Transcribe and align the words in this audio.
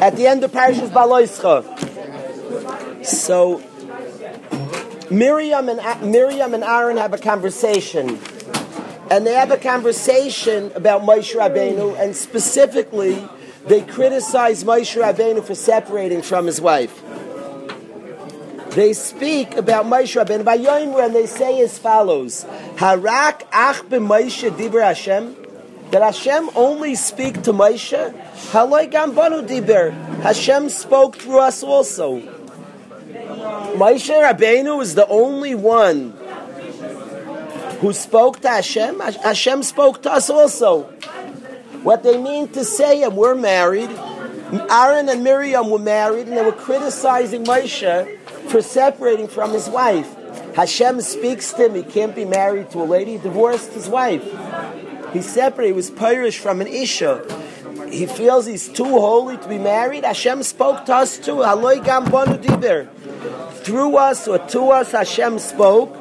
At 0.00 0.16
the 0.16 0.26
end 0.26 0.44
of 0.44 0.52
Parashas 0.52 0.90
Baloischa. 0.90 1.64
So 3.04 3.62
Miriam 5.10 5.68
and 5.68 6.10
Miriam 6.10 6.54
and 6.54 6.64
Aaron 6.64 6.96
have 6.96 7.12
a 7.12 7.18
conversation, 7.18 8.18
and 9.10 9.26
they 9.26 9.34
have 9.34 9.50
a 9.50 9.56
conversation 9.56 10.72
about 10.74 11.02
Moshe 11.02 11.34
Rabbeinu, 11.34 11.98
and 12.00 12.16
specifically, 12.16 13.28
they 13.66 13.82
criticize 13.82 14.64
Moshe 14.64 15.00
Rabbeinu 15.00 15.44
for 15.44 15.54
separating 15.54 16.22
from 16.22 16.46
his 16.46 16.60
wife. 16.60 17.02
They 18.70 18.92
speak 18.92 19.54
about 19.54 19.86
Moshe 19.86 20.20
Rabbeinu 20.20 20.44
by 20.44 20.56
and 20.56 21.14
they 21.14 21.26
say 21.26 21.60
as 21.60 21.78
follows: 21.78 22.44
Harak 22.76 23.42
ach 23.52 23.82
b'Moshe 23.88 24.50
dibur 24.50 24.82
Hashem. 24.82 25.43
That 25.94 26.02
Hashem 26.02 26.50
only 26.56 26.96
speak 26.96 27.42
to 27.42 27.52
Moshe. 27.52 28.12
Haloi 28.50 28.90
gam 28.90 29.14
banu 29.14 29.42
diber. 29.46 29.92
Hashem 30.22 30.68
spoke 30.68 31.14
through 31.14 31.38
us 31.38 31.62
also. 31.62 32.18
Moshe 33.78 34.10
Rabbeinu 34.10 34.82
is 34.82 34.96
the 34.96 35.06
only 35.06 35.54
one 35.54 36.10
who 37.78 37.92
spoke 37.92 38.40
to 38.40 38.48
Hashem. 38.48 38.98
Hashem 38.98 39.62
spoke 39.62 40.02
to 40.02 40.10
us 40.10 40.28
also. 40.30 40.82
What 41.84 42.02
they 42.02 42.18
mean 42.18 42.48
to 42.48 42.64
say, 42.64 43.04
and 43.04 43.16
we're 43.16 43.36
married. 43.36 43.90
Aaron 44.68 45.08
and 45.08 45.22
Miriam 45.22 45.70
were 45.70 45.78
married, 45.78 46.26
and 46.26 46.36
they 46.36 46.42
were 46.42 46.50
criticizing 46.50 47.44
Moshe 47.44 48.18
for 48.48 48.60
separating 48.62 49.28
from 49.28 49.52
his 49.52 49.68
wife. 49.68 50.12
Hashem 50.56 51.02
speaks 51.02 51.52
to 51.52 51.66
him. 51.66 51.76
He 51.76 51.84
can't 51.84 52.16
be 52.16 52.24
married 52.24 52.70
to 52.70 52.82
a 52.82 52.82
lady. 52.82 53.12
He 53.12 53.18
divorced 53.18 53.70
his 53.74 53.88
wife. 53.88 54.24
He 55.14 55.22
separate. 55.22 55.66
He 55.66 55.72
was 55.72 55.90
Pirish 55.90 56.38
from 56.38 56.60
an 56.60 56.66
Isha. 56.66 57.24
He 57.88 58.06
feels 58.06 58.46
he's 58.46 58.68
too 58.68 58.84
holy 58.84 59.36
to 59.36 59.48
be 59.48 59.58
married. 59.58 60.04
Hashem 60.04 60.42
spoke 60.42 60.84
to 60.86 60.94
us 60.94 61.16
too. 61.16 61.36
Haloi 61.36 61.82
gam 61.84 62.06
bonu 62.06 62.36
diber. 62.36 62.88
Through 63.62 63.96
us 63.96 64.26
or 64.26 64.38
to 64.38 64.70
us, 64.70 64.90
Hashem 64.90 65.38
spoke. 65.38 65.96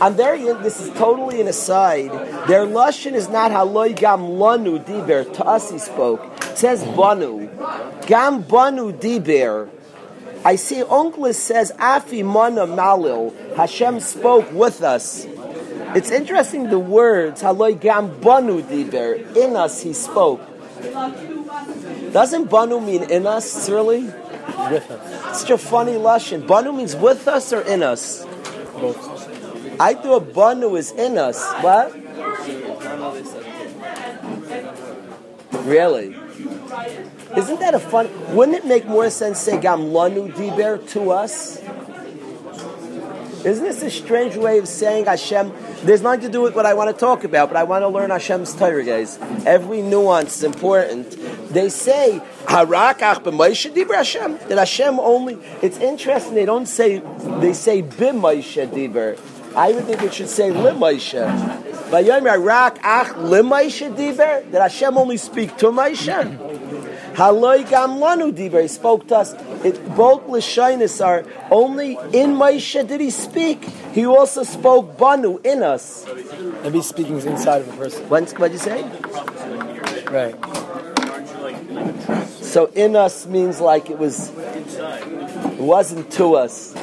And 0.00 0.16
there, 0.16 0.54
this 0.62 0.80
is 0.80 0.90
totally 0.98 1.40
an 1.40 1.48
aside. 1.48 2.10
Their 2.48 2.66
lashon 2.66 3.12
is 3.12 3.28
not 3.28 3.50
haloi 3.50 3.94
gam 3.94 4.20
lanu 4.20 4.82
diber. 4.84 5.30
To 5.34 5.44
us, 5.44 5.70
he 5.70 5.78
spoke. 5.78 6.24
It 6.38 6.58
says 6.58 6.82
banu. 6.96 7.48
Gam 8.06 8.42
banu 8.42 8.92
diber. 8.92 9.68
I 10.46 10.56
see 10.56 10.82
Onkelos 10.82 11.36
says 11.36 11.72
afi 11.78 12.24
mana 12.24 12.66
malil. 12.66 13.32
Hashem 13.56 14.00
spoke 14.00 14.50
with 14.52 14.82
us. 14.82 15.26
It's 15.94 16.10
interesting 16.10 16.70
the 16.70 16.78
words 16.78 17.42
haloi 17.42 17.78
gam 17.78 18.20
banu 18.20 18.62
diber. 18.62 19.36
In 19.36 19.56
us, 19.56 19.82
he 19.82 19.92
spoke. 19.92 20.40
Doesn't 22.12 22.50
banu 22.50 22.80
mean 22.80 23.04
in 23.10 23.26
us, 23.26 23.68
really? 23.68 24.02
With 24.02 24.90
us. 24.90 25.40
Such 25.40 25.50
a 25.50 25.58
funny 25.58 25.92
lashon. 25.92 26.46
Banu 26.46 26.72
means 26.72 26.96
with 26.96 27.28
us 27.28 27.52
or 27.52 27.60
in 27.60 27.82
us. 27.82 28.26
Both. 28.74 29.80
I 29.80 29.94
thought 29.94 30.32
banu 30.34 30.74
is 30.76 30.90
in 30.92 31.16
us. 31.18 31.42
What? 31.62 31.94
Really? 35.64 36.16
Isn't 37.36 37.60
that 37.60 37.74
a 37.74 37.78
fun? 37.78 38.10
Wouldn't 38.34 38.58
it 38.58 38.66
make 38.66 38.86
more 38.86 39.10
sense 39.10 39.38
to 39.44 39.50
say 39.52 39.60
gam 39.60 39.94
lanu 39.94 40.32
diber 40.32 40.78
to 40.90 41.10
us? 41.10 41.62
Isn't 43.44 43.64
this 43.64 43.82
a 43.82 43.90
strange 43.90 44.36
way 44.36 44.58
of 44.58 44.66
saying 44.66 45.04
Hashem? 45.04 45.52
There's 45.84 46.00
nothing 46.00 46.22
to 46.22 46.30
do 46.30 46.40
with 46.40 46.54
what 46.54 46.64
I 46.64 46.72
want 46.72 46.88
to 46.90 46.98
talk 46.98 47.24
about, 47.24 47.50
but 47.50 47.58
I 47.58 47.64
want 47.64 47.82
to 47.82 47.88
learn 47.88 48.08
Hashem's 48.08 48.54
Torah, 48.54 48.82
guys. 48.82 49.18
Every 49.44 49.82
nuance 49.82 50.38
is 50.38 50.44
important. 50.44 51.10
They 51.52 51.68
say 51.68 52.22
Harak 52.46 53.02
ach 53.02 53.22
b'Moshe 53.22 53.70
diber 53.70 53.94
Hashem. 53.94 54.38
That 54.48 54.56
Hashem 54.56 54.98
only. 54.98 55.36
It's 55.60 55.76
interesting. 55.78 56.34
They 56.36 56.46
don't 56.46 56.64
say. 56.64 57.02
They 57.40 57.52
say 57.52 57.82
b'Moshe 57.82 58.66
diber. 58.68 59.18
I 59.54 59.72
would 59.72 59.84
think 59.84 60.02
it 60.02 60.14
should 60.14 60.30
say 60.30 60.50
limoshe. 60.50 61.22
Vayom 61.90 62.22
Harak 62.22 62.78
ach 62.82 63.08
limoshe 63.18 63.94
diber. 63.94 64.50
That 64.52 64.62
Hashem 64.62 64.96
only 64.96 65.18
speak 65.18 65.54
to 65.58 65.66
Moshe. 65.66 66.63
Haloi 67.14 67.68
gam 67.68 67.98
lanu 67.98 68.32
diber. 68.32 68.62
He 68.62 68.68
spoke 68.68 69.06
to 69.08 69.18
us. 69.18 69.34
It, 69.64 69.94
both 69.94 70.26
Lashonis 70.26 71.04
are 71.04 71.24
only 71.50 71.92
in 72.12 72.34
Moshe 72.34 72.86
did 72.86 73.00
he 73.00 73.10
speak. 73.10 73.64
He 73.92 74.04
also 74.04 74.42
spoke 74.42 74.98
banu 74.98 75.38
in 75.44 75.62
us. 75.62 76.06
Maybe 76.64 76.82
speaking 76.82 77.16
is 77.16 77.24
inside 77.24 77.62
of 77.62 77.72
a 77.72 77.76
person. 77.76 78.08
What 78.08 78.50
did 78.50 78.52
you 78.52 78.58
say? 78.58 78.82
Right. 80.10 80.34
So 82.42 82.66
in 82.74 82.96
us 82.96 83.26
means 83.26 83.60
like 83.60 83.90
it 83.90 83.98
was. 83.98 84.30
It 84.30 85.60
wasn't 85.60 86.10
to 86.12 86.34
us. 86.34 86.74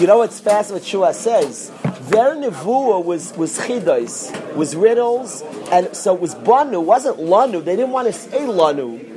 You 0.00 0.06
know 0.06 0.18
what's 0.18 0.40
fast? 0.40 0.72
What 0.72 0.84
Shua 0.84 1.12
says. 1.12 1.70
Their 2.08 2.34
nevuah 2.36 3.04
was 3.04 3.36
was 3.36 3.58
chidos, 3.58 4.32
was 4.54 4.74
riddles, 4.74 5.42
and 5.70 5.94
so 5.94 6.14
it 6.14 6.20
was 6.20 6.34
banu. 6.34 6.80
Wasn't 6.80 7.18
lanu. 7.18 7.62
They 7.62 7.76
didn't 7.76 7.90
want 7.90 8.06
to 8.06 8.14
say 8.14 8.40
lanu. 8.40 9.07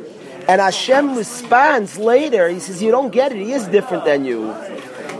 And 0.47 0.61
Hashem 0.61 1.15
responds 1.15 1.97
later. 1.97 2.49
He 2.49 2.59
says, 2.59 2.81
"You 2.81 2.91
don't 2.91 3.11
get 3.11 3.31
it. 3.31 3.37
He 3.37 3.53
is 3.53 3.65
different 3.67 4.05
than 4.05 4.25
you." 4.25 4.53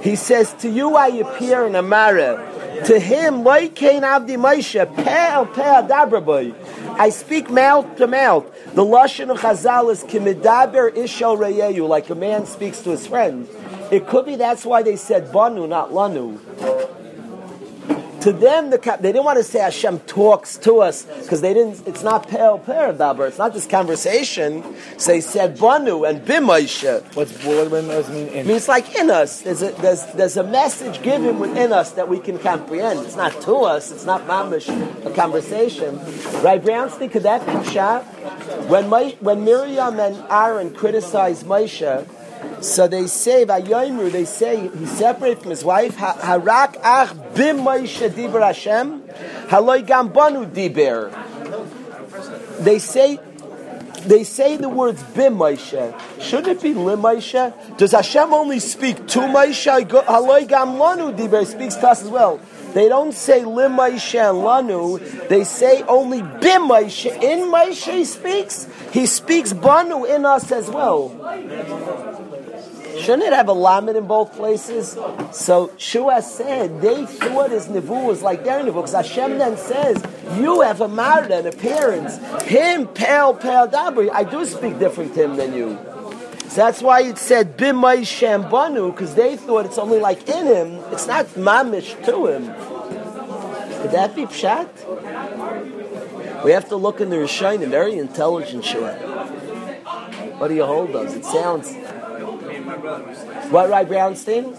He 0.02 0.16
says, 0.16 0.54
"To 0.60 0.70
you 0.70 0.96
I 0.96 1.08
appear 1.08 1.66
in 1.66 1.76
a 1.76 1.82
mirror. 1.82 2.40
To 2.86 3.00
him, 3.00 3.44
like 3.44 3.76
Cain 3.76 4.02
Avdi 4.02 4.38
Moshe, 4.38 4.84
pe'al 4.96 5.46
pe'al 5.54 5.88
dabraboy. 5.88 6.54
I 6.98 7.10
speak 7.10 7.50
mouth 7.52 7.86
to 7.98 8.08
mouth. 8.08 8.46
The 8.74 8.84
lashon 8.84 9.30
of 9.30 9.40
Chazal 9.40 9.92
is 9.92 10.04
kimidaber 10.04 10.92
ishal 10.96 11.38
reyeyu, 11.38 11.88
like 11.88 12.10
a 12.10 12.16
man 12.16 12.48
speaks 12.48 12.82
to 12.82 12.90
his 12.90 13.06
friend. 13.06 13.48
It 13.92 14.08
could 14.08 14.26
be 14.26 14.36
that's 14.36 14.66
why 14.66 14.82
they 14.82 14.96
said 14.96 15.32
banu, 15.32 15.68
not 15.68 15.92
lanu. 15.92 16.40
To 18.22 18.32
them, 18.32 18.70
the, 18.70 18.78
they 19.00 19.12
didn't 19.12 19.26
want 19.26 19.38
to 19.40 19.44
say 19.44 19.60
Hashem 19.60 20.00
talks 20.02 20.58
to 20.58 20.82
us 20.82 21.04
because 21.04 21.42
they 21.42 21.56
didn't. 21.56 21.88
It's 21.88 22.04
not 22.04 22.28
pe'al 22.28 22.60
daber. 22.60 23.28
It's 23.28 23.40
not 23.40 23.54
just 23.54 23.70
conversation. 23.70 24.64
So 24.98 25.14
they 25.14 25.22
said 25.22 25.58
banu 25.58 26.04
and 26.04 26.22
bimaisha. 26.22 27.16
What's 27.16 27.44
what 27.44 27.70
does 27.72 28.10
it 28.10 28.14
mean 28.14 28.28
in? 28.28 28.40
I 28.40 28.44
mean, 28.44 28.58
it's 28.58 28.68
like 28.68 28.96
in 28.96 29.10
us. 29.10 29.42
There's 29.42 29.64
a, 29.64 29.72
there's, 29.72 30.06
there's 30.14 30.38
a 30.38 30.44
message 30.44 31.02
given 31.02 31.40
within 31.40 31.74
us 31.74 31.92
that 31.94 32.08
we 32.08 32.20
can 32.20 32.38
comprehend. 32.38 33.00
It's 33.00 33.16
not 33.16 33.42
to 33.42 33.56
us. 33.56 33.92
It's 33.92 34.06
not 34.06 34.28
mamish, 34.28 34.70
a 35.06 35.14
conversation. 35.16 35.98
Right, 36.44 36.62
Brownstein, 36.62 37.12
could 37.12 37.24
that 37.24 37.46
be 37.46 37.70
shot? 37.72 38.04
When, 38.70 38.88
My, 38.90 39.16
when 39.20 39.44
Miriam 39.44 40.00
and 40.00 40.24
Aaron 40.30 40.74
criticized 40.74 41.46
Moshe, 41.46 42.08
so 42.62 42.88
they 42.88 43.08
say, 43.08 43.46
Vayoimru, 43.46 44.12
they 44.12 44.26
say, 44.26 44.68
he 44.68 44.86
separated 44.86 45.42
from 45.42 45.50
his 45.50 45.64
wife, 45.64 45.98
Harak 45.98 46.78
ach 46.84 47.10
bim 47.34 47.58
Moshe 47.58 48.10
diber 48.10 48.46
Hashem, 48.46 49.02
haloi 49.48 49.86
gam 49.86 50.10
banu 50.10 50.46
diber. 50.46 51.10
They 52.60 52.78
say, 52.78 53.20
they 54.06 54.24
say 54.24 54.58
the 54.58 54.70
words 54.70 55.02
bim 55.04 55.38
Moshe. 55.38 56.22
Shouldn't 56.22 56.58
it 56.58 56.62
be 56.62 56.74
lim 56.74 57.02
Moshe? 57.02 57.78
Does 57.78 57.92
Hashem 57.92 58.34
only 58.34 58.60
speak 58.60 59.08
to 59.08 59.20
Moshe? 59.22 59.88
Haloi 59.88 60.48
gam 60.48 60.70
lanu 60.76 61.16
diber 61.16 61.46
speaks 61.46 61.76
to 61.76 61.88
us 61.90 62.04
as 62.04 62.10
well. 62.10 62.40
They 62.74 62.88
don't 62.88 63.12
say 63.12 63.44
lim 63.44 63.74
Moshe 63.74 64.20
and 64.20 64.38
lanu. 64.38 65.28
They 65.28 65.44
say 65.44 65.82
only 65.84 66.22
bim 66.22 66.70
Moshe. 66.70 67.12
In 67.22 67.52
Moshe 67.52 67.92
he 67.92 68.06
speaks. 68.06 68.68
He 68.92 69.06
speaks 69.06 69.54
banu 69.54 70.06
in 70.06 70.26
us 70.26 70.52
as 70.52 70.70
well. 70.70 71.10
Shouldn't 73.00 73.24
it 73.24 73.34
have 73.34 73.48
a 73.48 73.54
lamed 73.54 73.96
in 73.96 74.08
both 74.08 74.34
places? 74.34 74.98
So 75.32 75.72
Shua 75.78 76.22
said 76.22 76.82
they 76.82 77.06
thought 77.06 77.52
his 77.52 77.68
nevu 77.68 78.06
was 78.06 78.22
like 78.22 78.44
their 78.44 78.60
nevu 78.62 78.76
because 78.76 78.94
Hashem 78.94 79.38
then 79.38 79.58
says 79.58 80.04
you 80.38 80.62
have 80.62 80.82
a 80.82 80.88
marda, 80.88 81.40
an 81.40 81.48
appearance. 81.48 82.18
Him 82.44 82.88
pale 82.88 83.34
pale 83.34 83.68
dabri. 83.68 84.10
I 84.12 84.24
do 84.24 84.46
speak 84.46 84.80
different 84.80 85.14
to 85.16 85.24
him 85.24 85.36
than 85.38 85.54
you. 85.54 85.78
So 86.50 86.56
that's 86.58 86.82
why 86.82 87.04
it 87.04 87.18
said 87.18 87.58
bimay 87.58 88.02
shambanu 88.02 88.92
because 88.92 89.16
they 89.16 89.38
thought 89.38 89.66
it's 89.66 89.78
only 89.78 90.00
like 90.00 90.28
in 90.28 90.46
him. 90.46 90.80
It's 90.92 91.08
not 91.08 91.28
mamish 91.28 92.04
to 92.06 92.28
him. 92.28 92.46
Could 93.82 93.92
that 93.92 94.16
be 94.16 94.26
pshat? 94.26 94.68
We 96.44 96.52
have 96.52 96.68
to 96.70 96.76
look 96.76 97.02
in 97.02 97.10
the 97.10 97.18
Rishonim, 97.18 97.70
very 97.70 97.98
intelligent 97.98 98.66
Shua. 98.66 98.94
What 100.38 100.48
do 100.48 100.56
you 100.56 100.66
hold 100.66 100.96
us? 100.96 101.16
It 101.16 101.24
sounds. 101.24 101.72
What, 102.72 103.70
right, 103.70 103.88
Brownstein? 103.88 104.56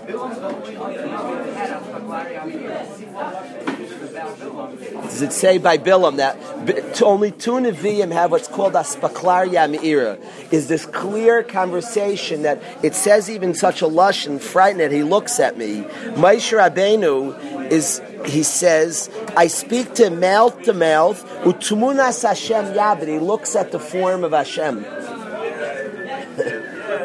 Does 5.02 5.22
it 5.22 5.32
say 5.32 5.58
by 5.58 5.78
Bilam 5.78 6.16
that 6.16 7.02
only 7.02 7.30
two 7.30 7.52
Nevi'im 7.52 8.12
have 8.12 8.30
what's 8.30 8.48
called 8.48 8.74
Aspaklaria 8.74 9.70
Me'ira? 9.70 10.18
Is 10.50 10.68
this 10.68 10.84
clear 10.86 11.42
conversation 11.42 12.42
that 12.42 12.62
it 12.82 12.94
says 12.94 13.30
even 13.30 13.54
such 13.54 13.80
a 13.80 13.86
lush 13.86 14.26
and 14.26 14.40
frightened 14.40 14.80
that 14.80 14.92
he 14.92 15.02
looks 15.02 15.40
at 15.40 15.56
me? 15.56 15.82
Moshe 16.14 16.52
Rabbeinu 16.56 17.70
is 17.70 18.02
he 18.26 18.42
says, 18.42 19.10
I 19.36 19.48
speak 19.48 19.94
to 19.94 20.10
mouth 20.10 20.62
to 20.62 20.72
mouth, 20.72 21.24
utumunas 21.42 22.22
Hashem. 22.22 23.08
He 23.08 23.18
looks 23.18 23.56
at 23.56 23.72
the 23.72 23.80
form 23.80 24.24
of 24.24 24.32
Hashem. 24.32 24.84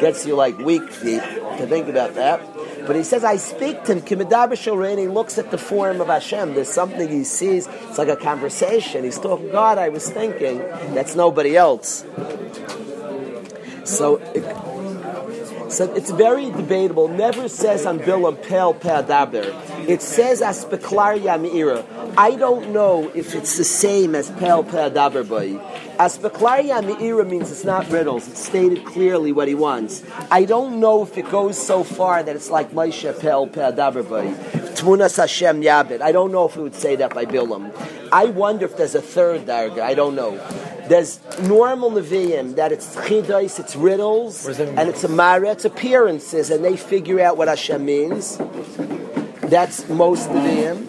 Gets 0.00 0.26
you 0.26 0.34
like 0.34 0.58
weak 0.58 0.90
feet 0.90 1.22
to 1.22 1.66
think 1.66 1.88
about 1.88 2.14
that. 2.14 2.40
But 2.86 2.96
he 2.96 3.04
says, 3.04 3.22
I 3.24 3.36
speak 3.36 3.84
to 3.84 3.94
him, 3.94 4.00
Kimidabashal 4.00 4.98
he 4.98 5.08
looks 5.08 5.36
at 5.38 5.50
the 5.50 5.58
form 5.58 6.00
of 6.00 6.06
Hashem. 6.06 6.54
There's 6.54 6.70
something 6.70 7.08
he 7.08 7.24
sees, 7.24 7.66
it's 7.66 7.98
like 7.98 8.08
a 8.08 8.16
conversation. 8.16 9.04
He's 9.04 9.18
talking, 9.18 9.50
God, 9.50 9.76
I 9.76 9.90
was 9.90 10.08
thinking, 10.08 10.58
that's 10.94 11.14
nobody 11.14 11.56
else. 11.56 12.04
So, 13.84 14.18
so 15.68 15.92
it's 15.94 16.10
very 16.10 16.50
debatable. 16.50 17.08
Never 17.08 17.48
says 17.48 17.86
on 17.86 17.98
Bilam 17.98 18.42
Pel 18.48 18.74
Pe'adaber. 18.74 19.88
It 19.88 20.02
says 20.02 20.40
Aspeklar 20.40 21.20
Yamira. 21.20 21.84
I 22.16 22.36
don't 22.36 22.72
know 22.72 23.10
if 23.14 23.34
it's 23.34 23.56
the 23.56 23.64
same 23.64 24.14
as 24.14 24.30
Pel 24.30 24.64
Pe'adaber 24.64 25.28
Boy. 25.28 25.54
Aspeklar 25.98 26.62
Yamira 26.62 27.28
means 27.28 27.50
it's 27.50 27.64
not 27.64 27.88
riddles. 27.90 28.28
It's 28.28 28.44
stated 28.44 28.84
clearly 28.84 29.32
what 29.32 29.48
he 29.48 29.54
wants. 29.54 30.02
I 30.30 30.44
don't 30.44 30.80
know 30.80 31.02
if 31.02 31.18
it 31.18 31.30
goes 31.30 31.58
so 31.64 31.84
far 31.84 32.22
that 32.22 32.34
it's 32.34 32.50
like 32.50 32.72
Moshe 32.72 33.20
Pel 33.20 33.46
Pe'adaber 33.46 34.08
Boy. 34.08 34.32
Tmunas 34.78 35.16
Hashem 35.16 35.60
Yabit. 35.62 36.00
I 36.00 36.12
don't 36.12 36.32
know 36.32 36.46
if 36.46 36.56
it 36.56 36.60
would 36.60 36.74
say 36.74 36.96
that 36.96 37.14
by 37.14 37.24
Bilam. 37.24 37.72
I 38.12 38.26
wonder 38.26 38.64
if 38.64 38.76
there's 38.76 38.94
a 38.94 39.02
third 39.02 39.46
darga. 39.46 39.80
I 39.80 39.94
don't 39.94 40.14
know. 40.14 40.40
There's 40.88 41.20
normal 41.40 41.90
Nevi'im 41.90 42.56
that 42.56 42.72
it's 42.72 42.96
chidos, 42.96 43.60
it's 43.60 43.76
riddles, 43.76 44.46
and 44.58 44.88
it's 44.88 45.04
a 45.04 45.08
mara, 45.08 45.50
it's 45.50 45.64
appearances, 45.64 46.50
and 46.50 46.64
they 46.64 46.76
figure 46.76 47.20
out 47.20 47.36
what 47.36 47.48
Hashem 47.48 47.84
means. 47.84 48.38
That's 49.42 49.88
most 49.88 50.28
Nevi'im. 50.30 50.86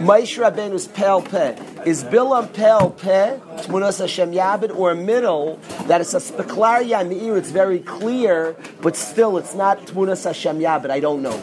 Maish 0.00 0.38
Rabbeinu's 0.42 0.88
Pel 0.88 1.22
Peh. 1.22 1.56
Is 1.84 2.04
Bilam 2.04 2.52
Pel 2.52 2.90
Peh, 2.90 3.38
Tmunas 3.58 4.00
Hashem 4.00 4.32
Yabed, 4.32 4.74
or 4.74 4.94
middle, 4.94 5.60
that 5.86 6.00
it's 6.00 6.14
a 6.14 6.18
speklar 6.18 6.82
Yamir, 6.82 7.36
it's 7.36 7.50
very 7.50 7.78
clear, 7.78 8.56
but 8.80 8.96
still 8.96 9.36
it's 9.36 9.54
not 9.54 9.78
Tmunas 9.86 10.24
Hashem 10.24 10.58
Yabed. 10.58 10.90
I 10.90 11.00
don't 11.00 11.22
know. 11.22 11.40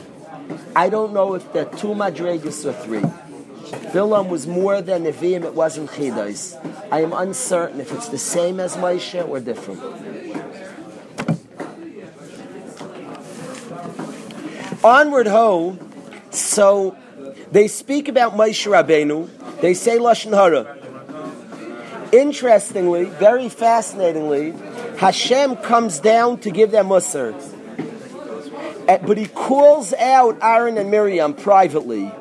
I 0.75 0.89
don't 0.89 1.13
know 1.13 1.36
if 1.36 1.53
they're 1.53 1.65
two 1.65 1.89
madregas 1.89 2.65
or 2.65 2.74
three. 2.74 3.31
Bilam 3.71 4.29
was 4.29 4.47
more 4.47 4.81
than 4.81 5.03
Nevi'im, 5.03 5.44
it 5.44 5.53
wasn't 5.53 5.89
Chidos. 5.91 6.56
I 6.91 7.01
am 7.01 7.13
uncertain 7.13 7.79
if 7.79 7.91
it's 7.91 8.09
the 8.09 8.18
same 8.18 8.59
as 8.59 8.75
Moshe 8.77 9.27
or 9.27 9.39
different. 9.39 9.81
Onward 14.83 15.27
ho, 15.27 15.77
so 16.31 16.97
they 17.51 17.68
speak 17.68 18.07
about 18.07 18.33
Moshe 18.33 18.68
Rabbeinu, 18.69 19.29
they 19.62 19.74
say 19.74 19.97
Lashon 19.97 20.33
Hara. 20.33 20.77
Interestingly, 22.12 23.06
very 23.06 23.47
fascinatingly, 23.47 24.53
Hashem 24.97 25.56
comes 25.57 26.00
down 26.00 26.39
to 26.39 26.51
give 26.51 26.71
them 26.71 26.88
Musar. 26.88 27.33
Eh, 28.88 28.97
but 29.06 29.17
he 29.17 29.27
calls 29.27 29.94
out 29.94 30.38
Aaron 30.41 30.77
and 30.77 30.91
Miriam 30.91 31.33
privately. 31.33 32.12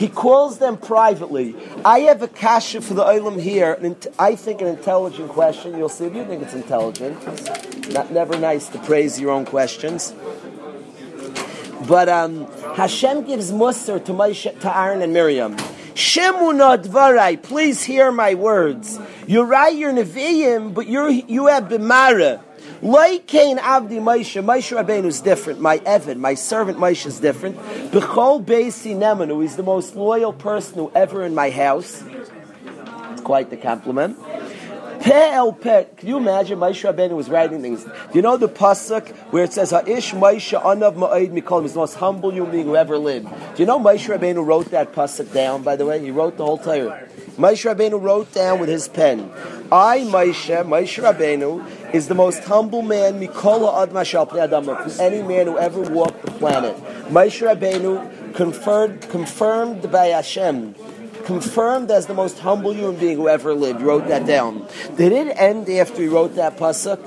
He 0.00 0.08
calls 0.08 0.56
them 0.56 0.78
privately. 0.78 1.54
I 1.84 1.98
have 2.08 2.22
a 2.22 2.28
kasha 2.28 2.80
for 2.80 2.94
the 2.94 3.04
olam 3.04 3.38
here. 3.38 3.74
and 3.74 3.94
I 4.18 4.34
think 4.34 4.62
an 4.62 4.66
intelligent 4.66 5.28
question. 5.28 5.76
You'll 5.76 5.90
see 5.90 6.06
if 6.06 6.14
you 6.14 6.24
think 6.24 6.42
it's 6.42 6.54
intelligent. 6.54 7.20
Not 7.92 8.10
never 8.10 8.38
nice 8.38 8.66
to 8.68 8.78
praise 8.78 9.20
your 9.20 9.30
own 9.30 9.44
questions. 9.44 10.14
But 11.86 12.08
um, 12.08 12.50
Hashem 12.76 13.26
gives 13.26 13.52
Musar 13.52 14.02
to, 14.06 14.12
Moshe, 14.12 14.58
to 14.60 14.74
Aaron 14.74 15.02
and 15.02 15.12
Miriam. 15.12 15.58
Shemuna 15.92 16.82
dvarai, 16.82 17.42
please 17.42 17.82
hear 17.82 18.10
my 18.10 18.32
words. 18.32 18.98
You 19.26 19.42
write 19.42 19.76
your 19.76 19.92
nevi'im, 19.92 20.72
but 20.72 20.86
you're, 20.86 21.10
you 21.10 21.48
have 21.48 21.64
bimara. 21.64 22.40
Like 22.82 23.26
Cain 23.26 23.58
Avdi 23.58 24.00
Moshe, 24.00 24.42
Moshe 24.42 24.74
Rabbeinu 24.74 25.04
is 25.04 25.20
different. 25.20 25.60
My 25.60 25.82
Evan, 25.84 26.18
my 26.18 26.34
servant 26.34 26.78
Moshe 26.78 27.04
is 27.04 27.20
different. 27.20 27.58
Bechol 27.90 28.42
Beisi 28.42 28.96
Nemanu, 28.96 29.42
he's 29.42 29.56
the 29.56 29.62
most 29.62 29.96
loyal 29.96 30.32
person 30.32 30.76
who 30.76 30.90
ever 30.94 31.22
in 31.24 31.34
my 31.34 31.50
house. 31.50 32.02
It's 32.02 33.20
quite 33.20 33.50
the 33.50 33.58
compliment. 33.58 34.18
Pe 35.00 35.30
el 35.32 35.52
pe. 35.52 35.86
Can 35.96 36.08
you 36.08 36.16
imagine 36.16 36.58
Moshe 36.58 36.90
Rabbeinu 36.90 37.12
was 37.12 37.28
writing 37.28 37.60
things? 37.60 37.84
Do 37.84 37.90
you 38.14 38.22
know 38.22 38.36
the 38.36 38.48
pasuk 38.48 39.08
where 39.30 39.44
it 39.44 39.52
says 39.52 39.70
Ha'ish 39.70 40.12
Moshe 40.12 40.60
Anav 40.60 40.94
Ma'id 40.94 41.32
Mikol 41.32 41.64
is 41.64 41.72
the 41.74 41.80
most 41.80 41.94
humble 41.94 42.30
human 42.30 42.50
being 42.50 42.66
who 42.66 42.76
ever 42.76 42.98
lived? 42.98 43.28
Do 43.28 43.62
you 43.62 43.66
know 43.66 43.78
Moshe 43.78 44.14
Rabbeinu 44.14 44.44
wrote 44.44 44.70
that 44.72 44.92
pasuk 44.92 45.32
down? 45.32 45.62
By 45.62 45.76
the 45.76 45.86
way, 45.86 46.00
he 46.00 46.10
wrote 46.10 46.36
the 46.36 46.44
whole 46.44 46.58
Torah. 46.58 47.08
Moshe 47.36 47.74
Rabbeinu 47.74 48.00
wrote 48.00 48.32
down 48.32 48.60
with 48.60 48.68
his 48.68 48.88
pen. 48.88 49.30
I, 49.72 50.00
Moshe, 50.00 50.64
Moshe 50.66 51.02
Rabbeinu, 51.02 51.64
is 51.92 52.08
the 52.08 52.14
most 52.14 52.44
humble 52.44 52.82
man, 52.82 53.20
Mikola 53.20 53.82
Ad 53.82 53.90
Mashal 53.90 54.28
from 54.28 55.00
any 55.00 55.22
man 55.22 55.46
who 55.46 55.58
ever 55.58 55.80
walked 55.82 56.22
the 56.22 56.30
planet. 56.32 56.76
Moshe 57.08 57.42
Rabbeinu 57.46 58.34
confirmed, 58.34 59.02
confirmed 59.08 59.90
by 59.90 60.06
Hashem, 60.06 60.74
confirmed 61.24 61.90
as 61.90 62.06
the 62.06 62.14
most 62.14 62.38
humble 62.38 62.72
human 62.72 62.96
being 62.96 63.16
who 63.16 63.28
ever 63.28 63.54
lived. 63.54 63.82
Wrote 63.82 64.06
that 64.08 64.26
down. 64.26 64.66
Did 64.96 65.12
it 65.12 65.28
end 65.36 65.68
after 65.68 66.02
he 66.02 66.08
wrote 66.08 66.36
that 66.36 66.56
pasuk? 66.56 66.98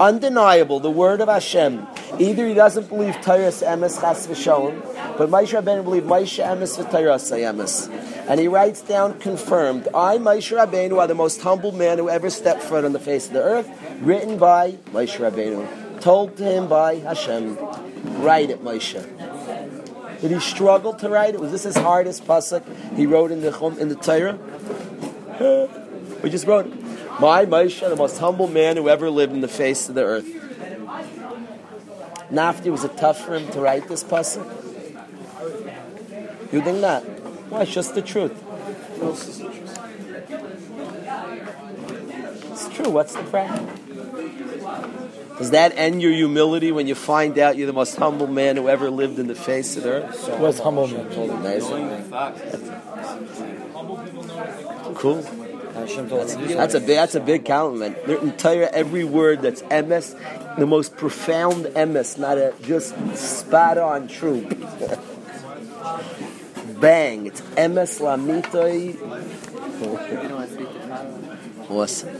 Undeniable, 0.00 0.80
the 0.80 0.90
word 0.90 1.20
of 1.20 1.28
Hashem. 1.28 1.86
Either 2.18 2.46
he 2.46 2.54
doesn't 2.54 2.88
believe 2.88 3.14
Tyrus 3.20 3.62
Emes 3.62 4.00
Chas 4.00 4.26
V'Shalom, 4.26 4.80
but 5.18 5.28
Moshe 5.28 5.52
Rabbeinu 5.60 5.84
believed 5.84 6.06
Moshe 6.06 6.44
Emes 6.44 6.82
V'Tyrus 6.82 7.30
Emes. 7.32 7.90
And 8.28 8.40
he 8.40 8.48
writes 8.48 8.80
down, 8.80 9.18
confirmed, 9.18 9.88
I, 9.94 10.18
Moshe 10.18 10.56
Rabbeinu, 10.56 10.98
are 10.98 11.06
the 11.06 11.14
most 11.14 11.42
humble 11.42 11.72
man 11.72 11.98
who 11.98 12.08
ever 12.08 12.30
stepped 12.30 12.62
foot 12.62 12.84
on 12.84 12.92
the 12.92 12.98
face 12.98 13.26
of 13.26 13.34
the 13.34 13.42
earth, 13.42 13.70
written 14.00 14.38
by 14.38 14.72
Moshe 14.92 15.18
Rabbeinu, 15.18 16.00
told 16.00 16.36
to 16.38 16.44
him 16.44 16.68
by 16.68 16.96
Hashem. 16.96 17.58
Write 18.22 18.50
it, 18.50 18.64
Moshe. 18.64 19.02
Did 20.20 20.30
he 20.30 20.40
struggle 20.40 20.94
to 20.94 21.08
write 21.08 21.34
it? 21.34 21.40
Was 21.40 21.50
this 21.50 21.64
his 21.64 21.76
hardest 21.76 22.24
pasuk 22.24 22.62
he 22.96 23.06
wrote 23.06 23.32
in 23.32 23.40
the 23.40 23.52
in 23.78 23.88
the 23.88 23.96
Torah? 23.96 24.38
We 26.22 26.30
just 26.30 26.46
wrote 26.46 26.66
it. 26.68 26.81
My 27.20 27.44
Moshe, 27.46 27.80
the 27.88 27.96
most 27.96 28.18
humble 28.18 28.48
man 28.48 28.76
who 28.76 28.88
ever 28.88 29.10
lived 29.10 29.32
in 29.32 29.40
the 29.40 29.48
face 29.48 29.88
of 29.88 29.94
the 29.94 30.02
earth. 30.02 30.26
Nafti 32.30 32.70
was 32.70 32.84
it 32.84 32.96
tough 32.96 33.24
for 33.24 33.34
him 33.34 33.50
to 33.52 33.60
write 33.60 33.88
this 33.88 34.02
pasuk? 34.02 34.46
You 36.52 36.62
think 36.62 36.78
not? 36.78 37.02
Why? 37.50 37.62
It's 37.62 37.72
just 37.72 37.94
the 37.94 38.02
truth. 38.02 38.32
It's 42.50 42.68
true. 42.68 42.90
What's 42.90 43.14
the 43.14 43.22
problem? 43.24 43.66
Does 45.38 45.50
that 45.50 45.76
end 45.76 46.00
your 46.02 46.12
humility 46.12 46.72
when 46.72 46.86
you 46.86 46.94
find 46.94 47.38
out 47.38 47.56
you're 47.56 47.66
the 47.66 47.72
most 47.72 47.96
humble 47.96 48.26
man 48.26 48.56
who 48.56 48.68
ever 48.68 48.90
lived 48.90 49.18
in 49.18 49.26
the 49.26 49.34
face 49.34 49.76
of 49.76 49.82
the 49.82 49.90
earth? 49.90 50.28
What's 50.38 50.58
humble 50.60 50.86
man? 50.86 51.08
Cool. 54.94 55.41
That's, 56.56 56.74
a. 56.74 56.80
That's 56.80 57.14
a 57.14 57.20
big 57.20 57.44
compliment. 57.44 58.06
Their 58.06 58.18
entire 58.18 58.68
every 58.72 59.04
word 59.04 59.42
that's 59.42 59.62
MS, 59.62 60.16
the 60.58 60.66
most 60.66 60.96
profound 60.96 61.72
MS, 61.74 62.18
not 62.18 62.38
a 62.38 62.54
just 62.62 62.94
spot 63.16 63.78
on 63.78 64.08
true. 64.08 64.42
Bang! 66.80 67.26
It's 67.26 67.40
emes 67.40 68.00
lamitoi. 68.00 68.98
Awesome. 71.68 72.10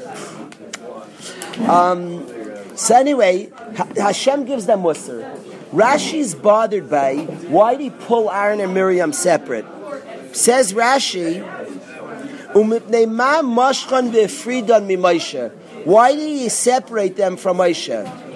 Um, 1.69 2.27
so 2.77 2.97
anyway, 2.97 3.51
Hashem 3.97 4.45
gives 4.47 4.67
them 4.67 4.83
Musar. 4.83 5.37
Rashi's 5.73 6.35
bothered 6.35 6.91
by 6.91 7.17
why 7.49 7.75
did 7.77 7.83
he 7.83 7.91
pull 7.91 8.31
Aaron 8.31 8.61
and 8.61 8.75
Miriam 8.75 9.13
separate? 9.13 9.65
Says 10.33 10.73
Rashi, 10.73 11.43
why 15.85 16.13
did 16.15 16.29
he 16.29 16.49
separate 16.49 17.17
them 17.17 17.37
from 17.37 17.57
Moshe? 17.57 18.29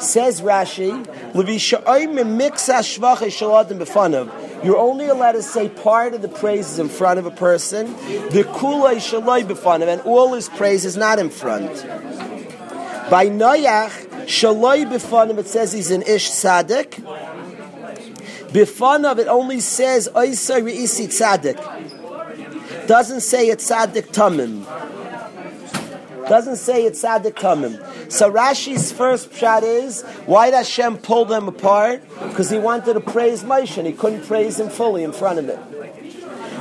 Says 0.00 0.40
Rashi, 0.40 1.06
you're 4.64 4.76
only 4.78 5.06
allowed 5.06 5.32
to 5.32 5.42
say 5.42 5.68
part 5.68 6.14
of 6.14 6.22
the 6.22 6.28
praises 6.28 6.78
in 6.78 6.88
front 6.88 7.18
of 7.18 7.26
a 7.26 7.30
person, 7.30 7.86
the 7.86 8.44
kula 8.44 8.96
shaloi 8.96 9.88
and 9.88 10.00
all 10.02 10.32
his 10.32 10.48
praise 10.48 10.84
is 10.84 10.96
not 10.96 11.18
in 11.18 11.28
front. 11.30 11.70
By 13.10 13.26
Noach, 13.28 13.90
shaloi 14.24 14.86
b'fanim, 14.90 15.38
it 15.38 15.46
says 15.46 15.72
he's 15.72 15.90
an 15.90 16.02
ish 16.02 16.30
tzaddik. 16.30 17.02
B'fanav, 18.48 19.18
it 19.18 19.28
only 19.28 19.60
says 19.60 20.08
oisai 20.14 20.62
re'isi 20.62 21.06
tzaddik. 21.08 22.04
Doesn't 22.86 23.20
say 23.20 23.48
it's 23.48 23.70
tzaddik 23.70 24.08
tamim. 24.12 24.64
Doesn't 26.28 26.56
say 26.56 26.84
it's 26.84 27.00
Sadik 27.00 27.36
Tamim. 27.36 27.80
So 28.10 28.32
Rashi's 28.32 28.90
first 28.90 29.32
shot 29.32 29.62
is 29.62 30.02
why 30.26 30.50
did 30.50 30.56
Hashem 30.56 30.98
pull 30.98 31.24
them 31.24 31.46
apart? 31.46 32.02
Because 32.28 32.50
he 32.50 32.58
wanted 32.58 32.94
to 32.94 33.00
praise 33.00 33.44
Moshe 33.44 33.78
and 33.78 33.86
he 33.86 33.92
couldn't 33.92 34.26
praise 34.26 34.58
him 34.58 34.68
fully 34.68 35.04
in 35.04 35.12
front 35.12 35.38
of 35.38 35.48
it. 35.48 35.58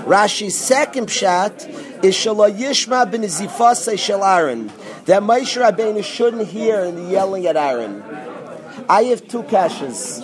Rashi's 0.06 0.56
second 0.56 1.10
shot 1.10 1.68
is 2.04 2.14
Shalom 2.14 2.52
Yishma 2.54 3.10
ben 3.10 3.22
Zifase 3.22 3.98
Shel 3.98 4.24
Aaron. 4.24 4.68
That 5.06 5.24
Moshe 5.24 5.60
Rabbeinu 5.60 6.04
shouldn't 6.04 6.48
hear 6.48 6.92
the 6.92 7.10
yelling 7.10 7.48
at 7.48 7.56
Aaron. 7.56 8.04
I 8.88 9.06
have 9.06 9.28
two 9.28 9.42
caches. 9.44 10.24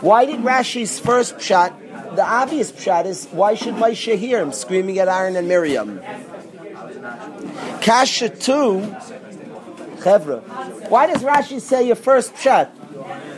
Why 0.00 0.26
did 0.26 0.40
Rashi's 0.40 0.98
first 0.98 1.40
shot, 1.40 1.72
the 2.16 2.24
obvious 2.24 2.78
shot 2.80 3.06
is, 3.06 3.26
why 3.26 3.54
should 3.54 3.74
Moshe 3.74 4.16
hear 4.16 4.40
him 4.40 4.52
screaming 4.52 4.98
at 4.98 5.08
Aaron 5.08 5.36
and 5.36 5.48
Miriam? 5.48 6.00
Kasha 7.80 8.28
2, 8.28 8.96
Chevra. 9.98 10.42
Why 10.88 11.06
does 11.06 11.22
Rashi 11.22 11.60
say 11.60 11.86
your 11.86 11.96
first 11.96 12.34
pshat? 12.34 12.70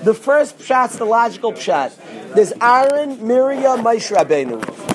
The 0.04 0.14
first 0.14 0.58
pshat's 0.58 0.98
the 0.98 1.04
logical 1.04 1.52
pshat. 1.52 1.92
There's 2.34 2.52
Aaron, 2.60 3.26
Miriam, 3.26 3.82
Moshe 3.82 4.14
Rabbeinu. 4.14 4.93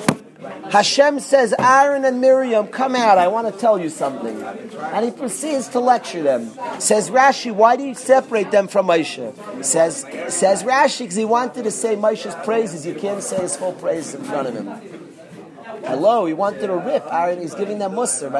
Hashem 0.70 1.20
says, 1.20 1.54
Aaron 1.58 2.04
and 2.04 2.20
Miriam, 2.20 2.68
come 2.68 2.94
out, 2.94 3.18
I 3.18 3.28
want 3.28 3.52
to 3.52 3.60
tell 3.60 3.78
you 3.78 3.90
something. 3.90 4.42
And 4.42 5.04
he 5.04 5.10
proceeds 5.10 5.68
to 5.68 5.80
lecture 5.80 6.22
them. 6.22 6.50
Says 6.78 7.10
Rashi, 7.10 7.52
why 7.52 7.76
do 7.76 7.84
you 7.84 7.94
separate 7.94 8.50
them 8.50 8.68
from 8.68 8.86
Moshe? 8.86 9.64
Says, 9.64 10.06
says 10.28 10.62
Rashi, 10.62 11.00
because 11.00 11.16
he 11.16 11.24
wanted 11.24 11.64
to 11.64 11.70
say 11.70 11.96
Moshe's 11.96 12.34
praises. 12.44 12.86
You 12.86 12.94
can't 12.94 13.22
say 13.22 13.40
his 13.40 13.56
full 13.56 13.72
praise 13.72 14.14
in 14.14 14.22
front 14.24 14.48
of 14.48 14.54
him. 14.54 14.66
Hello, 15.84 16.26
he 16.26 16.34
wanted 16.34 16.66
to 16.66 16.76
rip 16.76 17.06
Aaron. 17.10 17.40
He's 17.40 17.54
giving 17.54 17.78
them 17.78 17.92
Musar. 17.92 18.34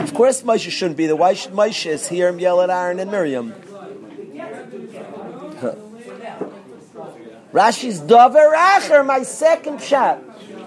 Of 0.00 0.14
course, 0.14 0.42
Moshe 0.42 0.70
shouldn't 0.70 0.96
be 0.96 1.06
there. 1.06 1.16
Why 1.16 1.34
should 1.34 1.52
Moshe 1.52 2.08
hear 2.08 2.28
him 2.28 2.38
yell 2.38 2.60
at 2.60 2.70
Aaron 2.70 2.98
and 2.98 3.10
Miriam? 3.10 3.52
Rashi's 7.52 8.00
Dover 8.00 8.52
Acher, 8.54 9.06
my 9.06 9.22
second 9.22 9.80
shot. 9.80 10.22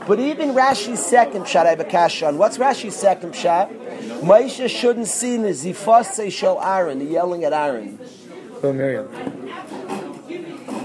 But 0.10 0.20
even 0.20 0.56
Rashi's 0.56 1.06
second 1.06 1.48
shot, 1.48 1.68
I 1.68 1.70
have 1.70 1.80
a 1.80 1.84
cash 1.84 2.24
on. 2.24 2.40
What's 2.40 2.58
Rashi's 2.58 2.96
second 2.96 3.36
shot? 3.36 3.70
Moshe 3.70 4.68
shouldn't 4.68 5.06
see 5.06 5.38
the 5.38 5.50
zifase 5.50 6.32
shel 6.32 6.60
Aaron, 6.60 6.98
the 6.98 7.06
yelling 7.06 7.44
at 7.44 7.54
Aaron. 7.54 8.00
Oh, 8.64 8.74
Miriam. 8.74 9.08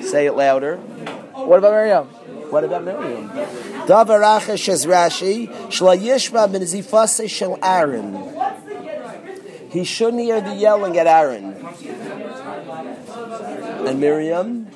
Say 0.03 0.27
it 0.27 0.35
louder. 0.35 0.77
What 0.77 1.59
about 1.59 1.73
Miriam? 1.73 2.05
What 2.51 2.65
about 2.65 2.85
Miriam? 2.85 3.31
Davar 3.89 4.21
Achesh 4.21 4.69
as 4.69 4.85
Rashi, 4.85 5.49
Shla 5.69 5.99
Yishma 5.99 6.53
ben 6.53 6.61
zifase 6.61 7.27
shel 7.31 7.59
Aaron. 7.63 8.29
He 9.71 9.85
shouldn't 9.85 10.23
hear 10.23 10.43
the 10.43 10.55
yelling 10.55 10.99
at 10.99 11.07
Aaron. 11.07 11.55
And 13.87 14.01
Miriam? 14.01 14.69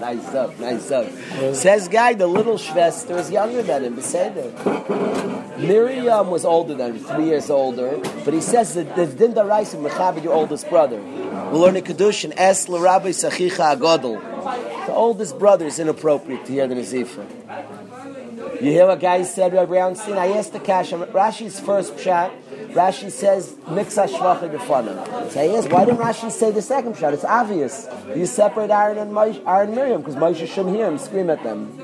Nice 0.00 0.34
up, 0.34 0.58
nice 0.58 0.90
up. 0.90 1.06
Says 1.54 1.88
guy, 1.88 2.14
the 2.14 2.26
little 2.26 2.54
Shvester 2.54 3.18
is 3.18 3.30
younger 3.30 3.62
than 3.62 3.84
him. 3.84 3.96
Beseder. 3.96 5.58
Miriam 5.58 6.30
was 6.30 6.44
older 6.44 6.74
than 6.74 6.96
him, 6.96 7.04
three 7.04 7.26
years 7.26 7.50
older. 7.50 7.98
But 8.24 8.32
he 8.32 8.40
says 8.40 8.74
that 8.74 8.94
the 8.94 9.06
Dinda 9.06 9.44
Rice 9.46 9.74
and 9.74 9.84
Mechaber, 9.84 10.22
your 10.22 10.34
oldest 10.34 10.68
brother. 10.70 11.00
We'll 11.00 11.60
learn 11.60 11.76
in 11.76 11.84
Kedushin, 11.84 12.32
Es 12.36 12.68
Rabbi 12.68 13.10
Sachicha 13.10 13.76
Agodel. 13.76 14.20
The 14.86 14.92
oldest 14.92 15.38
brother 15.38 15.66
is 15.66 15.78
inappropriate 15.78 16.46
to 16.46 16.52
hear 16.52 16.66
the 16.68 16.76
Nazifa. 16.76 17.26
You 18.62 18.70
hear 18.70 18.86
what 18.86 19.00
guy 19.00 19.22
said, 19.24 19.52
Rabbi 19.52 19.72
Brownstein? 19.72 20.16
I 20.16 20.28
asked 20.38 20.52
the 20.52 20.60
Kash, 20.60 20.92
Rashi's 20.92 21.58
first 21.60 21.98
shot. 21.98 22.32
Rashi 22.72 23.10
says 23.10 23.52
Miksa 23.66 24.08
Shvacha 24.08 24.50
Gefana. 24.54 25.30
So 25.30 25.40
I 25.40 25.56
asked, 25.56 25.70
why 25.72 25.84
didn't 25.84 26.00
Rashi 26.00 26.30
say 26.30 26.50
the 26.50 26.62
second 26.62 26.96
shot? 26.96 27.14
It's 27.14 27.24
obvious. 27.24 27.88
You 28.14 28.26
separate 28.26 28.70
Aaron 28.70 28.98
and 28.98 29.12
Moshe, 29.12 29.44
Aaron 29.46 29.68
and 29.68 29.76
Miriam 29.76 30.00
because 30.02 30.16
Moshe 30.16 30.46
shouldn't 30.46 30.74
hear 30.74 30.86
him 30.86 30.98
scream 30.98 31.30
at 31.30 31.42
them. 31.42 31.78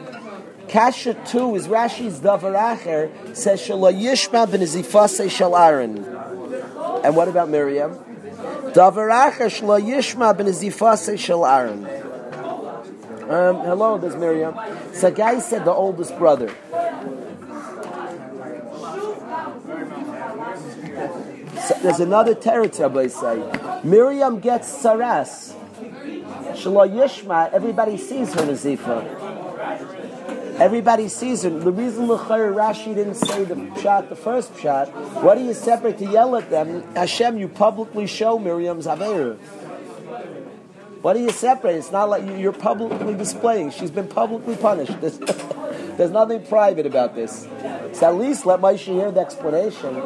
Kasha 0.68 1.14
2 1.14 1.54
is 1.56 1.68
Rashi's 1.68 2.20
Davar 2.20 2.76
Acher 2.76 3.36
says 3.36 3.60
Shala 3.60 3.92
Yishma 3.92 4.50
ben 4.50 4.60
Zifase 4.60 5.30
Shal 5.30 5.56
Aaron. 5.56 5.98
And 7.04 7.14
what 7.16 7.28
about 7.28 7.48
Miriam? 7.48 7.94
Davar 8.72 9.10
Acher 9.10 9.46
Shala 9.46 9.80
Yishma 9.80 10.36
ben 10.36 10.46
Zifase 10.46 11.18
Shal 11.18 11.46
Aaron. 11.46 11.84
Um, 13.30 13.60
hello, 13.60 13.96
there's 13.98 14.16
Miriam. 14.16 14.54
Guy 15.14 15.38
said 15.38 15.64
the 15.64 15.72
oldest 15.72 16.18
brother. 16.18 16.54
There's 21.82 22.00
another 22.00 22.34
territory, 22.34 23.08
say. 23.08 23.42
Miriam 23.82 24.40
gets 24.40 24.70
saras. 24.82 25.54
Shalom 26.56 26.90
Yishma, 26.90 27.52
everybody 27.52 27.96
sees 27.96 28.32
her 28.34 28.42
Nazifa. 28.42 30.60
Everybody 30.60 31.08
sees 31.08 31.42
her. 31.42 31.50
The 31.50 31.72
reason 31.72 32.06
L'chayr 32.06 32.54
Rashi 32.54 32.94
didn't 32.94 33.16
say 33.16 33.44
the 33.44 33.80
shot, 33.80 34.08
the 34.08 34.16
first 34.16 34.56
shot, 34.60 34.86
what 35.22 35.36
do 35.36 35.44
you 35.44 35.52
separate 35.52 35.98
to 35.98 36.06
yell 36.06 36.36
at 36.36 36.48
them? 36.48 36.82
Hashem, 36.94 37.38
you 37.38 37.48
publicly 37.48 38.06
show 38.06 38.38
Miriam's 38.38 38.86
Aveir. 38.86 39.36
What 41.02 41.14
do 41.14 41.20
you 41.20 41.30
separate? 41.30 41.76
It's 41.76 41.92
not 41.92 42.08
like 42.08 42.24
you're 42.38 42.52
publicly 42.52 43.14
displaying. 43.14 43.72
She's 43.72 43.90
been 43.90 44.08
publicly 44.08 44.56
punished. 44.56 44.92
There's, 45.96 46.10
nothing 46.10 46.44
private 46.44 46.86
about 46.86 47.14
this. 47.14 47.46
So 47.92 48.06
at 48.06 48.16
least 48.16 48.46
let 48.46 48.60
Moshe 48.60 48.84
hear 48.84 49.10
the 49.10 49.20
explanation. 49.20 50.02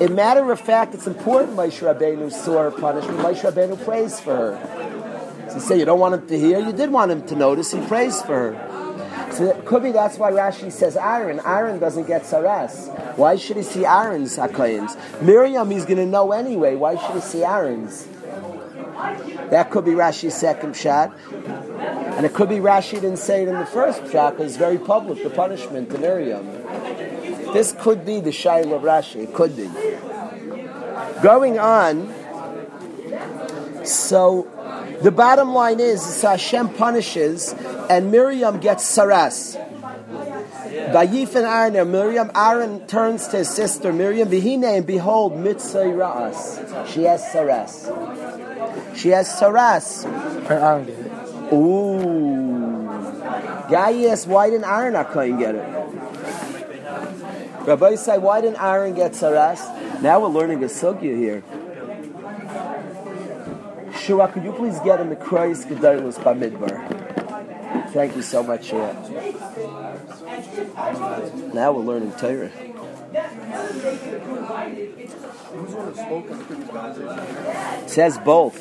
In 0.00 0.14
matter 0.14 0.50
of 0.50 0.60
fact, 0.60 0.94
it's 0.94 1.06
important 1.06 1.56
Moshe 1.56 1.80
Rabbeinu 1.80 2.30
saw 2.32 2.62
her 2.64 2.70
punishment. 2.70 3.18
Moshe 3.18 3.40
Rabbeinu 3.40 3.82
prays 3.84 4.20
for 4.20 4.34
her. 4.36 5.48
So 5.48 5.54
you 5.56 5.60
say 5.60 5.78
you 5.78 5.84
don't 5.84 6.00
want 6.00 6.14
him 6.14 6.26
to 6.28 6.38
hear. 6.38 6.58
You 6.58 6.72
did 6.72 6.90
want 6.90 7.10
him 7.10 7.26
to 7.26 7.36
notice. 7.36 7.72
He 7.72 7.80
prays 7.86 8.22
for 8.22 8.52
her. 8.52 8.72
So 9.32 9.46
it 9.46 9.64
could 9.64 9.82
be 9.82 9.92
that's 9.92 10.18
why 10.18 10.30
Rashi 10.30 10.70
says 10.70 10.96
Aaron. 10.96 11.40
Aaron 11.44 11.78
doesn't 11.78 12.06
get 12.06 12.22
saras. 12.22 13.16
Why 13.16 13.36
should 13.36 13.56
he 13.56 13.62
see 13.62 13.86
Aaron's 13.86 14.36
hakayins? 14.36 15.22
Miriam 15.22 15.70
he's 15.70 15.84
going 15.86 15.96
to 15.96 16.06
know 16.06 16.32
anyway. 16.32 16.76
Why 16.76 16.96
should 16.96 17.14
he 17.14 17.20
see 17.20 17.44
Aaron's? 17.44 18.06
That 19.50 19.70
could 19.70 19.84
be 19.84 19.92
Rashi's 19.92 20.34
second 20.34 20.76
shot. 20.76 21.16
And 22.16 22.26
it 22.26 22.34
could 22.34 22.48
be 22.48 22.56
Rashi 22.56 23.00
didn't 23.00 23.16
say 23.16 23.42
it 23.42 23.48
in 23.48 23.58
the 23.58 23.66
first 23.66 24.02
because 24.04 24.40
it's 24.40 24.56
very 24.56 24.78
public, 24.78 25.22
the 25.22 25.30
punishment 25.30 25.90
to 25.90 25.98
Miriam. 25.98 26.46
This 27.52 27.74
could 27.78 28.04
be 28.06 28.20
the 28.20 28.30
Shail 28.30 28.74
of 28.74 28.82
Rashi. 28.82 29.24
It 29.24 29.34
could 29.34 29.56
be. 29.56 29.68
Going 31.22 31.58
on, 31.58 32.12
so 33.84 34.48
the 35.02 35.10
bottom 35.10 35.52
line 35.52 35.80
is, 35.80 36.06
is 36.06 36.22
Hashem 36.22 36.70
punishes 36.74 37.54
and 37.90 38.10
Miriam 38.10 38.60
gets 38.60 38.84
saras. 38.84 39.58
Bayif 40.92 41.34
and 41.34 41.46
Aaron 41.46 41.76
and 41.76 41.92
Miriam, 41.92 42.30
Aaron 42.34 42.86
turns 42.86 43.28
to 43.28 43.38
his 43.38 43.50
sister 43.50 43.92
Miriam, 43.92 44.28
Behine, 44.28 44.78
and 44.78 44.86
behold, 44.86 45.32
mitzay 45.32 45.92
ra'as. 45.94 46.86
She 46.88 47.02
has 47.02 47.22
saras. 47.22 48.96
She 48.96 49.08
has 49.08 49.28
saras. 49.28 50.04
Aaron 50.50 50.86
did 50.86 50.98
it. 50.98 51.11
Ooh. 51.52 52.86
Guy 53.70 54.04
asks, 54.06 54.26
why 54.26 54.50
didn't 54.50 54.64
Aaron 54.64 54.94
Akain 54.94 55.38
get 55.38 55.54
it? 55.54 55.64
Rabbi 57.66 57.94
say, 57.94 58.18
why 58.18 58.40
didn't 58.40 58.60
Aaron 58.60 58.94
get 58.94 59.12
saras? 59.12 59.60
Now 60.02 60.20
we're 60.20 60.28
learning 60.28 60.64
a 60.64 60.66
sugya 60.66 61.16
here. 61.16 61.42
Shua, 63.96 64.28
could 64.28 64.42
you 64.44 64.52
please 64.52 64.78
get 64.80 65.00
him 65.00 65.10
the 65.10 65.16
Christ 65.16 65.68
Gedailus 65.68 66.18
Bamidbar? 66.18 67.90
Thank 67.92 68.16
you 68.16 68.22
so 68.22 68.42
much. 68.42 68.72
Now 71.54 71.72
we're 71.72 71.82
learning 71.82 72.12
Torah. 72.12 72.50
It 77.84 77.90
says 77.90 78.18
both. 78.18 78.56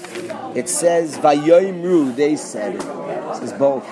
It 0.55 0.67
says 0.67 1.17
Vayoimru, 1.17 2.15
they 2.15 2.36
said 2.36 2.75
it. 2.75 2.81
It 2.81 3.36
says 3.38 3.53
both. 3.53 3.88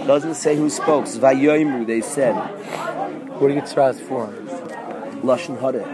It 0.00 0.06
Doesn't 0.06 0.34
say 0.34 0.56
who 0.56 0.70
spoke. 0.70 1.06
It's 1.06 1.18
Vayoimru, 1.18 1.86
they 1.86 2.00
said. 2.00 2.34
What 2.34 3.48
do 3.48 3.54
you 3.54 3.60
get 3.60 3.68
Saras 3.68 4.00
for? 4.00 4.28
Lashon 5.22 5.58
Hare. 5.60 5.84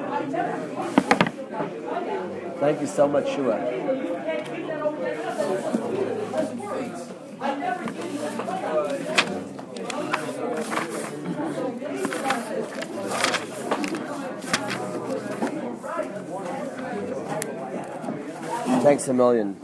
Thank 2.61 2.81
you 2.83 2.87
so 2.87 3.09
much, 3.09 3.31
Shua. 3.35 3.84
Thanks 18.85 19.09
a 19.09 19.15
million. 19.15 19.57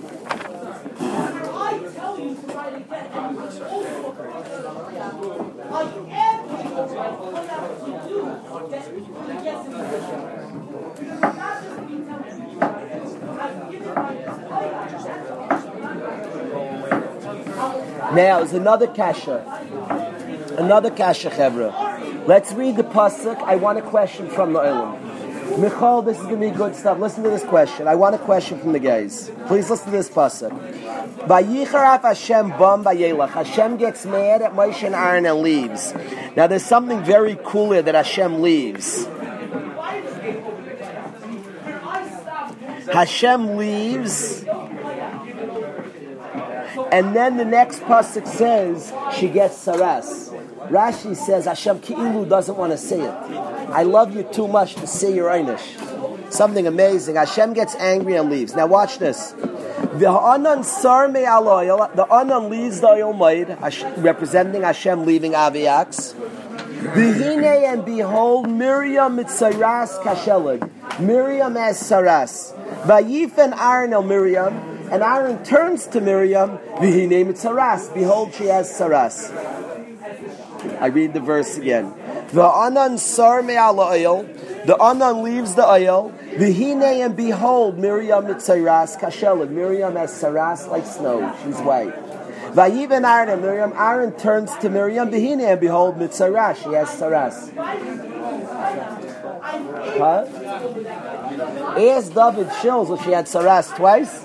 Now, 18.15 18.39
there's 18.39 18.55
another 18.55 18.87
kasha. 18.87 19.45
Another 20.57 20.91
kasha, 20.91 21.29
chevra. 21.29 22.27
Let's 22.27 22.53
read 22.53 22.77
the 22.79 22.85
pasuk. 22.85 23.37
I 23.43 23.57
want 23.57 23.77
a 23.77 23.83
question 23.83 24.31
from 24.31 24.55
the 24.55 24.61
Olam. 24.61 25.10
Michal, 25.59 26.03
this 26.03 26.19
is 26.19 26.25
going 26.25 26.41
to 26.41 26.51
be 26.51 26.57
good 26.57 26.75
stuff. 26.75 26.99
Listen 26.99 27.23
to 27.25 27.31
this 27.31 27.45
question. 27.45 27.89
I 27.89 27.95
want 27.95 28.15
a 28.15 28.19
question 28.19 28.59
from 28.59 28.73
the 28.73 28.79
guys. 28.79 29.31
Please 29.47 29.69
listen 29.71 29.87
to 29.87 29.93
this 29.93 30.09
pasuk. 30.09 30.51
Vayicharaf 31.27 32.03
Hashem 32.03 32.51
bam 32.51 32.85
vayelach. 32.85 33.31
Hashem 33.31 33.77
gets 33.77 34.07
mad 34.07 34.43
at 34.43 34.53
Moshe 34.53 34.85
and 34.85 34.95
Aaron 34.95 35.27
and 35.27 35.41
leaves. 35.41 35.95
Now, 36.37 36.47
there's 36.47 36.65
something 36.65 37.03
very 37.05 37.39
cool 37.45 37.73
here 37.73 37.83
that 37.83 37.95
Hashem 37.95 38.43
leaves. 38.43 39.07
Hashem 42.93 43.57
leaves 43.57 44.45
and 46.93 47.15
then 47.15 47.37
the 47.37 47.45
next 47.45 47.81
pasuk 47.81 48.27
says 48.27 48.93
she 49.17 49.29
gets 49.29 49.65
saras. 49.65 50.31
Rashi 50.71 51.17
says 51.17 51.47
Hashem 51.47 51.81
Ki'ilu 51.81 52.29
doesn't 52.29 52.57
want 52.57 52.73
to 52.73 52.79
say 52.79 53.01
it. 53.01 53.11
I 53.11 53.83
love 53.83 54.15
you 54.15 54.23
too 54.23 54.47
much 54.47 54.75
to 54.77 54.87
say 54.87 55.15
your 55.15 55.29
einish. 55.29 56.33
Something 56.33 56.67
amazing. 56.67 57.17
Hashem 57.17 57.55
gets 57.55 57.75
angry 57.75 58.15
and 58.15 58.31
leaves. 58.31 58.55
Now 58.55 58.69
watch 58.69 58.99
this. 58.99 59.33
The 59.33 60.09
anan 60.09 60.63
sar 60.63 61.09
me 61.09 61.21
aloyel. 61.21 61.95
The 61.97 62.05
anan 62.05 62.51
leaves 62.51 62.81
the 62.81 62.89
oil 62.89 63.13
representing 63.99 64.63
Hashem 64.63 65.05
leaving 65.05 65.33
Aviax. 65.33 66.15
Vihine 66.95 67.73
and 67.73 67.85
behold, 67.85 68.49
Miriam 68.49 69.17
mitzaras 69.17 70.01
kashelag. 70.03 70.71
Miriam 71.01 71.57
as 71.57 71.83
saras. 71.83 72.57
Vayif 72.85 73.37
Aaron 73.39 73.93
el 73.93 74.03
Miriam. 74.03 74.71
And 74.91 75.05
Aaron 75.05 75.45
turns 75.45 75.87
to 75.89 76.01
Miriam, 76.01 76.59
it 76.83 77.37
Saras. 77.37 77.95
Behold, 77.95 78.35
she 78.35 78.47
has 78.47 78.69
Saras. 78.69 79.31
I 80.81 80.87
read 80.87 81.15
the 81.15 81.21
verse 81.21 81.57
again. 81.57 81.95
The 82.33 82.45
Anan 82.45 82.99
sar 82.99 83.41
oil. 83.43 84.23
The 84.67 84.77
Anan 84.81 85.23
leaves 85.23 85.55
the 85.55 85.67
oil. 85.67 86.13
Vihine 86.35 87.05
and 87.05 87.17
behold, 87.17 87.79
Miriam 87.79 88.27
mitzaras 88.27 88.99
kashelag. 88.99 89.51
Miriam 89.51 89.97
has 89.97 90.13
Saras 90.13 90.69
like 90.69 90.87
snow. 90.87 91.35
She's 91.43 91.59
white. 91.61 91.95
Vayiven 92.53 93.09
Aaron 93.09 93.29
and 93.31 93.43
Miriam. 93.43 93.73
Aaron 93.75 94.13
turns 94.13 94.55
to 94.59 94.69
Miriam. 94.69 95.11
Vihine 95.11 95.41
and 95.41 95.61
behold, 95.61 95.97
mitzaras. 95.97 96.57
She 96.57 96.75
has 96.75 96.89
Saras. 96.89 97.51
Huh? 99.99 100.27
Ask 101.79 102.13
David 102.13 102.49
Shills 102.61 102.97
if 102.97 103.05
she 103.05 103.13
had 103.13 103.27
Saras 103.27 103.75
twice. 103.75 104.25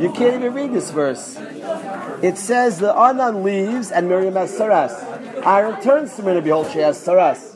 You 0.00 0.10
can't 0.12 0.36
even 0.36 0.54
read 0.54 0.72
this 0.72 0.90
verse. 0.90 1.36
It 2.22 2.38
says 2.38 2.78
the 2.78 2.92
Anan 2.94 3.42
leaves 3.42 3.92
and 3.92 4.08
Miriam 4.08 4.34
has 4.34 4.58
Saras. 4.58 5.14
Aaron 5.46 5.80
turns 5.82 6.14
to 6.16 6.22
Miriam, 6.22 6.44
behold, 6.44 6.70
she 6.70 6.78
has 6.78 6.98
Saras. 6.98 7.52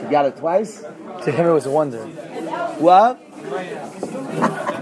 She 0.00 0.06
got 0.10 0.26
it 0.26 0.36
twice. 0.36 0.80
To 1.24 1.30
him, 1.30 1.46
it 1.46 1.52
was 1.52 1.66
a 1.66 1.70
wonder. 1.70 2.04
What? 2.78 3.20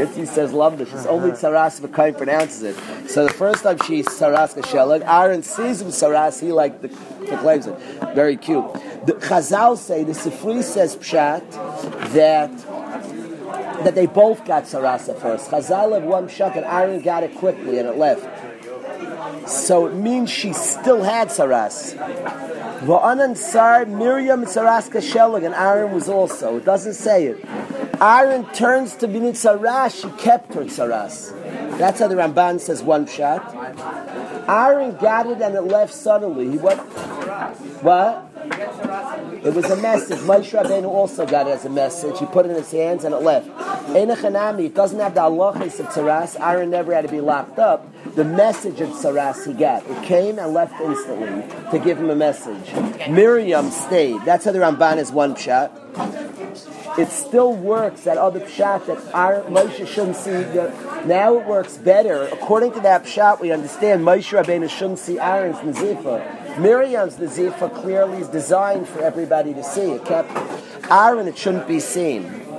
Yitzi 0.00 0.26
says 0.26 0.52
love 0.52 0.78
She's 0.78 1.06
only 1.06 1.32
uh-huh. 1.32 1.50
Saras 1.50 1.78
if 1.78 1.84
a 1.84 2.12
pronounces 2.12 2.62
it. 2.62 3.10
So 3.10 3.26
the 3.26 3.32
first 3.32 3.64
time 3.64 3.78
she's 3.86 4.06
Saras 4.06 4.54
Kashelag, 4.54 5.02
Aaron 5.02 5.42
sees 5.42 5.80
him 5.80 5.88
Saras, 5.88 6.40
he 6.40 6.52
like 6.52 6.80
the, 6.80 6.88
proclaims 7.26 7.66
it. 7.66 7.76
Very 8.14 8.36
cute. 8.36 8.64
The 9.06 9.14
Chazal 9.14 9.76
say, 9.76 10.04
the 10.04 10.12
Sifri 10.12 10.62
says 10.62 10.96
Pshat, 10.96 11.50
that 12.12 12.50
that 13.84 13.94
they 13.94 14.06
both 14.06 14.44
got 14.44 14.64
Saras 14.64 15.08
at 15.08 15.18
first. 15.18 15.50
Chazal 15.50 15.94
have 15.94 16.04
one 16.04 16.28
Pshat 16.28 16.56
and 16.56 16.66
Aaron 16.66 17.00
got 17.00 17.22
it 17.22 17.34
quickly 17.34 17.78
and 17.78 17.88
it 17.88 17.96
left. 17.96 18.22
So 19.46 19.86
it 19.86 19.94
means 19.94 20.30
she 20.30 20.52
still 20.52 21.02
had 21.02 21.28
Saras. 21.28 21.96
Va'anan 22.80 23.36
Sar, 23.36 23.84
Miriam 23.84 24.44
Saras 24.44 24.90
Kashelag, 24.90 25.44
and 25.44 25.54
Aaron 25.54 25.92
was 25.92 26.08
also. 26.08 26.56
It 26.56 26.64
doesn't 26.64 26.94
say 26.94 27.26
it. 27.26 27.44
Aaron 28.00 28.46
turns 28.52 28.96
to 28.96 29.06
Binit 29.06 29.36
Saras, 29.36 30.00
she 30.00 30.08
kept 30.22 30.54
her 30.54 30.64
Saras. 30.64 31.36
That's 31.76 32.00
how 32.00 32.08
the 32.08 32.14
Ramban 32.14 32.60
says 32.60 32.82
one 32.82 33.06
shot. 33.06 33.54
Aaron 34.48 34.96
got 34.96 35.26
it 35.26 35.40
and 35.42 35.54
it 35.54 35.62
left 35.62 35.92
suddenly. 35.92 36.50
He 36.50 36.58
what? 36.58 36.78
What? 37.82 38.26
It 39.42 39.54
was 39.54 39.70
a 39.70 39.76
message. 39.76 40.18
Moshe 40.20 40.52
Rabbeinu 40.52 40.84
also 40.84 41.26
got 41.26 41.46
it 41.46 41.50
as 41.50 41.64
a 41.64 41.70
message. 41.70 42.18
He 42.18 42.26
put 42.26 42.46
it 42.46 42.50
in 42.50 42.56
his 42.56 42.70
hands 42.70 43.04
and 43.04 43.14
it 43.14 43.22
left. 43.22 43.48
Enochanami, 43.88 44.66
it 44.66 44.74
doesn't 44.74 44.98
have 44.98 45.14
the 45.14 45.20
halachas 45.20 45.80
of 45.80 45.86
tzaras. 45.86 46.38
Aaron 46.38 46.70
never 46.70 46.94
had 46.94 47.06
to 47.06 47.10
be 47.10 47.20
locked 47.20 47.58
up. 47.58 47.86
The 48.14 48.24
message 48.24 48.80
of 48.80 48.90
tzaras 48.90 49.46
he 49.46 49.54
got. 49.54 49.84
It 49.86 50.02
came 50.04 50.38
and 50.38 50.52
left 50.52 50.78
instantly 50.80 51.44
to 51.70 51.78
give 51.84 51.98
him 51.98 52.10
a 52.10 52.16
message. 52.16 52.74
Miriam 53.08 53.70
stayed. 53.70 54.20
That's 54.24 54.44
how 54.44 54.52
the 54.52 54.58
Ramban 54.58 54.98
is 54.98 55.10
one 55.10 55.34
shot 55.36 55.72
it 56.98 57.08
still 57.10 57.54
works 57.54 58.02
that 58.02 58.18
other 58.18 58.40
pshat 58.40 58.86
that 58.86 59.14
our 59.14 59.42
Moshe 59.42 59.86
shouldn't 59.86 60.16
see. 60.16 60.30
The, 60.30 60.72
now 61.06 61.38
it 61.38 61.46
works 61.46 61.78
better. 61.78 62.24
According 62.24 62.72
to 62.72 62.80
that 62.80 63.04
pshat, 63.04 63.40
we 63.40 63.52
understand 63.52 64.02
Moshe 64.02 64.36
Rabbeinu 64.36 64.68
shouldn't 64.68 64.98
see 64.98 65.18
Aaron's 65.18 65.56
nazifa. 65.58 66.39
Miriam's 66.58 67.16
nazifa 67.16 67.74
clearly 67.82 68.18
is 68.18 68.28
designed 68.28 68.88
for 68.88 69.00
everybody 69.02 69.54
to 69.54 69.62
see. 69.62 69.92
It 69.92 70.04
kept 70.04 70.30
Aaron, 70.90 71.28
it 71.28 71.38
shouldn't 71.38 71.68
be 71.68 71.80
seen. 71.80 72.49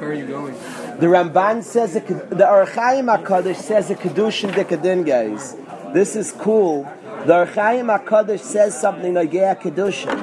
Where 0.00 0.10
are 0.10 0.14
you 0.14 0.26
going? 0.26 0.54
The 0.54 1.06
Ramban 1.06 1.62
says 1.62 1.94
the 1.94 2.00
Archaim 2.00 3.14
Hakadosh 3.14 3.56
says 3.56 3.90
a 3.90 3.94
kedushin 3.94 4.50
dekadin, 4.50 5.06
guys. 5.06 5.56
This 5.92 6.16
is 6.16 6.32
cool. 6.32 6.84
The 7.26 7.46
Archaim 7.46 7.96
Hakadosh 7.96 8.40
says 8.40 8.78
something 8.78 9.14
like 9.14 9.32
yeah 9.32 9.54
kedushin. 9.54 10.16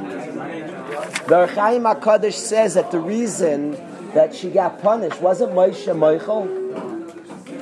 The 1.28 1.48
Archaim 1.48 1.94
Hakadosh 1.94 2.34
says 2.34 2.76
that 2.76 2.92
the 2.92 3.00
reason 3.00 3.72
that 4.14 4.34
she 4.34 4.50
got 4.50 4.82
punished 4.82 5.22
wasn't 5.22 5.52
Moshe 5.52 5.96
Michael. 5.98 6.48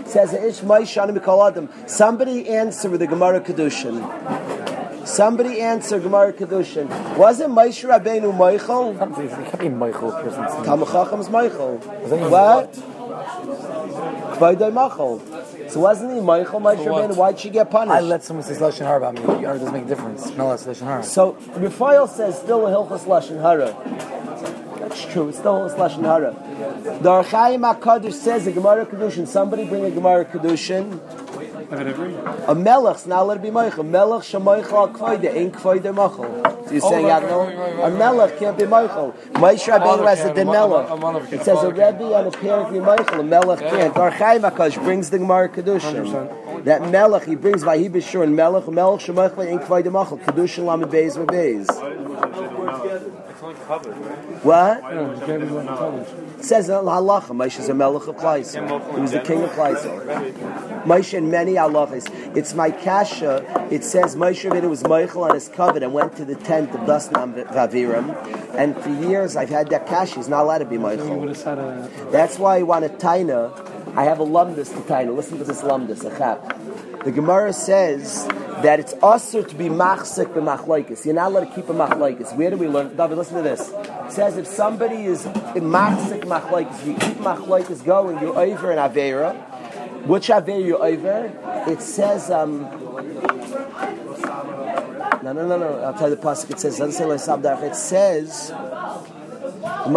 Says 0.06 0.34
Ish 0.34 0.62
Moshe 0.62 0.98
Adam. 0.98 1.70
Somebody 1.88 2.48
answer 2.48 2.90
with 2.90 3.00
the 3.00 3.08
Gemara 3.08 3.42
kedushin. 3.42 4.65
Somebody 5.06 5.62
answer 5.62 6.00
Gemara 6.00 6.34
Kedushin. 6.34 6.90
Wasn't 7.16 7.54
Moshe 7.54 7.88
Rabbeinu 7.88 8.36
Michael? 8.36 8.92
It 8.92 9.50
can't 9.50 9.60
be 9.60 9.70
Michael. 9.70 10.12
Talmud 10.12 10.88
Chacham's 10.88 11.30
Michael. 11.30 11.78
What? 11.78 12.74
Kvaydai 14.36 14.74
Michael. 14.74 15.22
So 15.70 15.80
wasn't 15.80 16.14
he 16.14 16.22
Michael, 16.22 16.60
Moshe 16.60 16.84
Rabbeinu? 16.84 17.16
Why'd 17.16 17.40
she 17.40 17.50
get 17.52 17.70
punished? 17.70 17.96
I 17.96 18.00
let 18.02 18.24
someone 18.24 18.44
say 18.44 18.56
Lashon 18.56 18.86
Hara 18.86 18.98
about 18.98 19.14
me. 19.14 19.22
It 19.22 19.44
doesn't 19.44 19.72
make 19.72 19.84
a 19.86 19.88
difference. 19.88 20.32
No 20.32 20.48
less 20.48 20.66
Lashon 20.66 20.86
Hara. 20.86 21.04
So 21.04 21.38
Raphael 21.56 22.08
says 22.08 22.38
still 22.40 22.66
a 22.66 22.72
Hilchas 22.72 23.06
Lashon 23.06 23.42
Hara. 23.42 23.74
That's 24.80 25.06
true. 25.06 25.30
It's 25.30 25.38
still 25.38 25.66
a 25.66 25.70
Lashon 25.70 26.04
Hara. 26.04 26.34
The 27.02 27.10
Archaim 27.10 27.62
Hakadosh 27.62 28.14
says 28.14 28.48
a 28.48 28.52
Gemara 28.52 28.86
Kedushin. 28.86 29.28
Somebody 29.28 29.66
bring 29.66 29.86
a 29.86 29.92
Gemara 29.92 30.26
Kedushin. 30.26 31.00
A 31.72 32.56
melech's 32.56 33.08
not 33.08 33.24
allowed 33.24 33.36
to 33.36 33.40
be 33.40 33.50
Michael. 33.50 33.84
Melech 33.84 34.22
shemoichel 34.24 34.92
kvoide 34.94 35.34
ain't 35.34 35.54
kvoide 35.54 35.82
machel. 35.82 36.68
So 36.68 36.72
you're 36.72 36.82
saying, 36.82 37.06
right, 37.06 37.24
yeah, 37.24 37.30
no, 37.30 37.40
right, 37.40 37.58
right, 37.58 37.76
right, 37.78 37.92
a 37.92 37.96
melech 37.96 38.38
can't 38.38 38.58
be 38.58 38.66
Michael. 38.66 39.14
Moshe 39.32 39.68
Rabbeinu 39.68 40.06
has 40.06 40.38
a 40.38 40.46
melech. 40.46 41.34
It 41.34 41.40
says 41.40 41.48
a 41.48 41.52
a 41.52 41.56
father 41.56 41.74
can't. 41.74 42.00
rebbe 42.00 42.16
and 42.16 42.28
a 42.28 42.32
parent 42.38 42.72
be 42.72 42.80
Michael. 42.80 43.20
A 43.20 43.24
melech 43.24 43.60
can't. 43.60 43.98
Ar 43.98 44.12
Chaim 44.12 44.42
Akash 44.44 44.84
brings 44.84 45.10
the 45.10 45.18
Gemara 45.18 45.50
Kedushin. 45.50 46.64
That 46.66 46.92
melech 46.92 47.24
he 47.26 47.36
brings 47.36 47.64
by 47.64 47.80
Hebishur 47.80 48.24
and 48.24 48.36
melech 48.36 48.68
melech 48.68 49.02
shemoichel 49.02 49.46
ain't 49.48 49.62
kvoide 49.64 49.86
machel. 49.86 50.20
Kedushin 50.20 50.66
lamed 50.66 50.92
beis 50.92 51.18
beis. 51.26 51.66
What? 53.46 54.82
Yeah, 54.82 55.14
you 55.14 55.26
can't 55.26 55.42
be 55.42 55.48
doing. 55.48 55.68
It 55.68 56.44
says 56.44 56.68
in 56.68 56.76
halacha, 56.76 57.28
Moshe 57.30 57.60
is 57.60 57.70
a 57.70 57.76
melech 57.76 58.08
of 58.08 58.16
Klaisel. 58.16 58.96
He 58.96 59.02
was 59.02 59.12
the 59.12 59.20
king 59.20 59.44
of 59.44 59.52
Klaisel. 59.52 60.84
Moshe 60.84 61.14
in 61.14 61.30
many 61.30 61.54
halachas. 61.54 62.36
It's 62.36 62.56
my 62.56 62.72
kasha. 62.72 63.68
It 63.72 63.84
says 63.84 64.16
Moshe 64.16 64.50
Rabbeinu 64.50 64.68
was 64.70 64.84
Michael 64.84 65.26
on 65.26 65.36
his 65.36 65.48
covet 65.48 65.84
and 65.84 65.94
went 65.94 66.16
to 66.18 66.26
the 66.26 66.34
tent 66.36 66.72
of 66.72 66.82
Dasnam 66.82 67.36
Vaviram. 67.50 68.56
And 68.56 68.76
for 68.78 68.90
years 68.90 69.36
I've 69.36 69.50
had 69.50 69.70
that 69.70 69.86
kasha. 69.86 70.16
He's 70.16 70.28
not 70.30 70.44
allowed 70.44 70.60
to 70.60 70.66
be 70.66 70.76
You 70.76 70.82
would 70.82 71.00
Michael. 71.00 71.28
have 71.28 71.38
said 71.38 71.60
a. 71.60 71.90
That's 72.12 72.40
why 72.40 72.58
I 72.58 72.64
want 72.64 72.86
a 72.86 72.90
taina. 72.90 73.52
I 73.96 74.06
have 74.06 74.20
a 74.20 74.26
lumdus 74.26 74.70
to 74.74 74.82
taina. 74.92 75.16
Listen 75.16 75.38
to 75.38 75.44
this 75.44 75.62
lumdus, 75.62 76.04
a 76.04 76.18
chap. 76.18 76.58
The 77.04 77.12
Gemara 77.12 77.54
says 77.54 78.26
that 78.64 78.80
it's 78.80 78.94
usher 79.04 79.44
to 79.44 79.56
be 79.56 79.66
machzik 79.66 80.34
b'machloikis. 80.34 81.06
You're 81.06 81.14
not 81.14 81.32
allowed 81.32 81.50
to 81.50 81.56
keep 81.56 81.70
a 81.70 81.74
machlokes. 81.74 82.36
Where 82.36 82.50
do 82.50 82.58
we 82.58 82.68
learn? 82.68 82.96
David, 82.96 83.18
listen 83.18 83.36
to 83.38 83.44
this. 83.44 83.70
It 83.70 84.12
says 84.12 84.38
if 84.38 84.48
somebody 84.48 85.06
is 85.06 85.26
machzik 85.26 86.24
machlokes, 86.24 86.86
you 86.86 86.94
keep 86.94 87.18
machlokes 87.18 87.84
going, 87.84 88.20
you're 88.20 88.38
over 88.38 88.72
an 88.72 88.78
avera. 88.78 89.36
Which 90.08 90.30
avera 90.30 90.66
you're 90.66 90.84
over? 90.84 91.32
It 91.68 91.82
says, 91.82 92.32
um, 92.32 92.62
no, 95.24 95.34
no, 95.34 95.48
no, 95.48 95.58
no. 95.58 95.80
I'll 95.82 95.94
tell 95.94 96.10
you 96.10 96.16
the 96.16 96.22
pasuk. 96.22 96.52
It 96.52 96.60
says. 96.60 96.80
It 96.80 97.76
says, 97.76 98.52
And. 99.66 99.96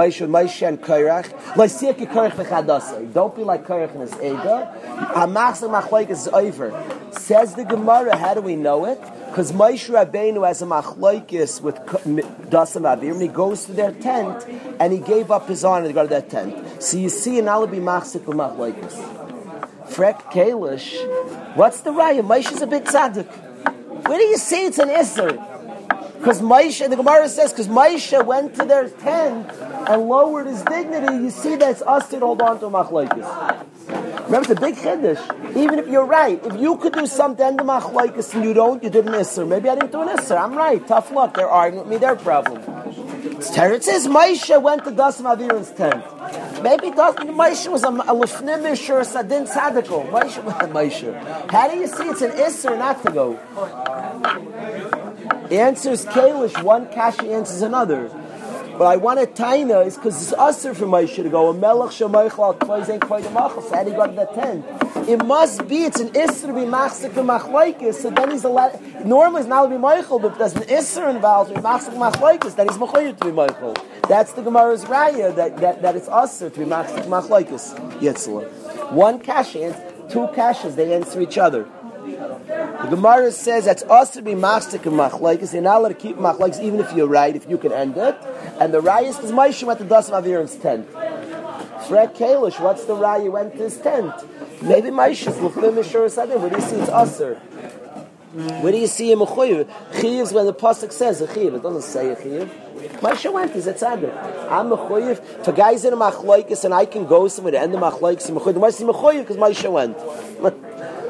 Don't 3.14 3.36
be 3.36 3.44
like 3.44 3.66
Korach 3.66 3.92
and 3.92 4.00
his 4.02 4.14
Ega. 4.14 4.74
Hamachzak 5.14 5.82
machlaik 5.82 6.10
is 6.10 6.28
over. 6.28 6.72
Says 7.12 7.54
the 7.54 7.64
Gemara, 7.64 8.16
how 8.16 8.34
do 8.34 8.40
we 8.40 8.56
know 8.56 8.84
it? 8.84 9.00
Because 9.26 9.52
Moshe 9.52 9.88
Rabbeinu 9.90 10.46
has 10.46 10.62
a 10.62 10.66
machlaikis 10.66 11.60
with 11.60 11.76
Dasam 12.50 12.82
Avir, 12.82 13.12
and 13.12 13.22
he 13.22 13.28
goes 13.28 13.64
to 13.66 13.72
their 13.72 13.92
tent, 13.92 14.44
and 14.80 14.92
he 14.92 14.98
gave 14.98 15.30
up 15.30 15.48
his 15.48 15.64
honor 15.64 15.86
to 15.86 15.92
go 15.92 16.02
to 16.02 16.08
that 16.08 16.30
tent. 16.30 16.82
So 16.82 16.96
you 16.96 17.08
see, 17.08 17.38
and 17.38 17.48
I'll 17.48 17.66
be 17.66 17.78
machzik 17.78 18.24
with 18.24 18.36
machlaikis. 18.36 18.96
Frek 19.88 20.22
Kalish, 20.32 21.56
what's 21.56 21.80
the 21.80 21.90
raya? 21.90 22.22
Moshe 22.22 22.52
is 22.52 22.62
a 22.62 22.66
big 22.66 22.84
tzaddik. 22.84 23.26
Where 24.06 24.18
do 24.18 24.24
you 24.24 24.38
see 24.38 24.66
it's 24.66 24.78
an 24.78 24.88
Isser? 24.88 25.36
Because 26.18 26.42
Maisha, 26.42 26.90
the 26.90 26.96
Gemara 26.96 27.28
says, 27.28 27.52
because 27.52 27.68
Maisha 27.68 28.24
went 28.26 28.56
to 28.56 28.64
their 28.64 28.88
tent 28.88 29.50
and 29.88 30.08
lowered 30.08 30.48
his 30.48 30.62
dignity, 30.62 31.14
you 31.14 31.30
see 31.30 31.54
that 31.56 31.70
it's 31.70 31.82
us 31.82 32.08
to 32.10 32.18
hold 32.18 32.42
on 32.42 32.58
to 32.60 32.66
machlaikis. 32.66 34.24
Remember, 34.24 34.52
it's 34.52 34.60
a 34.60 34.60
big 34.60 34.74
chiddush. 34.74 35.56
Even 35.56 35.78
if 35.78 35.86
you're 35.86 36.04
right, 36.04 36.44
if 36.44 36.60
you 36.60 36.76
could 36.76 36.92
do 36.92 37.06
something 37.06 37.56
the 37.56 37.62
machlaikis 37.62 38.34
and 38.34 38.44
you 38.44 38.52
don't, 38.52 38.82
you 38.82 38.90
did 38.90 39.06
an 39.06 39.14
isser. 39.14 39.46
Maybe 39.46 39.68
I 39.68 39.76
didn't 39.76 39.92
do 39.92 40.02
an 40.02 40.08
isser. 40.08 40.38
I'm 40.38 40.54
right. 40.54 40.86
Tough 40.86 41.10
luck. 41.12 41.34
They're 41.34 41.48
arguing 41.48 41.84
with 41.84 41.92
me. 41.92 41.98
Their 41.98 42.16
problem. 42.16 42.62
It 43.38 43.84
says 43.84 44.06
Maisha 44.08 44.60
went 44.60 44.84
to 44.84 44.90
Dasim 44.90 45.24
Aviran's 45.24 45.70
tent. 45.70 46.02
Maybe 46.62 46.90
Dasim 46.90 47.34
Maisha 47.36 47.70
was 47.70 47.84
a, 47.84 47.88
a 47.88 48.14
lefnimish 48.14 48.90
or 48.90 49.00
a 49.00 49.04
sadin 49.04 49.46
tzadikal. 49.46 50.10
Maisha, 50.10 50.42
Maisha. 50.72 51.50
How 51.50 51.68
do 51.70 51.78
you 51.78 51.86
see 51.86 52.04
it's 52.08 52.22
an 52.22 52.32
isser 52.32 52.76
not 52.76 53.02
to 53.04 53.12
go? 53.12 53.38
Answers 55.50 56.04
Kalish, 56.04 56.62
one 56.62 56.88
Kashi 56.92 57.32
answers 57.32 57.62
another. 57.62 58.10
But 58.78 58.84
I 58.84 58.96
want 58.96 59.18
a 59.18 59.26
taina 59.26 59.84
is 59.84 59.96
because 59.96 60.22
it's 60.22 60.32
usher 60.34 60.72
for 60.72 60.86
Moshe 60.86 61.16
to 61.16 61.28
go. 61.28 61.48
A 61.48 61.54
melech 61.54 61.90
shemaychal 61.90 62.38
al 62.38 62.54
tvoiz 62.54 62.88
ain't 62.88 63.02
kvay 63.02 63.22
demachal. 63.22 63.68
So 63.68 63.74
how 63.74 63.82
do 63.82 63.90
you 63.90 63.96
to 63.96 64.12
that 64.12 64.34
tent? 64.34 65.08
It 65.08 65.24
must 65.24 65.66
be. 65.66 65.78
It's 65.78 65.98
an 65.98 66.10
isser 66.10 66.54
be 66.54 66.60
machzik 66.60 67.10
b'machlaikis. 67.10 67.94
So 67.94 68.10
then 68.10 68.30
he's 68.30 68.44
allowed. 68.44 68.80
Normally 69.04 69.40
it's 69.40 69.48
not 69.48 69.64
to 69.64 69.70
be 69.70 69.78
Michael, 69.78 70.20
but 70.20 70.38
there's 70.38 70.54
an 70.54 70.62
isser 70.62 71.12
involved, 71.12 71.52
be 71.52 71.60
machzik 71.60 71.92
b'machlaikis, 71.92 72.54
then 72.54 72.68
he's 72.68 72.78
mechayer 72.78 73.18
to 73.18 73.24
be 73.24 73.32
Michael. 73.32 73.74
That's 74.08 74.32
the 74.34 74.42
Gemara's 74.42 74.84
raya 74.84 75.34
that, 75.34 75.56
that, 75.56 75.82
that 75.82 75.96
it's 75.96 76.06
usher 76.06 76.48
to 76.48 76.58
be 76.60 76.64
machzik 76.64 77.04
b'machlaikis. 77.04 77.98
Yitzla. 77.98 78.92
One 78.92 79.18
kashi, 79.18 79.64
and 79.64 79.74
two 80.08 80.28
kashas, 80.28 80.76
they 80.76 80.94
answer 80.94 81.20
each 81.20 81.36
other. 81.36 81.68
The 82.16 82.88
Gemara 82.90 83.30
says 83.32 83.64
that's 83.64 83.82
us 83.84 84.10
to 84.10 84.22
be 84.22 84.34
mastic 84.34 84.86
and 84.86 84.96
machlekes. 84.96 85.52
You're 85.52 85.62
not 85.62 85.78
allowed 85.78 85.88
to 85.88 85.94
keep 85.94 86.16
machlekes 86.16 86.60
even 86.62 86.80
if 86.80 86.92
you're 86.92 87.06
right, 87.06 87.34
if 87.34 87.48
you 87.48 87.58
can 87.58 87.72
end 87.72 87.96
it. 87.96 88.16
And 88.60 88.72
the 88.72 88.80
raya 88.80 89.08
is 89.08 89.16
Moshe 89.30 89.62
went 89.64 89.78
to 89.80 89.84
Dasim 89.84 90.20
Aviram's 90.20 90.56
tent. 90.56 90.88
Fred 91.86 92.14
Kalish, 92.14 92.60
what's 92.60 92.84
the 92.84 92.94
raya? 92.94 93.30
Went 93.30 93.52
to 93.52 93.64
his 93.64 93.78
tent. 93.78 94.12
Maybe 94.62 94.88
Moshe 94.88 95.28
is 95.28 95.36
luflim 95.36 95.74
mishur 95.74 96.06
sadim. 96.08 96.40
Where 96.40 96.50
do 96.50 96.56
you 96.56 96.62
see 96.62 96.76
it's 96.76 96.88
usher? 96.88 97.34
Where 98.62 98.72
do 98.72 98.78
you 98.78 98.86
see 98.86 99.12
a 99.12 99.16
mechuyev? 99.16 99.68
Chiv 100.00 100.32
when 100.32 100.46
the 100.46 100.54
pasuk 100.54 100.92
says 100.92 101.20
a 101.20 101.32
chiv. 101.32 101.54
It 101.54 101.62
doesn't 101.62 101.82
say 101.82 102.10
a 102.10 102.16
chiv. 102.22 102.50
Moshe 103.00 103.32
went. 103.32 103.52
He's 103.52 103.66
a 103.66 103.74
tzaddik. 103.74 104.50
I'm 104.50 104.68
mechuyev. 104.70 105.40
If 105.40 105.48
a 105.48 105.52
guy's 105.52 105.84
in 105.84 105.92
a 105.92 105.96
machlekes 105.96 106.64
and 106.64 106.74
I 106.74 106.84
can 106.84 107.06
go 107.06 107.26
somewhere 107.28 107.52
to 107.52 107.60
end 107.60 107.72
the 107.72 107.78
machlekes, 107.78 108.30
mechuyev. 108.30 108.54
Why 108.54 108.68
is 108.68 108.78
he 108.78 108.84
mechuyev? 108.84 109.26
Because 109.26 109.36
Moshe 109.36 109.70
went. 109.70 110.64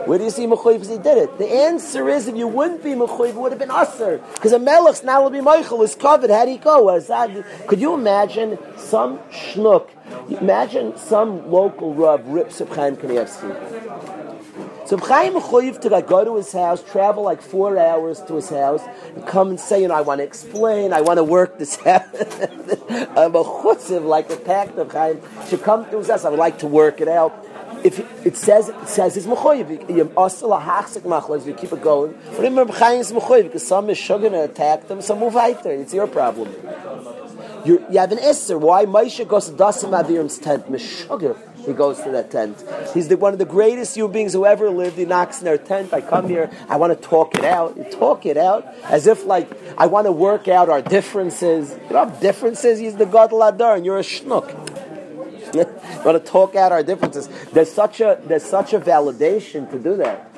Where 0.08 0.16
do 0.16 0.24
you 0.24 0.30
see 0.30 0.46
mechuyev? 0.46 0.80
Because 0.80 0.88
he 0.88 0.96
did 0.96 1.18
it. 1.18 1.36
The 1.36 1.46
answer 1.46 2.08
is, 2.08 2.28
if 2.28 2.34
you 2.34 2.48
wouldn't 2.48 2.82
be 2.82 2.92
mechuyev, 2.92 3.28
it 3.28 3.34
would 3.34 3.52
have 3.52 3.58
been 3.58 3.70
usher. 3.70 4.22
Because 4.32 4.54
a 4.54 4.58
melech's 4.58 5.02
now 5.02 5.22
will 5.22 5.28
be 5.28 5.42
Michael 5.42 5.82
is 5.82 5.94
covered. 5.94 6.30
How 6.30 6.46
do 6.46 6.50
you 6.50 6.56
go? 6.56 6.98
Could 7.66 7.78
you 7.78 7.92
imagine 7.92 8.56
some 8.78 9.18
schnook? 9.30 9.90
Imagine 10.40 10.96
some 10.96 11.50
local 11.50 11.92
rub 11.92 12.22
rips 12.24 12.58
up 12.62 12.74
Chaim 12.74 12.96
Kanievsky. 12.96 14.28
So 14.88 14.96
Chaim 14.96 15.34
Mechuyev 15.34 15.78
to 15.82 15.90
like, 15.90 16.06
go 16.06 16.24
to 16.24 16.36
his 16.36 16.50
house, 16.52 16.82
travel 16.82 17.22
like 17.22 17.42
four 17.42 17.78
hours 17.78 18.22
to 18.22 18.36
his 18.36 18.48
house, 18.48 18.82
and 19.14 19.26
come 19.26 19.50
and 19.50 19.60
say, 19.60 19.82
you 19.82 19.88
know, 19.88 19.94
I 19.94 20.00
want 20.00 20.20
to 20.20 20.24
explain, 20.24 20.94
I 20.94 21.02
want 21.02 21.18
to 21.18 21.24
work 21.24 21.58
this 21.58 21.78
out. 21.86 22.06
I'm 22.14 23.34
a 23.34 23.44
chutziv, 23.44 24.06
like 24.06 24.30
a 24.30 24.36
pact 24.36 24.78
of 24.78 24.90
Chaim, 24.90 25.20
should 25.46 25.62
come 25.62 25.84
to 25.90 25.98
his 25.98 26.08
house, 26.08 26.24
I 26.24 26.30
would 26.30 26.38
like 26.38 26.60
to 26.60 26.66
work 26.66 27.02
it 27.02 27.08
out. 27.08 27.44
If 27.84 28.26
it 28.26 28.36
says 28.36 28.68
it 28.68 28.88
says 28.88 29.16
it's 29.16 29.26
mechuyev, 29.26 29.94
you 29.94 30.12
also 30.16 30.52
a 30.52 30.60
hachzik 30.60 31.02
machlez, 31.02 31.46
you 31.46 31.54
keep 31.54 31.72
it 31.72 31.82
going. 31.82 32.18
Remember, 32.38 32.72
Chaim 32.72 33.00
is 33.00 33.12
mechuyev 33.12 33.44
because 33.44 33.66
some 33.66 33.90
is 33.90 33.98
sugar 33.98 34.30
to 34.30 34.44
attack 34.44 34.88
them, 34.88 35.00
some 35.00 35.20
move 35.20 35.34
weiter. 35.34 35.70
It's 35.72 35.94
your 35.94 36.06
problem. 36.06 36.54
You're, 37.64 37.80
you 37.90 37.98
have 37.98 38.12
an 38.12 38.18
Isser. 38.18 38.58
Why 38.58 38.84
Moshe 38.86 39.26
goes 39.26 39.46
to 39.46 39.52
Dasim 39.52 39.90
Aviram's 39.90 40.38
tent? 40.38 40.70
Meshuggah. 40.70 41.36
He 41.66 41.72
goes 41.74 42.00
to 42.02 42.10
that 42.12 42.30
tent. 42.30 42.64
He's 42.94 43.08
the, 43.08 43.16
one 43.16 43.32
of 43.32 43.38
the 43.38 43.44
greatest 43.44 43.94
human 43.94 44.12
beings 44.12 44.32
who 44.32 44.46
ever 44.46 44.70
lived. 44.70 44.96
He 44.96 45.04
knocks 45.04 45.40
in 45.40 45.44
their 45.44 45.58
tent. 45.58 45.92
I 45.92 46.00
come 46.00 46.28
here. 46.28 46.50
I 46.68 46.76
want 46.76 46.96
to 46.96 47.08
talk 47.08 47.34
it 47.34 47.44
out. 47.44 47.76
You 47.76 47.84
talk 47.84 48.24
it 48.24 48.36
out 48.38 48.66
as 48.84 49.06
if 49.06 49.26
like 49.26 49.50
I 49.76 49.86
want 49.86 50.06
to 50.06 50.12
work 50.12 50.48
out 50.48 50.70
our 50.70 50.80
differences. 50.80 51.76
You 51.90 51.96
have 51.96 52.20
differences. 52.20 52.78
He's 52.78 52.96
the 52.96 53.06
God 53.06 53.32
Ladar, 53.32 53.76
and 53.76 53.84
you're 53.84 53.98
a 53.98 54.02
schnook. 54.02 54.48
want 56.04 56.24
to 56.24 56.30
talk 56.30 56.54
out 56.54 56.72
our 56.72 56.82
differences. 56.82 57.28
There's 57.52 57.72
such 57.72 58.00
a 58.00 58.20
there's 58.24 58.44
such 58.44 58.72
a 58.72 58.80
validation 58.80 59.70
to 59.70 59.78
do 59.78 59.96
that. 59.96 60.30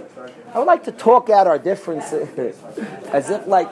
I 0.52 0.58
would 0.58 0.66
like 0.66 0.84
to 0.84 0.92
talk 0.92 1.30
out 1.30 1.46
our 1.46 1.58
differences, 1.58 2.28
as 3.12 3.30
if 3.30 3.46
like 3.46 3.68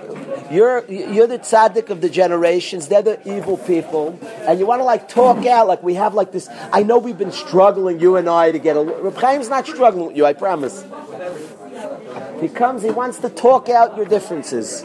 you're 0.51 0.85
you're 0.87 1.27
the 1.27 1.39
tzaddik 1.39 1.91
of 1.91 2.01
the 2.01 2.09
generations, 2.09 2.87
they're 2.87 3.03
the 3.03 3.37
evil 3.37 3.57
people, 3.57 4.19
and 4.23 4.61
you 4.61 4.67
want 4.67 4.81
to 4.81 4.85
like 4.85 5.09
talk 5.09 5.45
out 5.47 5.67
like 5.67 5.83
we 5.83 5.95
have 5.95 6.15
like 6.15 6.31
this. 6.31 6.49
I 6.73 6.85
know 6.85 6.99
we've 6.99 7.19
been 7.19 7.33
struggling, 7.33 7.99
you 7.99 8.17
and 8.17 8.29
I, 8.29 8.53
to 8.53 8.59
get 8.59 8.77
a. 8.77 8.83
Reb 8.83 9.19
Chaim's 9.19 9.49
not 9.49 9.67
struggling 9.67 10.07
with 10.07 10.17
you, 10.17 10.25
I 10.25 10.35
promise. 10.35 10.85
He 12.41 12.49
comes, 12.49 12.83
he 12.83 12.91
wants 12.91 13.19
to 13.19 13.29
talk 13.29 13.69
out 13.69 13.97
your 13.97 14.07
differences. 14.07 14.85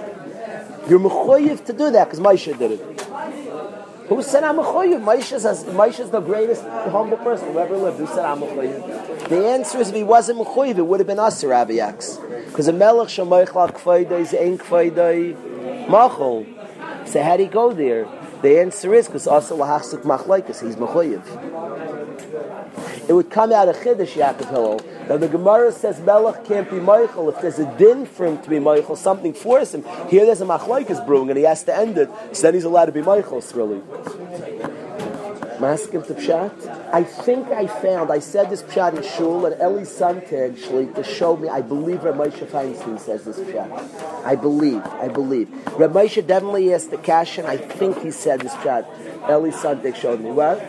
You're 0.89 0.99
mechoyev 0.99 1.63
to 1.65 1.73
do 1.73 1.91
that 1.91 2.05
because 2.05 2.19
Moshe 2.19 2.57
did 2.57 2.71
it. 2.71 3.42
Who 4.13 4.21
said 4.21 4.43
I'm 4.43 4.57
mechoyev? 4.57 5.01
Moshe 5.01 5.65
Moshe 5.73 5.99
is 5.99 6.11
the 6.11 6.19
greatest 6.19 6.61
humble 6.61 7.17
person 7.17 7.51
who 7.51 7.57
ever 7.57 7.75
lived. 7.75 7.97
Who 7.97 8.05
said 8.05 8.23
I'm 8.23 8.41
mechoyev? 8.41 9.27
The 9.27 9.47
answer 9.47 9.79
is 9.79 9.89
if 9.89 9.95
he 9.95 10.03
wasn't 10.03 10.37
mechoyev, 10.37 10.77
it 10.77 10.85
would 10.85 10.99
have 10.99 11.07
been 11.07 11.17
us, 11.17 11.43
Rabbi 11.43 11.73
Yaks. 11.73 12.17
Because 12.45 12.67
a 12.67 12.73
melech 12.73 13.07
shemoichal 13.07 13.71
kfaydei 13.71 14.39
ein 14.39 14.59
kfaydei 14.59 15.87
machol. 15.87 16.45
So 17.07 17.23
how 17.23 17.37
do 17.37 17.43
he 17.43 17.49
go 17.49 17.73
there? 17.73 18.07
The 18.43 18.59
answer 18.59 18.93
is 18.93 19.07
because 19.07 19.25
also 19.25 19.57
lahachsuk 19.57 20.03
machlaikas. 20.03 20.63
He's 20.63 20.75
mechoyev. 20.75 21.23
It 23.09 23.13
would 23.13 23.31
come 23.31 23.51
out 23.51 23.67
of 23.67 23.77
Chiddush 23.77 24.13
Yaakov 24.13 24.49
Hillel. 24.51 24.79
Now 25.09 25.17
the 25.17 25.27
Gemara 25.27 25.71
says 25.71 25.99
Melech 25.99 26.45
can't 26.45 26.69
be 26.69 26.79
Michael. 26.79 27.29
If 27.29 27.41
there's 27.41 27.59
a 27.59 27.77
din 27.77 28.05
for 28.05 28.25
him 28.25 28.41
to 28.41 28.49
be 28.49 28.59
Michael, 28.59 28.95
something 28.95 29.33
forces 29.33 29.75
him. 29.75 30.09
Here 30.09 30.25
there's 30.25 30.41
a 30.41 30.45
machlaikas 30.45 31.05
brewing 31.05 31.29
and 31.29 31.37
he 31.37 31.43
has 31.43 31.63
to 31.63 31.75
end 31.75 31.97
it. 31.97 32.09
So 32.31 32.43
then 32.43 32.53
he's 32.53 32.63
allowed 32.63 32.85
to 32.85 32.91
be 32.91 33.01
Michael, 33.01 33.43
really. 33.53 33.81
Maskim 35.63 36.05
to 36.07 36.13
Pshat? 36.13 36.91
I 36.93 37.03
think 37.03 37.47
I 37.47 37.67
found, 37.67 38.11
I 38.11 38.19
said 38.19 38.49
this 38.49 38.63
Pshat 38.63 38.97
in 38.97 39.03
Shul, 39.03 39.45
and 39.45 39.55
Eli 39.61 39.83
Santeg 39.83 40.57
Shlita 40.57 41.05
showed 41.05 41.41
me, 41.41 41.47
I 41.47 41.61
believe 41.61 42.03
Rav 42.03 42.15
Moshe 42.15 42.45
Feinstein 42.45 42.99
says 42.99 43.23
this 43.23 43.39
Pshat. 43.39 44.25
I 44.25 44.35
believe, 44.35 44.85
I 44.85 45.07
believe. 45.07 45.49
Rav 45.79 45.91
Moshe 45.91 46.25
definitely 46.27 46.73
asked 46.73 46.91
the 46.91 46.97
question, 46.97 47.45
I 47.45 47.57
think 47.57 48.01
he 48.01 48.11
said 48.11 48.41
this 48.41 48.53
Pshat. 48.55 48.85
Eli 49.29 49.51
Santeg 49.51 49.95
showed 49.95 50.19
me. 50.19 50.31
What? 50.31 50.59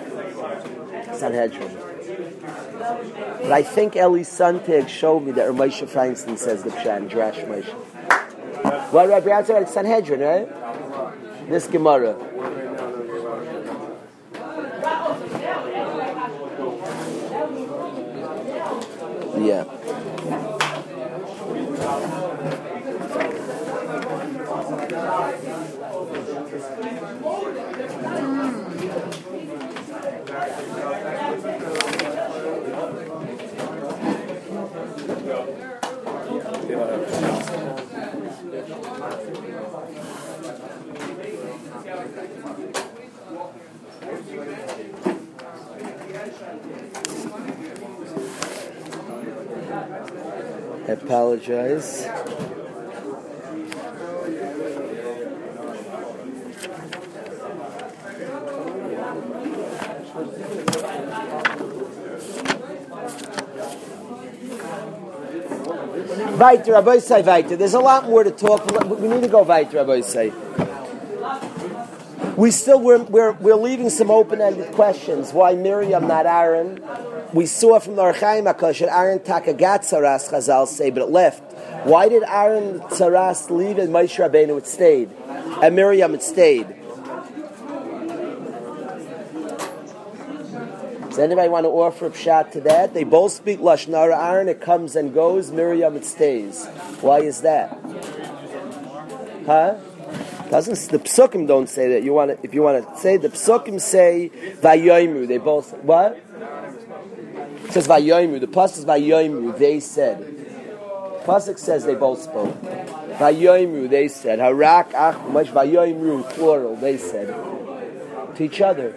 Sanhedrin. 1.16 1.83
But 3.42 3.52
I 3.52 3.62
think 3.62 3.96
Eli 3.96 4.20
Santeg 4.20 4.88
showed 4.88 5.20
me 5.20 5.32
that 5.32 5.46
Rav 5.46 5.56
Moshe 5.56 5.86
Feinstein 5.88 6.38
says 6.38 6.62
the 6.62 6.70
Pshat 6.70 6.98
in 6.98 7.08
Drash 7.08 7.46
Moshe. 7.46 8.92
Well, 8.92 9.08
Rabbi 9.08 9.28
Yatzar, 9.28 9.62
it's 9.62 9.72
Sanhedrin, 9.74 10.20
right? 10.20 11.48
This 11.48 11.66
Gemara. 11.66 12.16
Yeah. 19.36 19.64
Apologize. 50.88 52.06
Weiter, 66.38 66.72
Rabbi 66.72 66.98
say 66.98 67.22
weiter. 67.22 67.56
There's 67.56 67.74
a 67.74 67.80
lot 67.80 68.04
more 68.08 68.24
to 68.24 68.30
talk. 68.30 68.68
About. 68.68 69.00
We 69.00 69.08
need 69.08 69.22
to 69.22 69.28
go 69.28 69.42
weiter, 69.42 69.78
Rabbi 69.78 70.00
say. 70.00 70.32
We 72.36 72.50
still 72.50 72.80
we're, 72.80 73.02
we're, 73.04 73.32
we're 73.32 73.54
leaving 73.54 73.90
some 73.90 74.10
open-ended 74.10 74.72
questions. 74.72 75.32
Why 75.32 75.54
Miriam, 75.54 76.08
not 76.08 76.26
Aaron? 76.26 76.82
We 77.32 77.46
saw 77.46 77.78
from 77.78 77.96
the 77.96 78.02
Archaim 78.02 78.44
that 78.44 78.60
Aaron 78.90 79.20
takagat 79.20 79.80
tzaras 79.80 80.30
Chazal 80.30 80.66
say, 80.66 80.90
but 80.90 81.02
it 81.02 81.10
left. 81.10 81.52
Why 81.86 82.08
did 82.08 82.24
Aaron 82.24 82.80
tzaras 82.80 83.50
leave 83.50 83.78
and 83.78 83.90
Moshe 83.90 84.18
Rabbeinu 84.18 84.58
it 84.58 84.66
stayed, 84.66 85.10
and 85.62 85.76
Miriam 85.76 86.14
it 86.14 86.22
stayed? 86.22 86.66
Does 91.08 91.18
anybody 91.20 91.48
want 91.48 91.64
to 91.64 91.70
offer 91.70 92.06
a 92.06 92.14
shot 92.14 92.50
to 92.52 92.60
that? 92.62 92.94
They 92.94 93.04
both 93.04 93.30
speak 93.30 93.60
lashon 93.60 93.92
hara. 93.92 94.20
Aaron 94.20 94.48
it 94.48 94.60
comes 94.60 94.96
and 94.96 95.14
goes. 95.14 95.52
Miriam 95.52 95.94
it 95.94 96.04
stays. 96.04 96.66
Why 97.00 97.20
is 97.20 97.42
that? 97.42 97.78
Huh? 99.46 99.76
Doesn't 100.54 100.88
the 100.92 101.00
psukim 101.00 101.48
don't 101.48 101.68
say 101.68 101.88
that? 101.88 102.04
You 102.04 102.12
want 102.12 102.30
to, 102.30 102.38
if 102.46 102.54
you 102.54 102.62
want 102.62 102.88
to 102.88 102.96
say 103.00 103.16
the 103.16 103.28
psukim 103.28 103.80
say 103.80 104.30
vayoymu. 104.60 105.26
They 105.26 105.38
both 105.38 105.74
what? 105.82 106.12
It 107.64 107.72
says 107.72 107.88
vayoymu. 107.88 108.38
The 108.38 108.46
pasuk 108.46 108.74
says 108.74 108.84
vayoymu. 108.84 109.58
They 109.58 109.80
said. 109.80 110.20
Pasuk 111.24 111.58
says 111.58 111.84
they 111.84 111.96
both 111.96 112.22
spoke. 112.22 112.54
Vayoymu. 112.62 113.90
They 113.90 114.06
said. 114.06 114.38
Harak 114.38 115.28
much 115.32 115.48
vayoymu 115.48 116.30
plural. 116.34 116.76
They 116.76 116.98
said 116.98 117.34
to 118.36 118.44
each 118.44 118.60
other. 118.60 118.94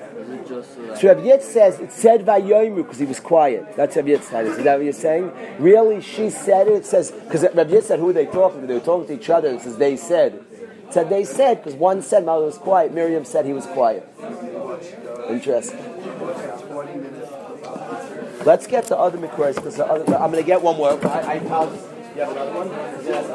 So 0.48 1.08
Rav 1.08 1.18
Yitz 1.24 1.42
says 1.42 1.80
it 1.80 1.92
said 1.92 2.24
Vayoymu 2.24 2.78
because 2.78 3.00
he 3.00 3.06
was 3.06 3.20
quiet. 3.20 3.76
That's 3.76 3.96
Rav 3.96 4.06
Yitz 4.06 4.26
said. 4.26 4.46
Is 4.46 4.58
that 4.58 4.76
what 4.76 4.84
you're 4.84 4.94
saying? 4.94 5.32
Really, 5.58 6.02
she 6.02 6.30
said 6.30 6.68
it. 6.68 6.74
It 6.74 6.86
says 6.86 7.10
because 7.12 7.42
Rav 7.42 7.68
Yitz 7.68 7.86
said 7.86 8.00
who 8.00 8.14
they 8.14 8.28
talking 8.28 8.62
to? 8.62 8.68
They 8.68 8.76
were 8.76 8.80
talking 8.80 9.08
to 9.08 9.14
each 9.16 9.32
other. 9.32 9.50
It 9.50 9.62
says 9.62 9.78
they 9.78 9.98
said. 9.98 10.44
It 10.88 10.94
said 10.94 11.10
they 11.10 11.26
said 11.26 11.64
because 11.64 11.76
one 11.78 12.02
said 12.02 12.26
Mother 12.26 12.46
was 12.46 12.58
quiet. 12.58 12.94
Miriam 12.94 13.26
said 13.26 13.46
he 13.46 13.54
was 13.54 13.66
quiet. 13.66 14.08
Interesting. 15.30 15.80
Let's 18.46 18.68
get 18.68 18.86
to 18.86 18.98
other 18.98 19.18
mikros 19.18 19.56
because 19.56 19.80
I'm 19.82 20.06
going 20.06 20.34
to 20.34 20.44
get 20.44 20.62
one 20.62 20.78
more. 20.78 20.92
I, 21.06 21.20
I 21.20 21.34
apologize. 21.34 21.84
You 22.16 22.22
have 22.22 22.32
another 22.32 22.54
one? 22.54 22.70
Yes, 23.06 23.28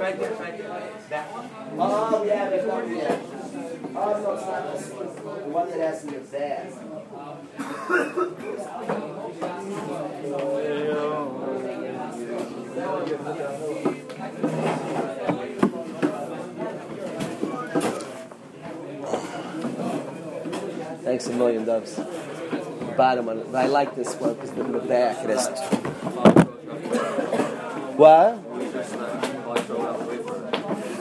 right 0.00 0.18
there, 0.18 0.32
right 0.32 0.58
there. 0.58 0.90
That 1.10 1.32
one? 1.32 1.50
Oh, 1.78 2.24
yeah, 2.24 2.50
that 2.50 2.66
one, 2.66 2.96
yeah. 2.96 3.20
Oh, 3.94 4.22
no, 4.22 4.32
it's 4.34 4.46
not 4.46 4.72
this 4.72 4.90
one. 4.90 5.08
The 5.42 5.48
one 5.50 5.68
that 5.70 5.80
has 5.80 6.04
in 6.04 6.10
the 6.14 6.20
back. 15.26 15.35
Thanks 21.16 21.28
a 21.28 21.32
million, 21.32 21.64
Doves. 21.64 21.98
Bottom 22.94 23.24
one. 23.24 23.56
I 23.56 23.68
like 23.68 23.96
this 23.96 24.14
one 24.16 24.34
because 24.34 24.50
in 24.50 24.70
the 24.70 24.80
back 24.80 25.24
it 25.24 25.30
has. 25.30 25.48
What? 27.96 28.36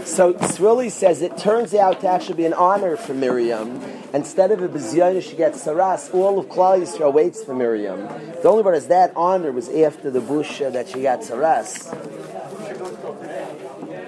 So 0.07 0.33
Tzvili 0.33 0.89
says 0.89 1.21
it 1.21 1.35
turns 1.37 1.73
out 1.73 1.99
to 1.99 2.07
actually 2.07 2.35
be 2.35 2.45
an 2.45 2.53
honor 2.53 2.95
for 2.95 3.13
Miriam. 3.13 3.81
Instead 4.13 4.51
of 4.51 4.61
a 4.61 4.69
bizyona, 4.69 5.21
she 5.21 5.35
gets 5.35 5.65
saras. 5.65 6.13
All 6.13 6.39
of 6.39 6.45
Klal 6.45 6.81
Yisrael 6.81 7.11
waits 7.11 7.43
for 7.43 7.53
Miriam. 7.53 8.07
The 8.41 8.47
only 8.47 8.63
part 8.63 8.75
is 8.75 8.87
that 8.87 9.11
honor 9.17 9.51
was 9.51 9.67
after 9.67 10.09
the 10.09 10.21
busha 10.21 10.71
that 10.71 10.87
she 10.87 11.01
got 11.01 11.23
saras. 11.23 11.93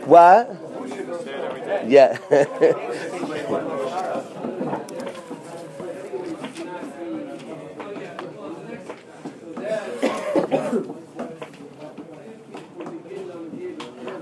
What? 0.07 0.55
Yeah. 1.85 2.17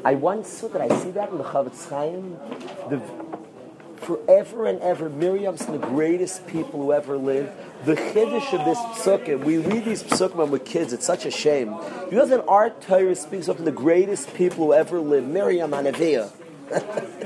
I 0.05 0.13
once 0.13 0.47
saw 0.49 0.67
that 0.67 0.81
I 0.81 1.01
see 1.01 1.09
that 1.11 1.31
in 1.31 1.39
the 1.39 1.43
Chafetz 1.43 1.89
Chaim. 1.89 2.37
The 2.91 3.01
forever 4.05 4.67
and 4.67 4.79
ever, 4.81 5.09
Miriam's 5.09 5.65
the 5.65 5.79
greatest 5.79 6.45
people 6.45 6.83
who 6.83 6.93
ever 6.93 7.17
lived. 7.17 7.51
The 7.85 7.95
chiddush 7.95 8.53
of 8.53 8.65
this 8.65 8.77
psukim, 8.99 9.43
we 9.43 9.57
read 9.57 9.83
these 9.83 10.03
psukim 10.03 10.35
when 10.35 10.51
we're 10.51 10.59
kids. 10.59 10.93
It's 10.93 11.07
such 11.07 11.25
a 11.25 11.31
shame. 11.31 11.71
Know 12.11 12.27
that 12.27 12.47
our 12.47 12.69
Torah 12.69 13.15
speaks 13.15 13.47
of 13.47 13.65
the 13.65 13.71
greatest 13.71 14.31
people 14.35 14.65
who 14.65 14.73
ever 14.73 14.99
lived, 14.99 15.27
Miriam 15.27 15.71
Anavia. 15.71 16.31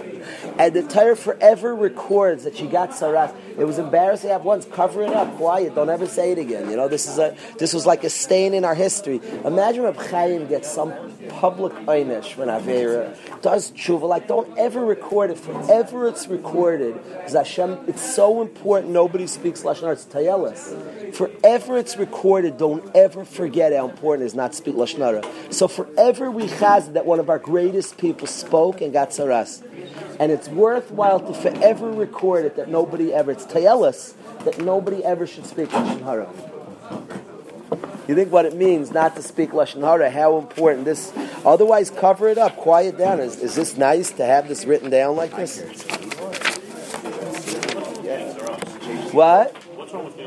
and 0.59 0.73
the 0.73 0.83
Torah 0.83 1.15
forever 1.15 1.73
records 1.73 2.43
that 2.43 2.57
she 2.57 2.67
got 2.67 2.89
saras. 2.91 3.33
It 3.57 3.63
was 3.63 3.79
embarrassing 3.79 4.29
have 4.29 4.43
once. 4.43 4.65
Cover 4.65 5.03
it 5.03 5.09
up, 5.09 5.33
quiet. 5.37 5.73
Don't 5.73 5.89
ever 5.89 6.05
say 6.05 6.33
it 6.33 6.37
again. 6.37 6.69
You 6.69 6.75
know, 6.75 6.89
this 6.89 7.07
is 7.07 7.17
a 7.17 7.35
this 7.57 7.73
was 7.73 7.85
like 7.85 8.03
a 8.03 8.09
stain 8.09 8.53
in 8.53 8.65
our 8.65 8.75
history. 8.75 9.21
Imagine 9.45 9.85
if 9.85 9.95
Chaim 9.95 10.47
gets 10.47 10.69
some 10.69 10.93
public 11.29 11.71
einish 11.87 12.35
when 12.35 12.49
Avera 12.49 13.15
does 13.41 13.71
tshuva. 13.71 14.03
Like, 14.03 14.27
don't 14.27 14.57
ever 14.57 14.83
record 14.83 15.31
it. 15.31 15.39
Forever 15.39 16.07
it's 16.09 16.27
recorded 16.27 17.01
because 17.05 17.33
Hashem. 17.33 17.77
It's 17.87 18.01
so 18.01 18.41
important. 18.41 18.91
Nobody 18.91 19.27
speaks 19.27 19.63
lashon 19.63 19.81
hara. 19.81 19.93
It's 19.93 20.05
tayelis. 20.05 21.15
Forever 21.15 21.77
it's 21.77 21.95
recorded. 21.95 22.57
Don't 22.57 22.93
ever 22.95 23.23
forget 23.23 23.71
how 23.71 23.87
important 23.87 24.23
it 24.23 24.27
is 24.27 24.35
not 24.35 24.51
to 24.51 24.57
speak 24.57 24.75
lashon 24.75 24.99
hara. 24.99 25.23
So 25.53 25.69
forever 25.69 26.29
we 26.29 26.43
chaz 26.43 26.91
that 26.93 27.05
one 27.05 27.19
of 27.19 27.29
our 27.29 27.39
greatest 27.39 27.97
people 27.97 28.27
spoke 28.27 28.81
and 28.81 28.91
got 28.91 29.11
saras. 29.11 29.63
And 30.19 30.31
it's 30.33 30.49
worthwhile 30.49 31.21
to 31.21 31.33
forever 31.33 31.89
record 31.89 32.45
it 32.45 32.57
that 32.57 32.67
nobody 32.67 33.13
ever, 33.13 33.31
it's 33.31 33.45
tayelis, 33.45 34.13
that 34.43 34.59
nobody 34.59 35.03
ever 35.03 35.25
should 35.25 35.45
speak 35.45 35.69
Lashon 35.69 36.03
Hara. 36.03 36.29
You 38.07 38.15
think 38.15 38.31
what 38.31 38.45
it 38.45 38.55
means 38.55 38.91
not 38.91 39.15
to 39.15 39.21
speak 39.21 39.51
Lashon 39.51 39.81
Hara, 39.81 40.09
how 40.09 40.37
important 40.37 40.83
this, 40.83 41.13
otherwise 41.45 41.89
cover 41.89 42.27
it 42.27 42.37
up, 42.37 42.57
quiet 42.57 42.97
down. 42.97 43.19
Is, 43.21 43.37
is 43.37 43.55
this 43.55 43.77
nice 43.77 44.11
to 44.13 44.25
have 44.25 44.49
this 44.49 44.65
written 44.65 44.89
down 44.89 45.15
like 45.15 45.35
this? 45.35 45.61
What? 49.13 49.55
What's 49.75 49.93
wrong 49.93 50.05
with? 50.05 50.19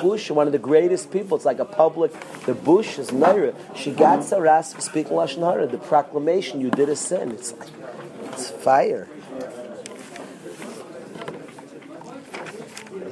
Bush, 0.00 0.30
one 0.30 0.46
of 0.46 0.52
the 0.52 0.58
greatest 0.58 1.12
people. 1.12 1.36
It's 1.36 1.44
like 1.44 1.58
a 1.58 1.64
public. 1.64 2.12
The 2.46 2.54
Bush 2.54 2.98
is 2.98 3.10
Naira. 3.10 3.54
She 3.76 3.92
got 3.92 4.20
saras 4.20 4.74
for 4.74 4.80
speaking 4.80 5.12
lashon 5.12 5.40
hara. 5.40 5.66
The 5.66 5.78
proclamation, 5.78 6.60
you 6.60 6.70
did 6.70 6.88
a 6.88 6.96
sin. 6.96 7.30
It's 7.30 7.52
like 7.52 7.68
it's 8.34 8.50
fire. 8.50 9.08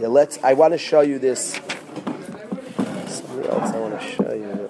Let's. 0.00 0.42
I 0.42 0.54
want 0.54 0.72
to 0.72 0.78
show 0.78 1.00
you 1.02 1.20
this. 1.20 1.54
Something 3.06 3.46
else 3.46 3.72
I 3.72 3.78
want 3.78 4.00
to 4.00 4.06
show 4.06 4.32
you. 4.34 4.68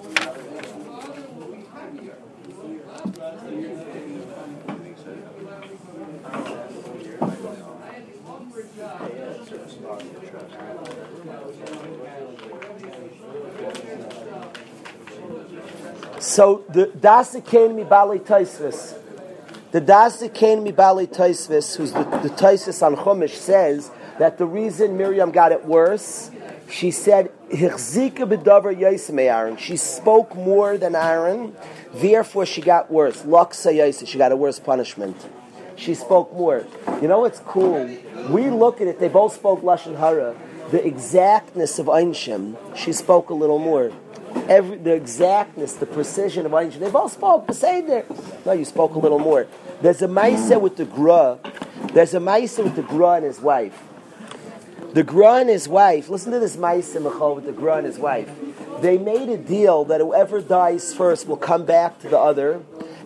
So 16.19 16.63
the 16.69 16.85
Dasa 16.87 17.43
came 17.43 17.75
mi 17.75 17.83
Bali 17.83 18.19
Taisvis. 18.19 19.02
The 19.73 19.81
Dasa 19.81 20.31
came 20.31 20.61
mi 20.61 20.71
Bali 20.71 21.07
Taisvis, 21.07 21.77
who's 21.77 21.93
the, 21.93 22.03
the 22.03 22.29
Taisis 22.29 22.85
on 22.85 22.95
Chumash, 22.95 23.31
says 23.31 23.89
that 24.19 24.37
the 24.37 24.45
reason 24.45 24.97
Miriam 24.97 25.31
got 25.31 25.51
it 25.51 25.65
worse, 25.65 26.29
she 26.69 26.91
said, 26.91 27.31
"Hichzika 27.49 28.31
b'davar 28.31 28.79
yaisme 28.79 29.21
Aaron." 29.21 29.57
She 29.57 29.75
spoke 29.75 30.35
more 30.35 30.77
than 30.77 30.95
Aaron, 30.95 31.55
therefore 31.91 32.45
she 32.45 32.61
got 32.61 32.91
worse. 32.91 33.23
Laksa 33.23 34.07
she 34.07 34.17
got 34.19 34.31
a 34.31 34.35
worse 34.35 34.59
punishment. 34.59 35.17
She 35.75 35.95
spoke 35.95 36.31
more. 36.33 36.67
You 37.01 37.07
know 37.07 37.21
what's 37.21 37.39
cool? 37.39 37.89
We 38.29 38.51
look 38.51 38.79
at 38.79 38.85
it. 38.85 38.99
They 38.99 39.09
both 39.09 39.33
spoke 39.33 39.63
lashon 39.63 39.97
hara. 39.97 40.35
The 40.69 40.85
exactness 40.85 41.79
of 41.79 41.87
Einshim, 41.87 42.57
she 42.75 42.93
spoke 42.93 43.31
a 43.31 43.33
little 43.33 43.57
more 43.57 43.91
every, 44.47 44.77
the 44.77 44.93
exactness, 44.93 45.73
the 45.73 45.85
precision 45.85 46.45
of 46.45 46.53
Einstein. 46.53 46.81
They 46.81 46.91
both 46.91 47.13
spoke 47.13 47.47
the 47.47 47.53
same 47.53 47.87
there. 47.87 48.05
No, 48.45 48.51
you 48.51 48.65
spoke 48.65 48.95
a 48.95 48.99
little 48.99 49.19
more. 49.19 49.47
There's 49.83 50.01
a 50.01 50.07
Maisa 50.07 50.61
with 50.61 50.77
the 50.77 50.85
Gra. 50.85 51.39
There's 51.91 52.13
a 52.13 52.19
Maisa 52.19 52.63
with 52.63 52.77
the 52.77 52.83
Gra 52.83 53.15
and 53.15 53.25
his 53.25 53.41
wife. 53.41 53.83
The 54.93 55.03
Gra 55.03 55.41
and 55.41 55.49
his 55.49 55.67
wife, 55.67 56.07
listen 56.07 56.31
to 56.31 56.39
this 56.39 56.55
Maisa 56.55 57.03
Michal 57.03 57.35
with 57.35 57.43
the 57.43 57.51
Gra 57.51 57.79
and 57.79 57.85
his 57.85 57.99
wife. 57.99 58.31
They 58.79 58.97
made 58.97 59.27
a 59.27 59.35
deal 59.35 59.83
that 59.83 59.99
whoever 59.99 60.39
dies 60.39 60.93
first 60.93 61.27
will 61.27 61.35
come 61.35 61.65
back 61.65 61.99
to 61.99 62.07
the 62.07 62.17
other 62.17 62.61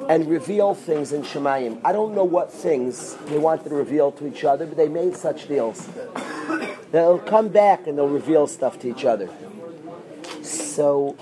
and 0.07 0.27
reveal 0.27 0.75
things 0.75 1.13
in 1.13 1.23
Shemayim. 1.23 1.81
I 1.83 1.93
don't 1.93 2.13
know 2.13 2.23
what 2.23 2.53
things 2.53 3.15
they 3.25 3.39
wanted 3.39 3.69
to 3.69 3.75
reveal 3.75 4.11
to 4.11 4.27
each 4.27 4.43
other, 4.43 4.67
but 4.67 4.77
they 4.77 4.87
made 4.87 5.17
such 5.17 5.47
deals. 5.47 5.89
They'll 6.91 7.17
come 7.17 7.47
back 7.47 7.87
and 7.87 7.97
they'll 7.97 8.07
reveal 8.07 8.45
stuff 8.45 8.77
to 8.81 8.87
each 8.87 9.03
other. 9.03 9.31
So 10.43 11.17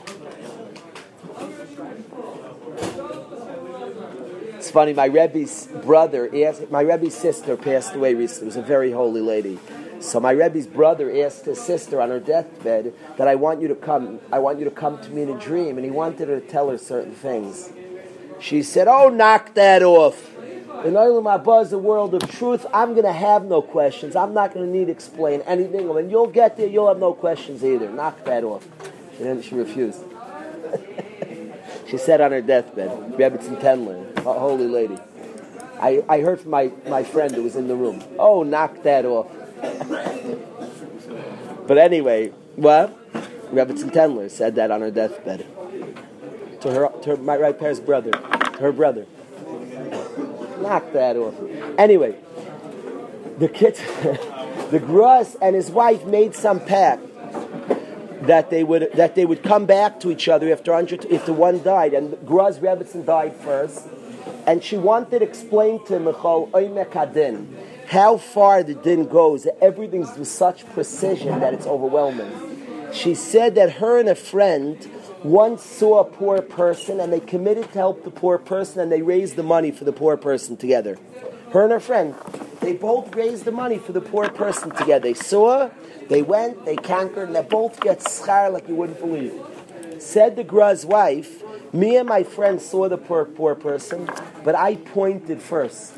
funny. 4.76 4.92
My 4.92 5.06
Rebbe's 5.06 5.68
brother, 5.86 6.30
asked, 6.46 6.70
my 6.70 6.82
Rebbe's 6.82 7.16
sister 7.16 7.56
passed 7.56 7.96
away 7.96 8.14
recently. 8.14 8.48
It 8.48 8.48
was 8.48 8.56
a 8.58 8.62
very 8.62 8.92
holy 8.92 9.22
lady. 9.22 9.58
So 10.02 10.20
my 10.20 10.32
Rebbe's 10.32 10.68
brother 10.68 11.10
asked 11.24 11.46
his 11.46 11.62
sister 11.62 12.02
on 12.02 12.10
her 12.10 12.20
deathbed 12.20 12.94
that 13.16 13.26
I 13.26 13.36
want 13.36 13.62
you 13.62 13.70
to 13.70 13.76
come. 13.76 14.20
I 14.34 14.40
want 14.40 14.60
you 14.60 14.66
to 14.66 14.72
come 14.72 15.02
to 15.02 15.10
me 15.12 15.22
in 15.22 15.30
a 15.30 15.40
dream, 15.40 15.78
and 15.78 15.86
he 15.86 15.92
wanted 15.92 16.28
her 16.28 16.42
to 16.42 16.46
tell 16.46 16.70
her 16.70 16.78
certain 16.78 17.14
things. 17.14 17.72
She 18.42 18.62
said, 18.64 18.90
"Oh, 18.90 19.08
knock 19.08 19.54
that 19.54 19.82
off." 19.82 20.36
In 20.84 20.96
Olam 20.96 21.24
Haba 21.24 21.64
is 21.64 21.72
a 21.72 21.78
world 21.78 22.14
of 22.14 22.30
truth. 22.30 22.66
I'm 22.74 22.92
going 22.92 23.06
to 23.06 23.14
have 23.14 23.46
no 23.46 23.62
questions. 23.62 24.14
I'm 24.14 24.34
not 24.34 24.54
going 24.54 24.66
to 24.66 24.78
need 24.78 24.88
to 24.88 24.92
explain 24.92 25.40
anything. 25.44 25.88
When 25.88 26.10
you'll 26.10 26.28
get 26.28 26.58
there, 26.58 26.68
you'll 26.68 26.90
have 26.90 27.00
no 27.00 27.14
questions 27.14 27.64
either. 27.64 27.90
Knock 27.90 28.26
that 28.26 28.44
off. 28.44 28.68
And 29.20 29.26
then 29.26 29.42
she 29.42 29.56
refused. 29.56 30.04
she 31.88 31.98
said 31.98 32.21
on 32.21 32.32
her 32.32 32.41
deathbed, 32.41 32.89
Rebbitzin 33.13 33.62
Tenler, 33.62 34.17
a 34.17 34.34
holy 34.34 34.67
lady. 34.67 34.98
I, 35.80 36.04
I 36.08 36.21
heard 36.21 36.41
from 36.41 36.52
my, 36.52 36.71
my 36.88 37.04
friend 37.04 37.34
who 37.34 37.43
was 37.43 37.56
in 37.56 37.67
the 37.67 37.76
room. 37.76 38.04
Oh, 38.17 38.43
knock 38.43 38.82
that 38.84 39.06
off. 39.06 39.28
but 41.67 41.78
anyway, 41.78 42.30
what? 42.56 42.91
Rebbitzin 43.52 43.91
Tenler 43.91 44.32
said 44.32 44.56
that 44.56 44.71
on 44.71 44.82
her 44.82 44.91
deathbed. 44.91 45.45
To 46.62 46.71
her, 46.71 46.89
to 47.04 47.10
her 47.12 47.17
my 47.17 47.38
right 47.38 47.58
pair's 47.58 47.80
brother, 47.80 48.12
her 48.60 48.71
brother. 48.71 49.06
Knock 50.60 50.91
that 50.93 51.15
off. 51.17 51.36
Anyway, 51.78 52.15
the 53.38 53.48
kid, 53.48 53.76
the 54.71 54.82
Gra's 54.84 55.36
and 55.41 55.56
his 55.56 55.69
wife 55.69 56.06
made 56.06 56.34
some 56.34 56.60
pact 56.60 57.04
that 58.28 58.50
they 58.50 58.64
would 58.64 58.92
that 58.94 59.16
they 59.16 59.26
would 59.26 59.44
come 59.44 59.66
back 59.66 60.00
to 60.02 60.12
each 60.12 60.28
other 60.28 60.52
after 60.52 60.74
if 61.10 61.26
the 61.26 61.34
one 61.34 61.62
died. 61.64 61.94
And 61.94 62.18
Gra's 62.26 62.60
Rebbitzin 62.60 63.06
died 63.06 63.36
first, 63.36 63.88
and 64.46 64.64
she 64.64 64.78
wanted 64.78 65.20
to 65.20 65.26
explain 65.26 65.84
to 65.86 66.00
Michal 66.00 66.50
Oimek 66.54 66.96
how 67.88 68.18
far 68.18 68.64
the 68.64 68.74
din 68.74 69.08
goes. 69.08 69.48
Everything's 69.62 70.18
with 70.18 70.28
such 70.28 70.66
precision 70.74 71.40
that 71.40 71.54
it's 71.54 71.68
overwhelming. 71.68 72.92
She 72.94 73.14
said 73.14 73.56
that 73.56 73.74
her 73.74 74.00
and 74.00 74.10
a 74.10 74.16
friend 74.16 74.90
once 75.24 75.64
saw 75.64 76.00
a 76.00 76.06
poor 76.06 76.42
person 76.42 77.00
and 77.00 77.12
they 77.12 77.20
committed 77.20 77.66
to 77.74 77.80
help 77.80 78.04
the 78.04 78.12
poor 78.12 78.38
person 78.38 78.80
and 78.80 78.92
they 78.92 79.02
raised 79.02 79.36
the 79.36 79.44
money 79.44 79.72
for 79.72 79.84
the 79.84 79.92
poor 79.92 80.18
person 80.18 80.56
together. 80.56 80.98
Her 81.56 81.63
and 81.63 81.72
her 81.72 81.80
friend, 81.80 82.15
they 82.60 82.74
both 82.74 83.15
raised 83.15 83.46
the 83.46 83.52
money 83.54 83.78
for 83.78 83.94
the 83.94 84.02
poor 84.02 84.28
person 84.28 84.72
together. 84.72 85.08
They 85.08 85.13
saw, 85.13 85.70
they 86.10 86.22
went, 86.22 86.65
they 86.65 86.76
conquered, 86.76 87.28
and 87.28 87.36
they 87.38 87.44
both 87.44 87.80
get 87.80 88.00
schar 88.00 88.52
like 88.52 88.68
you 88.68 88.76
wouldn't 88.76 89.00
believe. 89.00 89.39
Said 89.98 90.36
the 90.36 90.44
Gra's 90.44 90.86
wife, 90.86 91.44
me 91.72 91.96
and 91.96 92.10
my 92.10 92.24
friend 92.24 92.62
saw 92.62 92.89
the 92.89 92.98
poor, 92.98 93.24
poor 93.24 93.56
person, 93.56 94.10
but 94.44 94.54
I 94.54 94.76
pointed 94.76 95.41
first. 95.41 95.94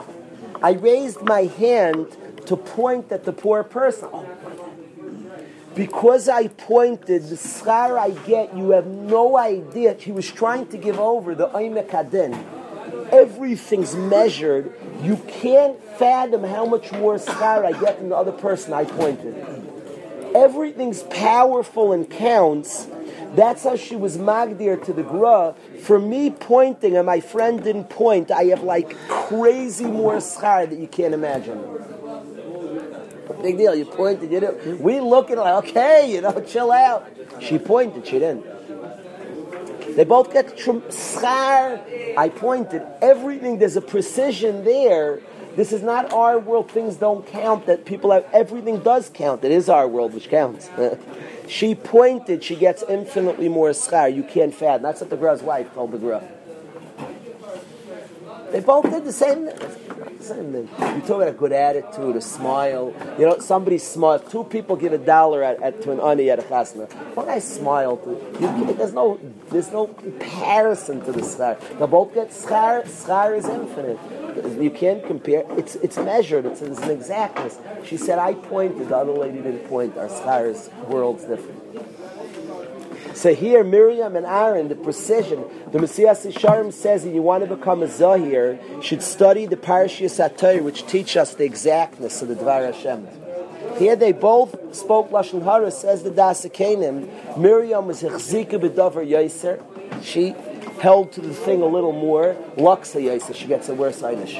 I 0.61 0.73
raised 0.73 1.23
my 1.23 1.45
hand 1.45 2.15
to 2.45 2.55
point 2.55 3.11
at 3.11 3.23
the 3.23 3.33
poor 3.33 3.63
person 3.63 4.09
because 5.73 6.29
I 6.29 6.49
pointed, 6.49 7.23
the 7.29 7.35
schar 7.35 7.97
I 7.97 8.11
get, 8.27 8.55
you 8.55 8.69
have 8.73 8.85
no 8.85 9.39
idea. 9.39 9.95
He 9.95 10.11
was 10.11 10.31
trying 10.31 10.67
to 10.67 10.77
give 10.77 10.99
over 10.99 11.33
the 11.33 11.47
Oimek 11.47 11.95
Adin. 11.95 12.56
Everything's 13.11 13.95
measured. 13.95 14.73
You 15.01 15.17
can't 15.27 15.81
fathom 15.97 16.43
how 16.43 16.65
much 16.65 16.91
more 16.91 17.15
schar 17.15 17.65
I 17.65 17.71
get 17.79 17.99
than 17.99 18.09
the 18.09 18.15
other 18.15 18.31
person 18.31 18.73
I 18.73 18.85
pointed. 18.85 19.35
Everything's 20.35 21.03
powerful 21.03 21.93
and 21.93 22.09
counts. 22.09 22.87
That's 23.35 23.63
how 23.63 23.75
she 23.75 23.95
was 23.95 24.17
magdir 24.17 24.83
to 24.85 24.93
the 24.93 25.03
gra. 25.03 25.55
For 25.83 25.99
me 25.99 26.29
pointing 26.29 26.95
and 26.97 27.05
my 27.05 27.19
friend 27.19 27.63
didn't 27.63 27.89
point, 27.89 28.31
I 28.31 28.45
have 28.45 28.63
like 28.63 28.97
crazy 29.07 29.85
more 29.85 30.17
schar 30.17 30.69
that 30.69 30.77
you 30.77 30.87
can't 30.87 31.13
imagine. 31.13 31.63
Big 33.41 33.57
deal. 33.57 33.75
You 33.75 33.85
pointed. 33.85 34.31
You 34.31 34.41
know, 34.41 34.77
we 34.79 34.99
look 34.99 35.29
at 35.29 35.37
it 35.37 35.41
like, 35.41 35.65
okay, 35.65 36.11
you 36.11 36.21
know, 36.21 36.41
chill 36.41 36.71
out. 36.71 37.07
She 37.39 37.59
pointed. 37.59 38.07
She 38.07 38.19
didn't. 38.19 38.45
They 39.97 40.03
both 40.03 40.31
get 40.31 40.55
schar. 40.55 42.15
I 42.15 42.29
pointed. 42.29 42.83
Everything. 43.01 43.57
There's 43.57 43.77
a 43.77 43.81
precision 43.81 44.63
there. 44.63 45.21
This 45.55 45.73
is 45.73 45.81
not 45.81 46.13
our 46.13 46.37
world. 46.37 46.69
Things 46.69 46.97
don't 46.97 47.25
count. 47.25 47.65
That 47.65 47.83
people 47.83 48.11
have. 48.11 48.23
Everything 48.31 48.77
does 48.81 49.09
count. 49.11 49.43
It 49.43 49.51
is 49.51 49.69
our 49.69 49.87
world 49.87 50.13
which 50.13 50.29
counts. 50.29 50.69
she 51.47 51.73
pointed. 51.73 52.43
She 52.43 52.55
gets 52.55 52.83
infinitely 52.87 53.49
more 53.49 53.71
schar. 53.71 54.15
You 54.15 54.21
can't 54.21 54.53
fathom. 54.53 54.83
That's 54.83 55.01
what 55.01 55.09
the 55.09 55.17
Gra's 55.17 55.41
wife 55.41 55.73
told 55.73 55.91
the 55.91 55.97
girl. 55.97 56.21
They 58.51 58.59
both 58.61 58.89
did 58.89 59.03
the 59.05 59.13
same 59.13 59.49
same 60.19 60.51
thing. 60.51 60.69
You 60.95 61.01
talk 61.01 61.17
about 61.17 61.27
a 61.27 61.33
good 61.33 61.51
attitude, 61.51 62.15
a 62.15 62.21
smile. 62.21 62.93
You 63.19 63.27
know, 63.27 63.39
somebody 63.39 63.77
smiles. 63.77 64.21
Two 64.31 64.43
people 64.43 64.75
give 64.75 64.93
a 64.93 64.97
dollar 64.97 65.43
at, 65.43 65.61
at, 65.61 65.81
to 65.83 65.91
an 65.91 65.99
ani 65.99 66.29
at 66.29 66.39
a 66.39 66.41
chasna. 66.43 66.91
One 67.15 67.25
guy 67.25 67.39
smiled. 67.39 68.01
You, 68.39 68.73
there's 68.73 68.93
no 68.93 69.19
there's 69.49 69.71
no 69.71 69.87
comparison 69.87 71.03
to 71.05 71.11
the 71.11 71.21
schar. 71.21 71.59
They 71.77 71.85
both 71.85 72.13
get 72.13 72.29
schar. 72.29 72.83
Schar 72.85 73.37
is 73.37 73.45
infinite. 73.45 73.99
You 74.61 74.71
can't 74.71 75.05
compare. 75.05 75.43
It's 75.51 75.75
it's 75.75 75.97
measured. 75.97 76.45
It's, 76.45 76.61
it's 76.61 76.79
an 76.79 76.91
exactness. 76.91 77.59
She 77.85 77.97
said, 77.97 78.19
"I 78.19 78.33
pointed. 78.33 78.89
The 78.89 78.97
other 78.97 79.11
lady 79.11 79.37
didn't 79.41 79.67
point. 79.67 79.97
Our 79.97 80.07
schar 80.07 80.49
is 80.49 80.69
world's 80.87 81.25
different." 81.25 82.06
So 83.17 83.33
here, 83.33 83.63
Miriam 83.63 84.15
and 84.15 84.27
Aaron, 84.27 84.67
the 84.67 84.75
precision. 84.75 85.43
The 85.71 85.79
Mesilas 85.79 86.31
Yesharim 86.31 86.71
says 86.71 87.03
that 87.03 87.09
you 87.09 87.23
want 87.23 87.43
to 87.43 87.55
become 87.55 87.81
a 87.81 87.87
Zahir, 87.87 88.59
should 88.83 89.01
study 89.01 89.47
the 89.47 89.55
Parashiyas 89.55 90.23
Atayr, 90.23 90.61
which 90.61 90.85
teach 90.85 91.17
us 91.17 91.33
the 91.33 91.43
exactness 91.43 92.21
of 92.21 92.27
the 92.27 92.35
Dvar 92.35 92.71
Hashem. 92.71 93.07
Here 93.79 93.95
they 93.95 94.11
both 94.11 94.75
spoke 94.75 95.09
Lashon 95.09 95.43
Hara, 95.43 95.71
says 95.71 96.03
the 96.03 96.11
Daas 96.11 96.45
Zekeinim. 96.45 97.37
Miriam 97.39 97.87
was 97.87 98.03
Chzika 98.03 98.61
B'Dover 98.61 99.03
Yaiser. 99.03 99.63
She 100.03 100.35
held 100.79 101.11
to 101.13 101.21
the 101.21 101.33
thing 101.33 101.63
a 101.63 101.67
little 101.67 101.93
more. 101.93 102.37
Luxa 102.55 102.99
Yaiser, 102.99 103.33
she 103.33 103.47
gets 103.47 103.67
a 103.67 103.73
worse 103.73 104.03
Einish. 104.03 104.39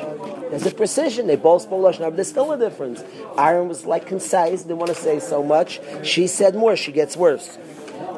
There's 0.51 0.67
a 0.67 0.71
precision. 0.71 1.25
They 1.25 1.35
both 1.35 1.63
spoke 1.63 1.81
Lashon 1.81 1.97
Hara, 1.97 2.11
but 2.11 2.17
there's 2.17 2.29
still 2.29 2.51
a 2.51 2.59
difference. 2.59 3.03
Aaron 3.39 3.69
was 3.69 3.87
like 3.87 4.05
concise, 4.05 4.61
didn't 4.61 4.77
want 4.77 4.89
to 4.89 4.95
say 4.95 5.19
so 5.19 5.41
much. 5.41 5.79
She 6.03 6.27
said 6.27 6.53
more, 6.53 6.75
she 6.75 6.91
gets 6.91 7.17
worse. 7.17 7.57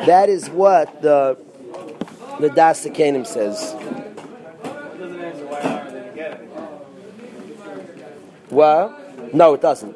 That 0.06 0.30
is 0.30 0.50
what 0.50 1.02
the 1.02 1.38
the 2.40 2.50
Daas 2.50 2.86
Zekeinim 2.86 3.28
says. 3.28 3.76
Well, 8.50 8.98
no, 9.34 9.54
it 9.54 9.62
doesn't. 9.62 9.96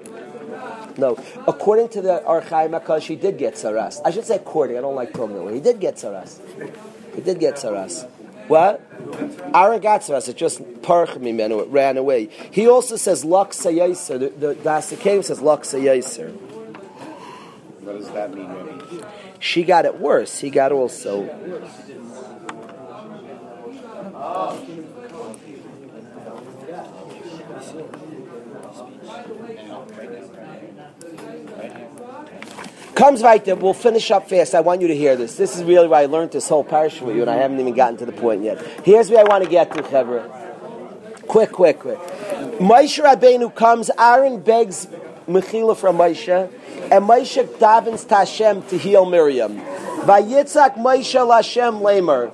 No. 0.98 1.18
According 1.48 1.90
to 1.90 2.02
the 2.02 2.22
Archaim 2.26 2.80
Akash, 2.80 3.08
he 3.08 3.16
did 3.16 3.38
get 3.38 3.56
Saras. 3.56 4.00
I 4.06 4.12
should 4.12 4.26
say 4.26 4.36
according, 4.36 4.78
I 4.78 4.82
don't 4.82 4.96
like 4.96 5.14
way. 5.42 5.56
He 5.56 5.60
did 5.60 5.80
get 5.80 5.96
Saras. 5.96 6.40
He 7.16 7.22
did 7.22 7.40
get 7.40 7.56
Saras. 7.56 8.08
What? 8.48 8.82
Aaron 9.56 9.80
got 9.80 10.02
it 10.28 10.36
just 10.36 10.60
parch 10.82 11.12
mimenu, 11.12 11.62
it 11.62 11.70
ran 11.70 11.98
away. 11.98 12.26
He 12.52 12.68
also 12.68 12.98
says 12.98 13.24
Lak 13.24 13.52
Sayaser. 13.52 14.20
The, 14.20 14.30
the, 14.30 14.54
says 15.24 15.42
Lak 15.42 15.62
Sayaser. 15.62 16.32
What 17.82 17.98
does 17.98 18.10
that 18.12 18.34
mean? 18.34 19.04
She 19.44 19.64
got 19.66 19.84
it 19.84 20.00
worse. 20.00 20.40
He 20.40 20.50
got 20.50 20.72
also. 20.72 21.28
Comes 32.96 33.22
right 33.22 33.44
there. 33.44 33.58
We'll 33.58 33.74
finish 33.74 34.10
up 34.12 34.30
fast. 34.30 34.56
I 34.56 34.62
want 34.62 34.80
you 34.80 34.88
to 34.88 34.96
hear 34.96 35.18
this. 35.18 35.36
This 35.36 35.58
is 35.58 35.66
really 35.66 35.90
why 35.90 36.04
I 36.04 36.06
learned 36.06 36.32
this 36.32 36.48
whole 36.48 36.64
parish 36.64 37.02
with 37.02 37.14
you, 37.14 37.24
and 37.24 37.30
I 37.30 37.36
haven't 37.36 37.60
even 37.60 37.74
gotten 37.74 37.98
to 37.98 38.06
the 38.06 38.14
point 38.14 38.44
yet. 38.44 38.62
Here's 38.86 39.10
where 39.10 39.20
I 39.20 39.24
want 39.24 39.44
to 39.44 39.50
get 39.50 39.74
to, 39.74 39.84
Chevra. 39.84 41.28
Quick, 41.28 41.52
quick, 41.52 41.80
quick. 41.80 42.00
Moshe 42.60 43.04
Rabbeinu 43.04 43.54
comes. 43.54 43.92
Aaron 44.00 44.40
begs 44.40 44.88
Mechila 45.28 45.76
from 45.76 45.98
Moshe, 45.98 46.50
and 46.94 47.06
Moshe 47.06 47.44
davens 47.58 48.08
to 48.08 48.16
Hashem 48.18 48.62
to 48.68 48.78
heal 48.78 49.04
Miriam. 49.06 49.58
Vayitzak 50.06 50.76
Moshe 50.76 51.18
Lashem 51.18 51.82
Lamer. 51.82 52.28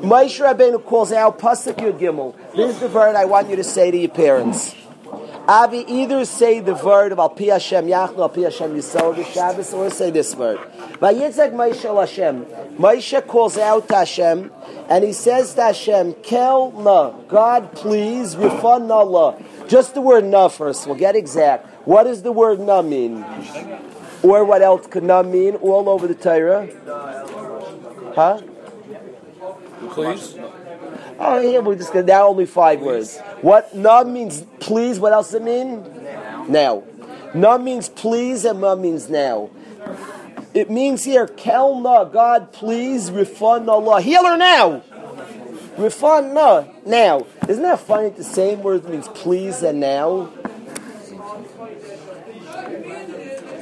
Moshe 0.00 0.44
Rabbeinu 0.44 0.84
calls 0.84 1.12
out 1.12 1.38
Pasuk 1.38 1.76
Yud 1.76 2.00
Gimel. 2.00 2.34
This 2.56 2.74
is 2.74 2.80
the 2.80 2.88
word 2.88 3.14
I 3.14 3.26
want 3.26 3.48
you 3.48 3.54
to 3.54 3.62
say 3.62 3.92
to 3.92 3.96
your 3.96 4.08
parents. 4.08 4.74
Avi, 5.48 5.84
either 5.86 6.24
say 6.24 6.58
the 6.58 6.74
word 6.74 7.12
of 7.12 7.20
Al 7.20 7.28
Pi 7.28 7.44
Hashem 7.44 7.86
Yachnu, 7.86 8.18
Al 8.18 8.28
Pi 8.28 8.40
Hashem 8.40 8.74
Yisrael, 8.74 9.14
the 9.14 9.22
Shabbos, 9.22 9.72
or 9.72 9.88
say 9.90 10.10
this 10.10 10.34
word. 10.34 10.58
Vayitzak 10.98 11.52
Moshe 11.52 11.84
Lashem. 11.84 12.44
Moshe 12.76 13.26
calls 13.28 13.56
out 13.56 13.88
Hashem, 13.88 14.50
and 14.88 15.04
he 15.04 15.12
says 15.12 15.54
to 15.54 15.62
Hashem, 15.62 16.14
Kel 16.14 16.72
na, 16.72 17.10
God 17.28 17.72
please, 17.72 18.34
Rifan 18.34 18.86
na 18.86 19.02
la. 19.02 19.36
Just 19.68 19.94
the 19.94 20.00
word 20.00 20.24
na 20.24 20.48
first, 20.48 20.84
we'll 20.86 20.96
get 20.96 21.14
exact. 21.14 21.66
What 21.86 22.04
does 22.04 22.22
the 22.22 22.32
word 22.32 22.58
na 22.58 22.82
mean? 22.82 23.24
Or 24.24 24.44
what 24.44 24.62
else 24.62 24.88
could 24.88 25.04
na 25.04 25.22
mean 25.22 25.54
all 25.56 25.88
over 25.88 26.08
the 26.08 26.14
Torah? 26.16 26.68
Huh? 28.16 28.40
Please. 29.90 30.36
Oh, 31.18 31.40
yeah, 31.40 31.60
we're 31.60 31.76
just 31.76 31.92
gonna, 31.92 32.06
now 32.06 32.28
only 32.28 32.46
five 32.46 32.80
words. 32.80 33.18
What 33.40 33.74
na 33.74 34.04
means 34.04 34.44
please, 34.60 35.00
what 35.00 35.12
else 35.12 35.32
does 35.32 35.40
it 35.40 35.42
mean? 35.42 35.82
Now. 36.48 36.84
Na 37.34 37.58
means 37.58 37.88
please 37.88 38.44
and 38.44 38.60
ma 38.60 38.74
means 38.74 39.08
now. 39.08 39.50
It 40.54 40.70
means 40.70 41.04
here, 41.04 41.26
kel 41.26 41.80
na, 41.80 42.04
God 42.04 42.52
please, 42.52 43.10
refund 43.10 43.68
Allah. 43.68 44.00
Heal 44.00 44.24
her 44.24 44.36
now! 44.36 44.82
Refund 45.76 46.32
na, 46.34 46.64
now. 46.86 47.26
Isn't 47.48 47.62
that 47.62 47.80
funny? 47.80 48.10
The 48.10 48.24
same 48.24 48.62
word 48.62 48.88
means 48.88 49.08
please 49.08 49.62
and 49.62 49.80
now. 49.80 50.30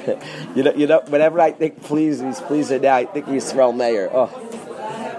you 0.54 0.62
know, 0.62 0.74
you 0.74 0.86
know, 0.86 1.02
whenever 1.08 1.40
I 1.40 1.50
think 1.52 1.82
please 1.82 2.22
means 2.22 2.40
please 2.40 2.70
and 2.70 2.82
now, 2.82 2.96
I 2.96 3.06
think 3.06 3.26
Yisrael 3.26 3.74
Mayer. 3.74 4.10
Oh. 4.12 4.28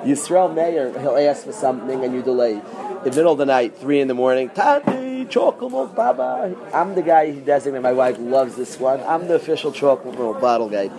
Yisrael 0.06 0.53
Mayer, 0.53 0.97
he'll 0.99 1.18
ask 1.18 1.45
for 1.45 1.51
something 1.51 2.03
and 2.03 2.14
you 2.14 2.22
delay. 2.22 2.53
In 2.53 2.62
the 3.03 3.10
middle 3.10 3.32
of 3.32 3.38
the 3.39 3.45
night, 3.45 3.76
three 3.78 3.99
in 3.99 4.08
the 4.08 4.14
morning, 4.14 4.49
Tati, 4.49 5.26
chocolate 5.26 5.72
milk, 5.72 5.95
baba. 5.95 6.56
I'm 6.74 6.93
the 6.93 7.01
guy 7.01 7.32
who 7.32 7.41
designated. 7.41 7.82
My 7.82 7.91
wife 7.91 8.18
loves 8.20 8.56
this 8.56 8.80
one. 8.80 9.01
I'm 9.01 9.28
the 9.28 9.36
official 9.36 9.72
chocolate 9.72 10.18
milk 10.18 10.39
bottle 10.39 10.70
guy. 10.70 10.91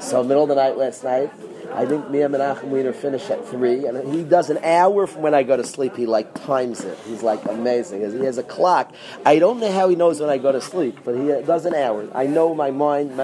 So, 0.00 0.22
middle 0.22 0.44
of 0.44 0.48
the 0.48 0.54
night 0.54 0.76
last 0.78 1.04
night, 1.04 1.30
I 1.72 1.86
think 1.86 2.08
me 2.08 2.22
and 2.22 2.34
Menachem 2.34 2.64
Weiner 2.64 2.92
finish 2.92 3.28
at 3.30 3.46
three, 3.48 3.86
and 3.86 4.14
he 4.14 4.22
does 4.22 4.48
an 4.48 4.58
hour 4.58 5.06
from 5.06 5.22
when 5.22 5.34
I 5.34 5.42
go 5.42 5.56
to 5.56 5.64
sleep. 5.64 5.96
He 5.96 6.06
like 6.06 6.32
times 6.44 6.84
it. 6.84 6.96
He's 7.04 7.22
like 7.22 7.44
amazing. 7.46 8.00
He 8.18 8.24
has 8.24 8.38
a 8.38 8.42
clock. 8.42 8.94
I 9.26 9.38
don't 9.38 9.60
know 9.60 9.72
how 9.72 9.88
he 9.88 9.96
knows 9.96 10.20
when 10.20 10.30
I 10.30 10.38
go 10.38 10.52
to 10.52 10.60
sleep, 10.60 10.98
but 11.04 11.16
he 11.16 11.26
does 11.42 11.66
an 11.66 11.74
hour. 11.74 12.08
I 12.14 12.26
know 12.26 12.54
my 12.54 12.70
mind. 12.70 13.20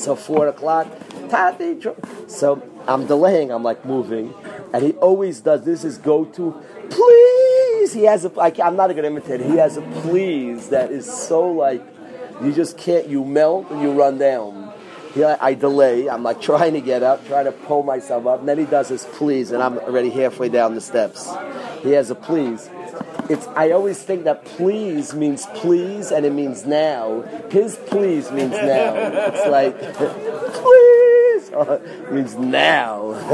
So 0.00 0.16
four 0.16 0.48
o'clock, 0.48 0.88
Tati. 1.28 1.80
So 2.26 2.62
I'm 2.88 3.06
delaying. 3.06 3.52
I'm 3.52 3.62
like 3.62 3.84
moving, 3.84 4.34
and 4.72 4.84
he 4.84 4.92
always 4.92 5.40
does. 5.40 5.64
This 5.64 5.84
is 5.84 5.98
go 5.98 6.24
to. 6.24 6.62
Please, 6.90 7.92
he 7.92 8.04
has 8.04 8.24
a. 8.24 8.32
I, 8.40 8.52
I'm 8.64 8.76
not 8.76 8.90
a 8.90 8.94
good 8.94 9.04
imitator. 9.04 9.44
He 9.44 9.56
has 9.56 9.76
a 9.76 9.82
please 9.82 10.68
that 10.70 10.90
is 10.90 11.10
so 11.10 11.50
like 11.50 11.82
you 12.42 12.52
just 12.52 12.78
can't. 12.78 13.08
You 13.08 13.24
melt 13.24 13.70
and 13.70 13.80
you 13.80 13.92
run 13.92 14.18
down. 14.18 14.72
Yeah, 15.14 15.38
I 15.40 15.54
delay. 15.54 16.10
I'm 16.10 16.22
like 16.22 16.42
trying 16.42 16.74
to 16.74 16.80
get 16.80 17.02
up, 17.02 17.26
trying 17.26 17.46
to 17.46 17.52
pull 17.52 17.82
myself 17.82 18.26
up, 18.26 18.40
and 18.40 18.48
then 18.48 18.58
he 18.58 18.66
does 18.66 18.88
his 18.88 19.04
please, 19.04 19.50
and 19.50 19.62
I'm 19.62 19.78
already 19.78 20.10
halfway 20.10 20.50
down 20.50 20.74
the 20.74 20.80
steps. 20.80 21.30
He 21.82 21.92
has 21.92 22.10
a 22.10 22.14
please. 22.14 22.68
It's. 23.30 23.46
I 23.48 23.70
always 23.70 24.02
think 24.02 24.24
that 24.24 24.44
please 24.44 25.14
means 25.14 25.46
please, 25.54 26.10
and 26.10 26.26
it 26.26 26.32
means 26.32 26.66
now. 26.66 27.22
His 27.50 27.76
please 27.86 28.30
means 28.30 28.52
now. 28.52 28.94
It's 28.94 29.46
like 29.48 29.78
please 30.52 30.85
means 32.10 32.34
now. 32.34 33.12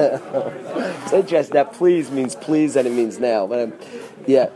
it's 1.04 1.12
interesting 1.12 1.54
that 1.54 1.72
please 1.72 2.10
means 2.10 2.34
please, 2.34 2.76
and 2.76 2.86
it 2.86 2.92
means 2.92 3.18
now. 3.18 3.46
But 3.46 3.58
um, 3.60 3.72
yeah 4.26 4.50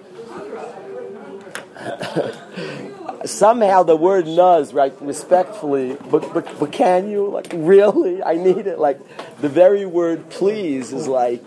somehow 3.25 3.83
the 3.83 3.97
word 3.97 4.27
nuz, 4.27 4.73
right, 4.73 4.95
respectfully, 5.01 5.97
but, 6.11 6.33
but, 6.33 6.59
but 6.59 6.73
can 6.73 7.09
you? 7.09 7.29
Like, 7.29 7.49
really? 7.55 8.23
I 8.23 8.35
need 8.35 8.67
it. 8.67 8.79
Like, 8.79 9.01
the 9.41 9.49
very 9.49 9.87
word 9.87 10.29
please 10.31 10.93
is 10.93 11.07
like, 11.09 11.45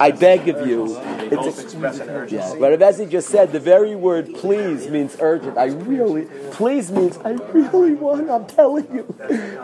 I 0.00 0.10
beg 0.10 0.48
of 0.48 0.66
you. 0.66 0.96
It's 1.30 1.60
express 1.60 1.98
an 2.00 2.10
urgency. 2.10 2.36
yeah, 2.36 2.54
but 2.58 2.80
as 2.82 2.98
he 2.98 3.06
just 3.06 3.28
said, 3.28 3.52
the 3.52 3.60
very 3.60 3.94
word 3.96 4.34
please 4.34 4.88
means 4.88 5.16
urgent. 5.20 5.58
I 5.58 5.66
really, 5.66 6.26
please 6.52 6.90
means 6.90 7.18
I 7.18 7.30
really 7.52 7.94
want, 7.94 8.30
I'm 8.30 8.46
telling 8.46 8.86
you. 8.94 9.02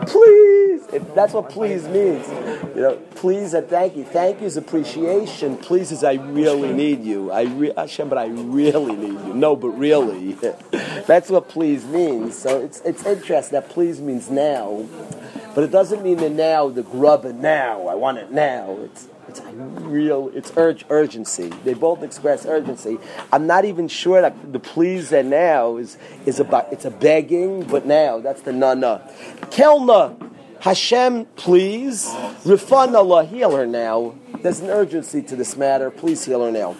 Please. 0.07 0.85
If 0.93 1.15
that's 1.15 1.33
what 1.33 1.49
please 1.49 1.87
means. 1.87 2.27
You 2.75 2.81
know, 2.81 2.95
please 3.15 3.53
and 3.53 3.67
thank 3.67 3.95
you. 3.95 4.03
Thank 4.03 4.41
you 4.41 4.47
is 4.47 4.57
appreciation. 4.57 5.57
Please 5.57 5.91
is 5.91 6.03
I 6.03 6.13
really 6.13 6.71
need 6.73 7.03
you. 7.03 7.31
I 7.31 7.43
re- 7.43 7.73
Hashem, 7.75 8.09
but 8.09 8.17
I 8.17 8.27
really 8.27 8.95
need 8.95 9.19
you. 9.27 9.33
No, 9.33 9.55
but 9.55 9.69
really. 9.69 10.33
that's 11.07 11.29
what 11.29 11.49
please 11.49 11.85
means. 11.85 12.37
So 12.37 12.61
it's, 12.61 12.81
it's 12.81 13.05
interesting 13.05 13.59
that 13.59 13.69
please 13.69 13.99
means 13.99 14.29
now. 14.29 14.85
But 15.53 15.63
it 15.63 15.71
doesn't 15.71 16.03
mean 16.03 16.17
the 16.17 16.29
now, 16.29 16.69
the 16.69 16.83
grub 16.83 17.25
and 17.25 17.41
now. 17.41 17.87
I 17.87 17.95
want 17.95 18.17
it 18.17 18.31
now. 18.31 18.77
It's 18.81 19.07
it's 19.39 19.81
real. 19.81 20.31
It's 20.33 20.51
urge 20.57 20.85
urgency. 20.89 21.49
They 21.63 21.73
both 21.73 22.03
express 22.03 22.45
urgency. 22.45 22.97
I'm 23.31 23.47
not 23.47 23.65
even 23.65 23.87
sure 23.87 24.21
that 24.21 24.53
the 24.53 24.59
please 24.59 25.11
and 25.11 25.29
now 25.29 25.77
is 25.77 25.97
is 26.25 26.39
about. 26.39 26.71
It's 26.71 26.85
a 26.85 26.91
begging, 26.91 27.63
but 27.63 27.85
now 27.85 28.19
that's 28.19 28.41
the 28.41 28.51
na 28.51 28.73
na. 28.73 28.99
Kelna, 29.51 30.15
Hashem, 30.59 31.25
please. 31.35 32.05
Rifan 32.43 32.95
Allah, 32.95 33.25
heal 33.25 33.55
her 33.55 33.65
now. 33.65 34.15
There's 34.41 34.59
an 34.59 34.69
urgency 34.69 35.21
to 35.23 35.35
this 35.35 35.57
matter. 35.57 35.89
Please 35.89 36.25
heal 36.25 36.43
her 36.43 36.51
now. 36.51 36.75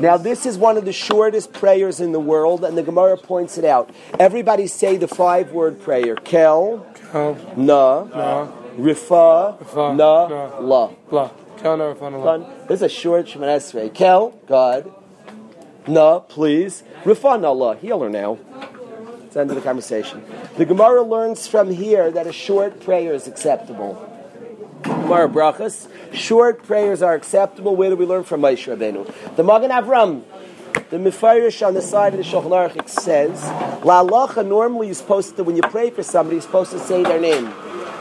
Now, 0.00 0.16
this 0.16 0.46
is 0.46 0.56
one 0.56 0.78
of 0.78 0.86
the 0.86 0.92
shortest 0.92 1.52
prayers 1.52 2.00
in 2.00 2.12
the 2.12 2.20
world, 2.20 2.64
and 2.64 2.76
the 2.78 2.82
Gemara 2.82 3.18
points 3.18 3.58
it 3.58 3.66
out. 3.66 3.90
Everybody 4.18 4.66
say 4.66 4.96
the 4.96 5.08
five 5.08 5.52
word 5.52 5.78
prayer 5.82 6.16
Kel, 6.16 6.86
Kel, 7.12 7.34
Na, 7.54 8.04
Na, 8.04 8.46
Rifa, 8.78 9.58
Rifa, 9.58 9.96
Na, 9.96 10.28
Na. 10.28 10.58
La. 10.58 10.90
La. 11.10 11.30
This 11.60 12.76
is 12.76 12.82
a 12.82 12.88
short 12.88 13.26
Esrei. 13.26 13.92
Kel, 13.92 14.30
God. 14.46 14.90
No, 15.86 16.20
please. 16.20 16.82
Rifan 17.04 17.44
Allah, 17.44 17.76
heal 17.76 18.00
her 18.00 18.08
now. 18.08 18.38
It's 19.24 19.34
the 19.34 19.40
end 19.40 19.50
of 19.50 19.56
the 19.56 19.62
conversation. 19.62 20.24
The 20.56 20.64
Gemara 20.64 21.02
learns 21.02 21.46
from 21.46 21.70
here 21.70 22.10
that 22.12 22.26
a 22.26 22.32
short 22.32 22.80
prayer 22.80 23.12
is 23.12 23.26
acceptable. 23.26 24.06
Gemara 24.82 25.28
brachas. 25.28 25.86
Short 26.14 26.62
prayers 26.62 27.02
are 27.02 27.14
acceptable. 27.14 27.76
Where 27.76 27.90
do 27.90 27.96
we 27.96 28.06
learn 28.06 28.24
from 28.24 28.40
Moshe 28.40 28.74
Rabbeinu? 28.74 29.36
The 29.36 29.44
Magen 29.44 29.70
Avram, 29.70 30.22
the 30.88 30.96
Mefarish 30.96 31.66
on 31.66 31.74
the 31.74 31.82
side 31.82 32.14
of 32.14 32.18
the 32.18 32.24
Shulchan 32.24 32.72
Aruch 32.72 32.88
says, 32.88 33.42
La 33.84 34.02
halacha 34.02 34.46
normally 34.46 34.86
you're 34.86 34.94
supposed 34.94 35.36
to, 35.36 35.44
when 35.44 35.56
you 35.56 35.62
pray 35.62 35.90
for 35.90 36.02
somebody, 36.02 36.36
you're 36.36 36.42
supposed 36.42 36.70
to 36.70 36.78
say 36.78 37.02
their 37.02 37.20
name. 37.20 37.52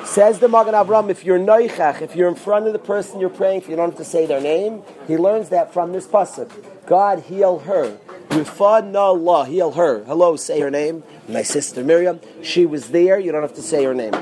Says 0.09 0.39
the 0.39 0.47
Magen 0.47 0.73
Avram, 0.73 1.11
if 1.11 1.23
you're 1.23 1.37
noichach, 1.37 2.01
if 2.01 2.15
you're 2.15 2.27
in 2.27 2.33
front 2.33 2.65
of 2.65 2.73
the 2.73 2.79
person 2.79 3.19
you're 3.19 3.29
praying 3.29 3.61
for, 3.61 3.69
you 3.69 3.75
don't 3.75 3.89
have 3.89 3.97
to 3.99 4.03
say 4.03 4.25
their 4.25 4.41
name. 4.41 4.81
He 5.05 5.17
learns 5.17 5.49
that 5.49 5.71
from 5.71 5.91
this 5.91 6.07
pasuk. 6.07 6.51
God 6.87 7.19
heal 7.19 7.59
her. 7.59 7.95
Allah, 8.31 9.45
heal 9.45 9.73
her. 9.73 10.03
Hello, 10.05 10.35
say 10.35 10.61
her 10.61 10.71
name. 10.71 11.03
My 11.27 11.43
sister 11.43 11.83
Miriam, 11.83 12.19
she 12.41 12.65
was 12.65 12.89
there. 12.89 13.19
You 13.19 13.31
don't 13.31 13.43
have 13.43 13.53
to 13.53 13.61
say 13.61 13.83
her 13.83 13.93
name. 13.93 14.13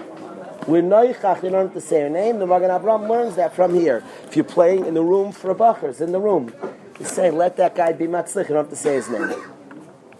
We're 0.68 0.84
noichach, 0.84 1.42
you 1.42 1.52
don't 1.52 1.68
have 1.68 1.74
to 1.74 1.80
say 1.80 2.02
her 2.02 2.10
name. 2.10 2.40
The 2.40 2.48
Magen 2.48 2.70
Avram 2.70 3.08
learns 3.10 3.38
that 3.38 3.56
from 3.56 3.74
here. 3.74 4.04
If 4.26 4.36
you're 4.36 4.44
playing 4.44 4.86
in 4.88 4.94
the 4.94 5.04
room 5.04 5.32
for 5.32 5.52
a 5.52 5.56
bacher, 5.56 5.84
it's 5.84 6.02
in 6.02 6.12
the 6.12 6.20
room. 6.20 6.54
You 7.00 7.06
say, 7.06 7.32
let 7.32 7.56
that 7.56 7.76
guy 7.76 7.94
be 7.94 8.08
matzlich, 8.08 8.50
you 8.50 8.56
don't 8.56 8.66
have 8.66 8.70
to 8.72 8.76
say 8.76 8.96
his 8.96 9.10
name. 9.10 9.34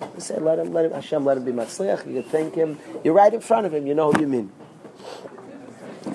I 0.02 0.20
said, 0.20 0.42
let 0.44 0.60
him, 0.60 0.72
let 0.72 0.86
him, 0.86 0.94
Hashem, 0.94 1.26
let 1.26 1.36
him 1.36 1.44
be 1.44 1.52
Matzliach. 1.52 2.08
You 2.08 2.22
can 2.22 2.32
thank 2.32 2.56
him. 2.56 2.80
You're 3.04 3.14
right 3.14 3.34
in 3.34 3.42
front 3.42 3.66
of 3.66 3.74
him. 3.74 3.86
You 3.86 3.96
know 3.96 4.14
who 4.14 4.22
you 4.22 4.28
mean. 4.28 4.52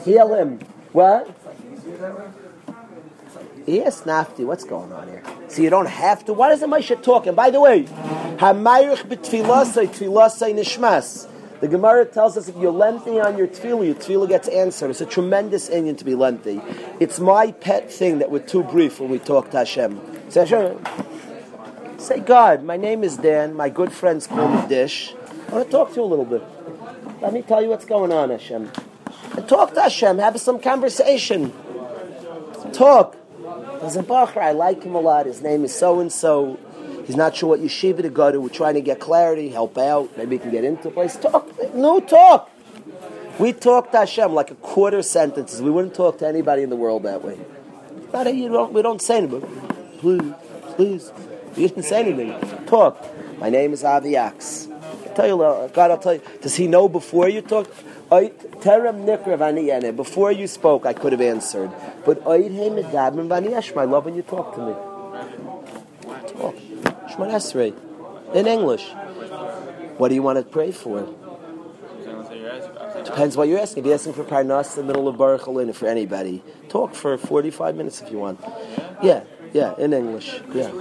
Heal 0.05 0.35
him. 0.35 0.59
What? 0.93 1.35
Yes, 3.67 4.03
Nafti, 4.03 4.45
what's 4.45 4.65
going 4.65 4.93
on 4.93 5.09
here? 5.09 5.23
So 5.49 5.63
you 5.63 5.71
don't 5.71 5.87
have 5.87 6.25
to. 6.25 6.33
Why 6.33 6.49
does 6.49 6.61
the 6.61 6.67
Moshe 6.67 7.01
talk? 7.03 7.27
And 7.27 7.37
by 7.37 7.51
the 7.51 7.61
way, 7.61 7.85
tfilasai 7.85 9.47
nishmas. 10.55 11.29
The 11.61 11.69
Gemara 11.69 12.07
tells 12.07 12.37
us 12.37 12.49
if 12.49 12.57
you're 12.57 12.73
lengthy 12.73 13.21
on 13.21 13.39
your 13.39 13.47
tefillah, 13.47 13.87
your 13.87 13.95
tefillah 13.95 14.29
gets 14.29 14.49
answered. 14.49 14.91
It's 14.91 15.01
a 15.01 15.07
tremendous 15.07 15.69
Indian 15.69 15.95
to 15.95 16.05
be 16.05 16.17
lengthy. 16.17 16.61
It's 16.99 17.21
my 17.21 17.53
pet 17.53 17.89
thing 17.89 18.19
that 18.19 18.33
we're 18.33 18.41
too 18.41 18.65
brief 18.65 18.99
when 18.99 19.11
we 19.11 19.21
talk 19.21 19.53
to 19.53 19.59
Hashem. 19.59 20.01
Say, 20.29 20.41
Hashem, 20.41 20.85
say 21.99 22.19
God, 22.19 22.65
my 22.65 22.77
name 22.77 23.05
is 23.05 23.17
Dan. 23.17 23.55
My 23.55 23.69
good 23.69 23.93
friends 23.93 24.27
call 24.27 24.49
me 24.49 24.69
Dish. 24.69 25.15
I 25.49 25.53
want 25.53 25.67
to 25.67 25.71
talk 25.71 25.91
to 25.91 25.97
you 25.97 26.03
a 26.03 26.05
little 26.05 26.25
bit. 26.25 26.43
Let 27.21 27.33
me 27.33 27.43
tell 27.43 27.63
you 27.63 27.69
what's 27.69 27.85
going 27.85 28.11
on, 28.11 28.31
Hashem. 28.31 28.73
Talk 29.47 29.75
to 29.75 29.83
Hashem. 29.83 30.19
Have 30.19 30.39
some 30.41 30.61
conversation. 30.61 31.53
Talk. 32.73 33.17
Bachar, 33.83 34.39
I 34.39 34.53
like 34.53 34.83
him 34.85 34.95
a 34.95 35.01
lot. 35.01 35.27
His 35.27 35.43
name 35.43 35.65
is 35.65 35.75
so 35.75 36.01
and 36.01 36.13
so. 36.13 36.59
He's 37.07 37.17
not 37.17 37.35
sure 37.35 37.49
what 37.49 37.61
yeshiva 37.61 38.03
to 38.03 38.11
go 38.11 38.31
to. 38.31 38.41
We're 38.41 38.49
trying 38.49 38.75
to 38.75 38.81
get 38.81 39.01
clarity, 39.01 39.49
help 39.49 39.77
out. 39.77 40.17
Maybe 40.17 40.37
he 40.37 40.41
can 40.41 40.51
get 40.53 40.65
into 40.65 40.89
a 40.89 40.91
place. 40.91 41.17
Talk. 41.17 41.75
No, 41.75 41.99
talk. 41.99 42.51
We 43.39 43.53
talk 43.53 43.91
to 43.93 43.99
Hashem 43.99 44.33
like 44.33 44.51
a 44.51 44.55
quarter 44.57 45.03
sentences. 45.03 45.61
We 45.61 45.71
wouldn't 45.71 45.95
talk 45.95 46.19
to 46.19 46.29
anybody 46.29 46.63
in 46.63 46.71
the 46.71 46.77
world 46.77 47.03
that 47.03 47.25
way. 47.25 47.41
Not 48.13 48.27
a, 48.27 48.35
you 48.35 48.49
don't, 48.49 48.73
we 48.73 48.83
don't 48.83 49.03
say 49.03 49.17
anything. 49.19 49.41
Please, 49.99 50.33
please. 50.77 51.13
You 51.57 51.69
didn't 51.69 51.85
say 51.85 52.01
anything. 52.01 52.67
Talk. 52.67 53.05
My 53.39 53.49
name 53.51 53.73
is 53.73 53.83
Avi 53.83 54.17
Axe. 54.17 54.69
I 55.05 55.09
tell 55.15 55.27
you, 55.27 55.39
God, 55.73 55.91
I'll 55.91 55.99
tell 55.99 56.15
you. 56.15 56.23
Does 56.41 56.55
he 56.55 56.69
know 56.69 56.89
before 56.89 57.29
you 57.29 57.43
talk? 57.43 57.69
Terem 58.13 59.05
nikra 59.07 59.97
Before 59.97 60.31
you 60.31 60.47
spoke, 60.47 60.85
I 60.85 60.93
could 60.93 61.13
have 61.13 61.21
answered. 61.21 61.71
But 62.05 62.27
I 62.27 62.37
love 63.85 64.05
when 64.05 64.15
you 64.15 64.23
talk 64.23 64.55
to 64.55 64.67
me. 64.67 64.75
Talk. 66.29 66.55
Shemon 67.09 67.33
Esrei. 67.33 67.75
In 68.35 68.47
English. 68.47 68.93
What 69.97 70.09
do 70.09 70.15
you 70.15 70.23
want 70.23 70.39
to 70.39 70.45
pray 70.45 70.73
for? 70.73 71.09
Depends 73.05 73.37
what 73.37 73.49
you're 73.49 73.59
asking. 73.59 73.83
If 73.83 73.87
you're 73.87 73.95
asking 73.95 74.13
for 74.13 74.25
Parnas 74.25 74.77
in 74.77 74.87
the 74.87 74.93
middle 74.93 75.09
of 75.09 75.17
Baruch 75.17 75.43
Halin, 75.43 75.75
for 75.75 75.87
anybody, 75.87 76.43
talk 76.69 76.95
for 76.95 77.17
45 77.17 77.77
minutes 77.77 78.01
if 78.03 78.11
you 78.11 78.19
want. 78.19 78.41
Yeah, 79.03 79.25
yeah, 79.53 79.75
in 79.79 79.93
English. 79.93 80.41
Yeah. 80.55 80.69
In 80.69 80.81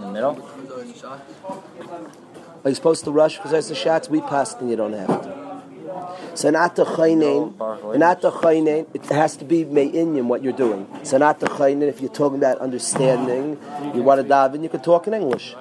the 0.00 0.10
middle? 0.12 0.34
Are 2.64 2.68
you 2.68 2.74
supposed 2.74 3.04
to 3.04 3.10
rush 3.10 3.36
because 3.36 3.50
there's 3.50 3.68
the 3.68 3.74
shots? 3.74 4.08
We 4.08 4.20
passed 4.20 4.60
and 4.60 4.70
you 4.70 4.76
don't 4.76 4.92
have 4.92 5.22
to. 5.22 5.42
Sanata 6.34 6.86
chaynein, 6.96 7.52
sanata 7.56 8.32
chaynein. 8.40 8.86
It 8.94 9.04
has 9.06 9.36
to 9.36 9.44
be 9.44 9.64
me'inyim 9.64 10.24
what 10.26 10.42
you're 10.42 10.52
doing. 10.52 10.86
Sanata 11.02 11.48
chaynein. 11.48 11.88
If 11.88 12.00
you're 12.00 12.10
talking 12.10 12.38
about 12.38 12.58
understanding, 12.58 13.58
you 13.94 14.02
want 14.02 14.22
to 14.22 14.26
dive 14.26 14.54
in. 14.54 14.62
You 14.62 14.70
can 14.70 14.80
talk 14.80 15.06
in 15.06 15.14
English. 15.14 15.54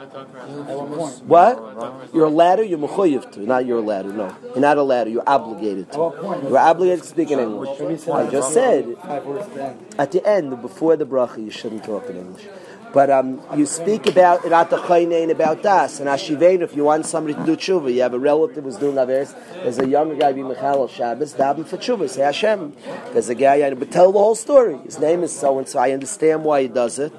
What? 1.26 2.12
You're 2.14 2.26
a 2.26 2.30
ladder. 2.30 2.64
You're 2.64 2.80
mechuyev 2.80 3.32
to. 3.34 3.42
Not 3.42 3.66
you're 3.66 3.80
a 3.80 3.82
ladder. 3.82 4.14
No, 4.14 4.34
you're 4.44 4.60
not 4.60 4.78
a 4.78 4.84
ladder. 4.84 5.10
You're 5.10 5.28
obligated 5.28 5.92
to. 5.94 5.98
You're 6.48 6.58
obligated 6.58 7.04
to 7.04 7.10
speak 7.10 7.32
in 7.32 7.40
English. 7.40 8.08
I 8.08 8.30
just 8.30 8.54
said 8.54 8.96
at 9.98 10.12
the 10.12 10.26
end, 10.26 10.62
before 10.62 10.96
the 10.96 11.06
bracha, 11.06 11.44
you 11.44 11.52
shouldn't 11.52 11.84
talk 11.84 12.10
in 12.10 12.18
English. 12.18 12.48
But 12.94 13.10
um, 13.10 13.42
you 13.56 13.66
speak 13.66 14.06
about 14.08 14.42
Irat 14.42 15.32
about 15.32 15.64
das 15.64 16.00
and 16.00 16.10
Ashivein. 16.10 16.62
If 16.62 16.76
you 16.76 16.84
want 16.84 17.06
somebody 17.06 17.36
to 17.36 17.46
do 17.46 17.56
tshuva, 17.56 17.94
you 17.94 18.02
have 18.02 18.14
a 18.14 18.20
relative 18.20 18.66
who's 18.66 18.76
doing 18.76 18.96
averes. 18.96 19.34
There's 19.54 19.80
a 19.80 19.88
younger 19.88 20.16
guy 20.16 20.34
being 20.34 20.50
Michal 20.50 20.88
Shabbos, 20.90 21.34
daven 21.34 21.66
for 21.66 21.78
tshuva. 21.78 22.10
Say 22.10 22.22
Hashem. 22.22 22.74
There's 23.14 23.30
a 23.30 23.36
guy, 23.36 23.74
but 23.74 23.92
tell 23.92 24.12
the 24.12 24.20
whole 24.20 24.36
story. 24.36 24.78
His 24.80 25.00
name 25.00 25.24
is 25.24 25.32
so 25.32 25.58
and 25.58 25.68
so. 25.68 25.80
I 25.80 25.92
understand 25.92 26.44
why 26.44 26.64
he 26.64 26.68
does 26.68 27.00
it. 27.00 27.14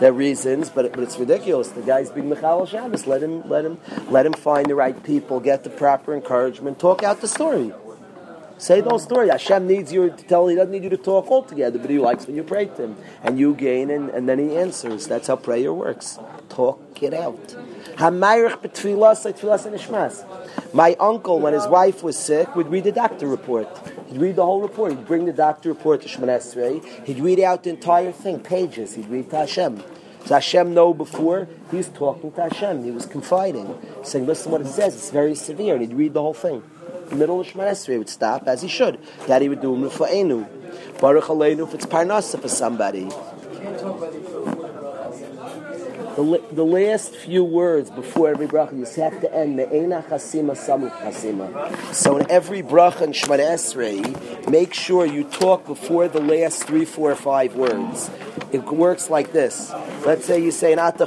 There 0.00 0.10
are 0.10 0.14
reasons, 0.14 0.70
but 0.70 0.92
but 0.92 1.00
it's 1.00 1.18
ridiculous. 1.18 1.68
The 1.68 1.82
guy's 1.82 2.10
being 2.10 2.28
Michal 2.28 2.64
Shabbos. 2.66 3.06
Let 3.06 3.22
him 3.22 3.46
let 3.48 3.64
him 3.64 3.78
let 4.08 4.24
him 4.24 4.32
find 4.32 4.66
the 4.66 4.74
right 4.74 5.02
people, 5.02 5.40
get 5.40 5.64
the 5.64 5.70
proper 5.70 6.14
encouragement, 6.14 6.78
talk 6.78 7.02
out 7.02 7.20
the 7.20 7.28
story. 7.28 7.72
Say 8.58 8.80
the 8.80 8.90
whole 8.90 8.98
story. 8.98 9.28
Hashem 9.28 9.68
needs 9.68 9.92
you 9.92 10.10
to 10.10 10.24
tell. 10.24 10.48
He 10.48 10.56
doesn't 10.56 10.72
need 10.72 10.82
you 10.82 10.90
to 10.90 10.96
talk 10.96 11.28
altogether, 11.28 11.78
but 11.78 11.88
He 11.90 11.98
likes 11.98 12.26
when 12.26 12.34
you 12.34 12.42
pray 12.42 12.66
to 12.66 12.82
Him, 12.82 12.96
and 13.22 13.38
you 13.38 13.54
gain, 13.54 13.88
and, 13.90 14.10
and 14.10 14.28
then 14.28 14.40
He 14.40 14.56
answers. 14.56 15.06
That's 15.06 15.28
how 15.28 15.36
prayer 15.36 15.72
works. 15.72 16.18
Talk 16.48 17.00
it 17.00 17.14
out. 17.14 17.54
My 20.74 20.96
uncle, 20.98 21.40
when 21.40 21.52
his 21.52 21.66
wife 21.66 22.02
was 22.02 22.16
sick, 22.16 22.56
would 22.56 22.68
read 22.68 22.84
the 22.84 22.92
doctor 22.92 23.28
report. 23.28 23.68
He'd 24.08 24.20
read 24.20 24.36
the 24.36 24.44
whole 24.44 24.60
report. 24.60 24.92
He'd 24.92 25.06
bring 25.06 25.24
the 25.26 25.32
doctor 25.32 25.68
report 25.68 26.02
to 26.02 26.08
Shemon 26.08 26.28
Esrei. 26.28 26.84
He'd 27.06 27.20
read 27.20 27.38
out 27.40 27.62
the 27.62 27.70
entire 27.70 28.10
thing, 28.10 28.40
pages. 28.40 28.94
He'd 28.94 29.08
read 29.08 29.30
to 29.30 29.36
Hashem. 29.36 29.82
Does 30.20 30.30
Hashem 30.30 30.74
know 30.74 30.92
before? 30.92 31.48
He's 31.70 31.88
talking 31.88 32.32
to 32.32 32.42
Hashem. 32.42 32.84
He 32.84 32.90
was 32.90 33.06
confiding, 33.06 33.78
saying, 34.02 34.26
listen 34.26 34.50
what 34.50 34.60
it 34.60 34.66
says. 34.66 34.94
It's 34.94 35.10
very 35.10 35.34
severe. 35.36 35.74
And 35.74 35.82
he'd 35.82 35.96
read 35.96 36.12
the 36.12 36.22
whole 36.22 36.34
thing 36.34 36.62
middle 37.16 37.40
of 37.40 37.46
Shemar 37.46 37.70
Esrei 37.70 37.98
would 37.98 38.08
stop 38.08 38.46
as 38.46 38.62
he 38.62 38.68
should. 38.68 38.98
That 39.26 39.42
he 39.42 39.48
would 39.48 39.60
do 39.60 39.76
Mufa'enu. 39.76 41.00
Baruch 41.00 41.24
Aleinu 41.24 41.66
if 41.66 41.74
it's 41.74 41.86
Parnasa 41.86 42.40
for 42.40 42.48
somebody. 42.48 43.08
The, 46.18 46.42
the 46.50 46.64
last 46.64 47.14
few 47.14 47.44
words 47.44 47.90
before 47.90 48.28
every 48.30 48.48
bracha, 48.48 48.76
you 48.76 49.02
have 49.04 49.20
to 49.20 49.32
end 49.32 49.54
me'ena 49.54 50.02
chasima 50.02 50.56
samuk 50.56 50.90
chasima. 50.98 51.94
So 51.94 52.16
in 52.16 52.28
every 52.28 52.60
bracha 52.60 53.02
in 53.02 53.12
Shemar 53.12 53.38
Esrei, 53.38 54.50
make 54.50 54.74
sure 54.74 55.06
you 55.06 55.22
talk 55.22 55.64
before 55.64 56.08
the 56.08 56.18
last 56.18 56.64
three, 56.64 56.84
four, 56.84 57.14
five 57.14 57.54
words. 57.54 58.10
It 58.50 58.64
works 58.64 59.08
like 59.08 59.30
this. 59.30 59.70
Let's 60.04 60.24
say 60.24 60.42
you 60.42 60.50
say 60.50 60.74
not 60.74 60.98
the 60.98 61.06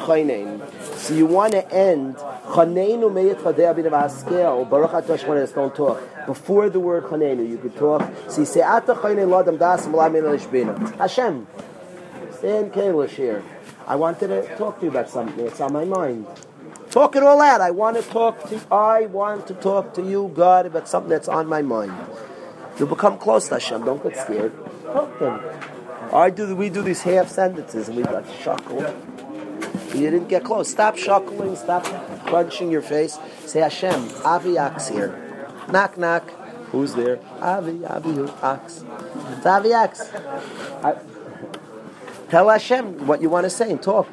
So 0.96 1.14
you 1.14 1.26
want 1.26 1.52
to 1.52 1.70
end 1.74 2.16
Chanenu 2.16 3.12
meyet 3.12 3.36
chadei 3.42 3.68
abin 3.68 3.92
askel. 3.92 4.70
Baruch 4.70 4.92
atah 4.92 5.18
shmones. 5.18 5.54
Don't 5.54 5.76
talk 5.76 6.02
before 6.26 6.70
the 6.70 6.80
word 6.80 7.04
chanenu. 7.04 7.50
You 7.50 7.58
could 7.58 7.76
talk. 7.76 8.10
So 8.30 8.40
you 8.40 8.46
say 8.46 8.62
ata 8.62 8.94
chanenu 8.94 9.28
ladam 9.28 9.60
das 9.60 9.88
alishbina. 9.88 10.96
Hashem, 10.96 11.48
stand 12.32 12.72
kalish 12.72 13.10
here. 13.10 13.44
I 13.92 13.96
wanted 13.96 14.30
to 14.30 14.56
talk 14.56 14.80
to 14.80 14.86
you 14.86 14.90
about 14.90 15.10
something. 15.10 15.46
It's 15.46 15.60
on 15.60 15.74
my 15.74 15.84
mind. 15.84 16.26
Talk 16.92 17.18
it 17.18 17.24
all 17.24 17.42
out. 17.42 17.60
I 17.60 17.72
want 17.72 17.98
to 17.98 18.04
talk 18.10 18.42
to. 18.48 18.62
I 18.74 19.08
want 19.08 19.48
to 19.48 19.54
talk 19.54 19.94
to 19.96 20.02
you, 20.02 20.32
God, 20.34 20.66
about 20.66 20.88
something 20.88 21.10
that's 21.10 21.28
on 21.28 21.46
my 21.48 21.62
mind. 21.62 21.92
You 22.80 22.86
become 22.86 23.18
close 23.18 23.50
to 23.50 23.56
Hashem. 23.56 23.84
Don't 23.84 24.02
get 24.02 24.16
scared. 24.16 24.54
Talk 24.86 25.20
to 25.20 25.32
Him. 25.32 26.14
I 26.14 26.30
do. 26.30 26.56
We 26.56 26.70
do 26.70 26.82
these 26.82 27.02
half 27.02 27.28
sentences, 27.28 27.90
and 27.90 27.98
we 27.98 28.04
like 28.04 28.26
shuckle. 28.28 28.80
You 29.94 30.10
didn't 30.10 30.30
get 30.30 30.46
close. 30.46 30.70
Stop 30.70 30.96
shuckling. 30.96 31.58
Stop 31.58 31.84
crunching 32.28 32.72
your 32.72 32.82
face. 32.82 33.20
Say 33.46 33.60
Hashem. 33.60 34.10
Avi 34.24 34.58
Ax 34.58 34.88
here. 34.88 35.54
Knock 35.70 35.98
knock. 35.98 36.30
Who's 36.72 36.94
there? 36.94 37.20
Avi 37.42 37.86
Avi 37.86 38.32
Ax. 38.42 38.86
It's 39.36 39.46
Avi 39.46 39.74
Ax. 39.74 40.10
Tell 42.32 42.50
Hashem 42.50 43.06
what 43.06 43.22
you 43.22 43.30
want 43.30 43.44
to 43.44 43.50
say 43.50 43.70
and 43.70 43.82
talk. 43.82 44.08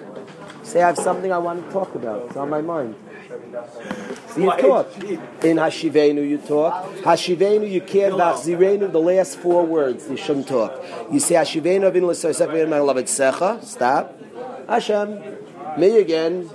Say 0.65 0.83
I 0.83 0.89
have 0.89 0.99
something 0.99 1.33
I 1.33 1.39
want 1.39 1.65
to 1.65 1.73
talk 1.73 1.95
about. 1.95 2.27
It's 2.27 2.37
on 2.37 2.51
my 2.51 2.61
mind. 2.61 2.97
So 4.31 4.41
you 4.41 4.51
talk. 4.51 4.93
In 5.45 5.57
Hashivenu 5.57 6.29
you 6.29 6.39
talk. 6.39 6.85
Hashivenu 6.97 7.71
you 7.71 7.81
can't 7.81 8.15
Zirenu 8.15 8.91
the 8.91 9.01
last 9.01 9.39
four 9.39 9.65
words 9.65 10.11
you 10.11 10.17
shouldn't 10.17 10.49
talk. 10.49 10.85
You 11.13 11.21
say 11.21 11.37
Hashivenu 11.37 11.91
avinu 11.91 12.09
l'sosef 12.09 12.49
my 12.69 12.79
beloved 12.79 13.07
secha. 13.07 13.65
Stop. 13.65 14.19
Hashem. 14.69 15.23
Me 15.79 15.99
again. 15.99 16.51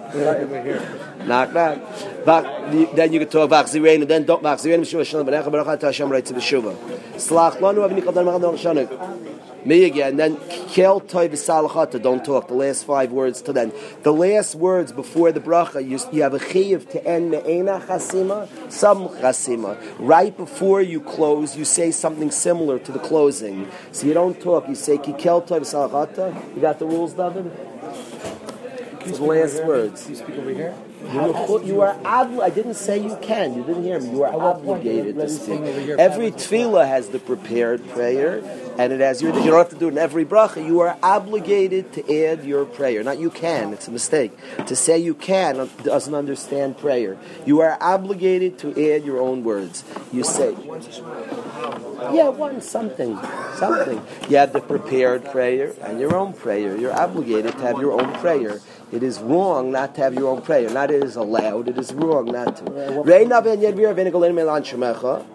knock 1.25 1.53
knock. 1.53 1.79
Then 2.95 3.13
you 3.13 3.19
can 3.19 3.29
talk 3.29 3.49
Vachzirein, 3.49 4.01
and 4.01 4.09
then 4.09 4.25
don't 4.25 4.43
Vachzirein 4.43 4.81
Meshuvah 4.81 5.05
Shalom 5.05 5.27
Benecha 5.27 5.49
Baruch 5.49 5.81
Hashem 5.81 6.09
right 6.09 6.25
to 6.25 6.33
the 6.33 6.41
Shuvah. 6.41 6.75
Slach 7.15 7.57
Lanu 7.57 7.87
Avni 7.87 8.01
Kadar 8.01 8.25
Machadon 8.25 8.57
Shanik. 8.57 9.32
Me 9.65 9.85
again. 9.85 10.17
Then 10.17 10.37
Kel 10.67 10.99
Toy 10.99 11.27
V'Salachata. 11.29 12.01
Don't 12.01 12.23
talk. 12.23 12.47
The 12.47 12.53
last 12.53 12.85
five 12.85 13.11
words 13.11 13.41
to 13.43 13.53
then. 13.53 13.71
The 14.03 14.13
last 14.13 14.55
words 14.55 14.91
before 14.91 15.31
the 15.31 15.39
bracha. 15.39 15.87
You, 15.87 15.99
you 16.11 16.21
have 16.23 16.33
a 16.33 16.39
chiv 16.39 16.89
to 16.89 17.05
end 17.05 17.31
Me'ena 17.31 17.79
Chasima, 17.79 18.47
some 18.71 19.07
Chasima. 19.09 19.77
Right 19.99 20.35
before 20.35 20.81
you 20.81 20.99
close, 20.99 21.55
you 21.55 21.65
say 21.65 21.91
something 21.91 22.31
similar 22.31 22.79
to 22.79 22.91
the 22.91 22.99
closing. 22.99 23.69
So 23.91 24.07
you 24.07 24.13
don't 24.13 24.39
talk. 24.41 24.67
You 24.67 24.75
say 24.75 24.97
Kel 24.97 25.41
Toy 25.41 25.59
V'Salachata. 25.59 26.55
You 26.55 26.61
got 26.61 26.79
the 26.79 26.85
rules, 26.85 27.13
David. 27.13 27.51
These 29.05 29.19
last 29.19 29.63
words. 29.63 30.09
You 30.09 30.15
speak 30.15 30.37
over 30.37 30.49
here? 30.49 30.75
You, 31.11 31.61
you 31.65 31.81
are 31.81 31.95
obli- 31.95 32.41
I 32.41 32.49
didn't 32.49 32.75
say 32.75 32.97
you 32.97 33.17
can. 33.21 33.55
You 33.55 33.63
didn't 33.63 33.83
hear 33.83 33.99
me. 33.99 34.11
You 34.11 34.23
are 34.23 34.33
obligated 34.33 35.15
to 35.15 35.29
speak. 35.29 35.59
Every 35.99 36.31
tefillah 36.31 36.87
has 36.87 37.09
the 37.09 37.19
prepared 37.19 37.87
prayer, 37.89 38.41
and 38.77 38.93
it 38.93 38.99
has 38.99 39.21
your. 39.21 39.33
You 39.37 39.51
don't 39.51 39.57
have 39.57 39.69
to 39.69 39.75
do 39.75 39.87
it 39.87 39.91
in 39.91 39.97
every 39.97 40.25
bracha. 40.25 40.65
You 40.65 40.79
are 40.81 40.97
obligated 41.03 41.91
to 41.93 42.25
add 42.25 42.45
your 42.45 42.65
prayer. 42.65 43.03
Not 43.03 43.19
you 43.19 43.29
can. 43.29 43.73
It's 43.73 43.87
a 43.87 43.91
mistake. 43.91 44.31
To 44.65 44.75
say 44.75 44.97
you 44.97 45.13
can 45.13 45.69
doesn't 45.83 46.13
understand 46.15 46.77
prayer. 46.77 47.17
You 47.45 47.61
are 47.61 47.77
obligated 47.81 48.57
to 48.59 48.69
add 48.71 49.03
your 49.03 49.19
own 49.21 49.43
words. 49.43 49.83
You 50.11 50.23
say. 50.23 50.55
Yeah, 52.13 52.29
one 52.29 52.61
something, 52.61 53.17
something. 53.55 54.01
You 54.29 54.37
have 54.37 54.53
the 54.53 54.59
prepared 54.61 55.25
prayer 55.25 55.73
and 55.81 55.99
your 55.99 56.15
own 56.15 56.33
prayer. 56.33 56.75
You're 56.77 56.93
obligated 56.93 57.53
to 57.53 57.59
have 57.59 57.79
your 57.79 57.99
own 57.99 58.13
prayer. 58.19 58.59
It 58.93 59.01
is 59.01 59.19
wrong 59.19 59.71
not 59.71 59.95
to 59.95 60.01
have 60.01 60.13
your 60.13 60.29
own 60.29 60.41
prayer. 60.43 60.69
Not 60.69 60.91
it 60.91 61.03
is 61.03 61.15
allowed. 61.15 61.67
It 61.67 61.77
is 61.79 61.93
wrong 61.93 62.25
not 62.25 62.57
to. 62.57 63.01
Reina 63.03 63.41
ben 63.41 63.57
Yedvir 63.59 63.95
ben 63.95 64.11
Egolim 64.11 64.39
Elan 64.39 64.61
Shemecha. 64.61 65.25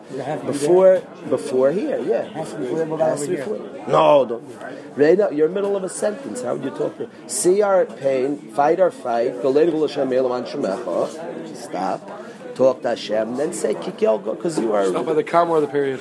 Before, 0.47 1.01
before 1.29 1.73
here, 1.73 1.99
yeah. 1.99 2.23
Has 2.29 2.53
to 2.53 2.59
be 2.59 2.67
before 2.69 2.99
Has 2.99 3.23
to 3.23 3.29
be 3.29 3.37
here. 3.37 3.85
No, 3.89 4.25
don't. 4.25 4.97
Reina, 4.97 5.29
you're 5.33 5.49
in 5.49 5.55
the 5.55 5.61
middle 5.61 5.77
of 5.77 5.83
a 5.83 5.89
sentence. 5.89 6.43
How 6.43 6.55
would 6.55 6.65
you 6.65 6.71
talk 6.71 6.97
to 6.99 7.11
See 7.27 7.61
our 7.63 7.85
pain, 7.85 8.39
fight 8.53 8.79
our 8.79 8.93
fight. 8.93 9.35
Golein 9.43 9.71
Gol 9.73 9.89
Hashem 9.89 10.13
Elan 10.13 10.45
Shemecha. 10.45 11.57
Stop. 11.57 12.55
Talk 12.55 12.83
to 12.83 12.89
Hashem. 12.91 13.37
Then 13.37 13.53
say 13.53 13.75
Kikel 13.75 14.25
because 14.25 14.59
you 14.59 14.73
are. 14.73 14.89
Not 14.91 15.05
by 15.07 15.15
the 15.15 15.25
comma 15.25 15.53
or 15.55 15.61
the 15.61 15.67
period. 15.67 16.01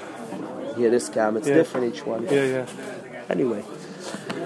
Yeah, 0.78 0.90
this 0.90 1.10
cam. 1.10 1.38
It's 1.38 1.48
Yeah. 1.48 1.56
different 1.56 1.96
each 1.96 2.06
one. 2.06 2.28
Yeah, 2.30 2.44
yeah. 2.44 2.66
Anyway, 3.30 3.64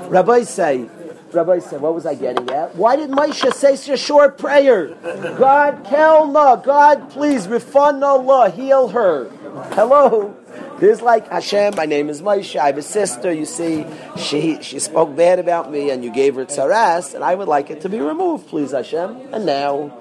Rabbi 0.07 0.43
say, 0.43 0.89
Rabbi 1.34 1.60
said, 1.60 1.82
what 1.82 1.94
was 1.94 2.06
I 2.06 2.16
getting 2.16 2.50
at? 2.50 2.76
Why 2.76 2.96
did 2.96 3.10
Moshe 3.10 3.54
say 3.54 3.76
such 3.76 3.90
a 3.90 3.98
short 3.98 4.38
prayer? 4.38 4.88
God, 4.88 5.84
Kelna, 5.86 6.64
God, 6.64 7.10
please, 7.12 7.48
refund 7.48 8.04
Allah, 8.04 8.50
heal 8.50 8.90
her. 8.90 9.30
Hello? 9.74 10.36
There's 10.80 11.02
like 11.02 11.28
Hashem, 11.30 11.76
my 11.76 11.86
name 11.86 12.10
is 12.10 12.22
Moshe, 12.22 12.60
I 12.60 12.68
have 12.68 12.78
a 12.78 12.82
sister, 12.82 13.32
you 13.32 13.46
see, 13.46 13.86
she 14.18 14.62
she 14.62 14.80
spoke 14.80 15.16
bad 15.16 15.38
about 15.38 15.72
me 15.72 15.92
and 15.92 16.04
you 16.04 16.12
gave 16.12 16.36
her 16.36 16.46
tzaras, 16.46 17.14
and 17.14 17.24
I 17.24 17.36
would 17.36 17.48
like 17.48 17.70
it 17.70 17.82
to 17.82 17.90
be 17.90 18.00
removed, 18.00 18.48
please, 18.48 18.72
Hashem. 18.72 19.30
And 19.32 19.46
now, 19.46 19.96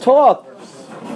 talk. 0.00 0.46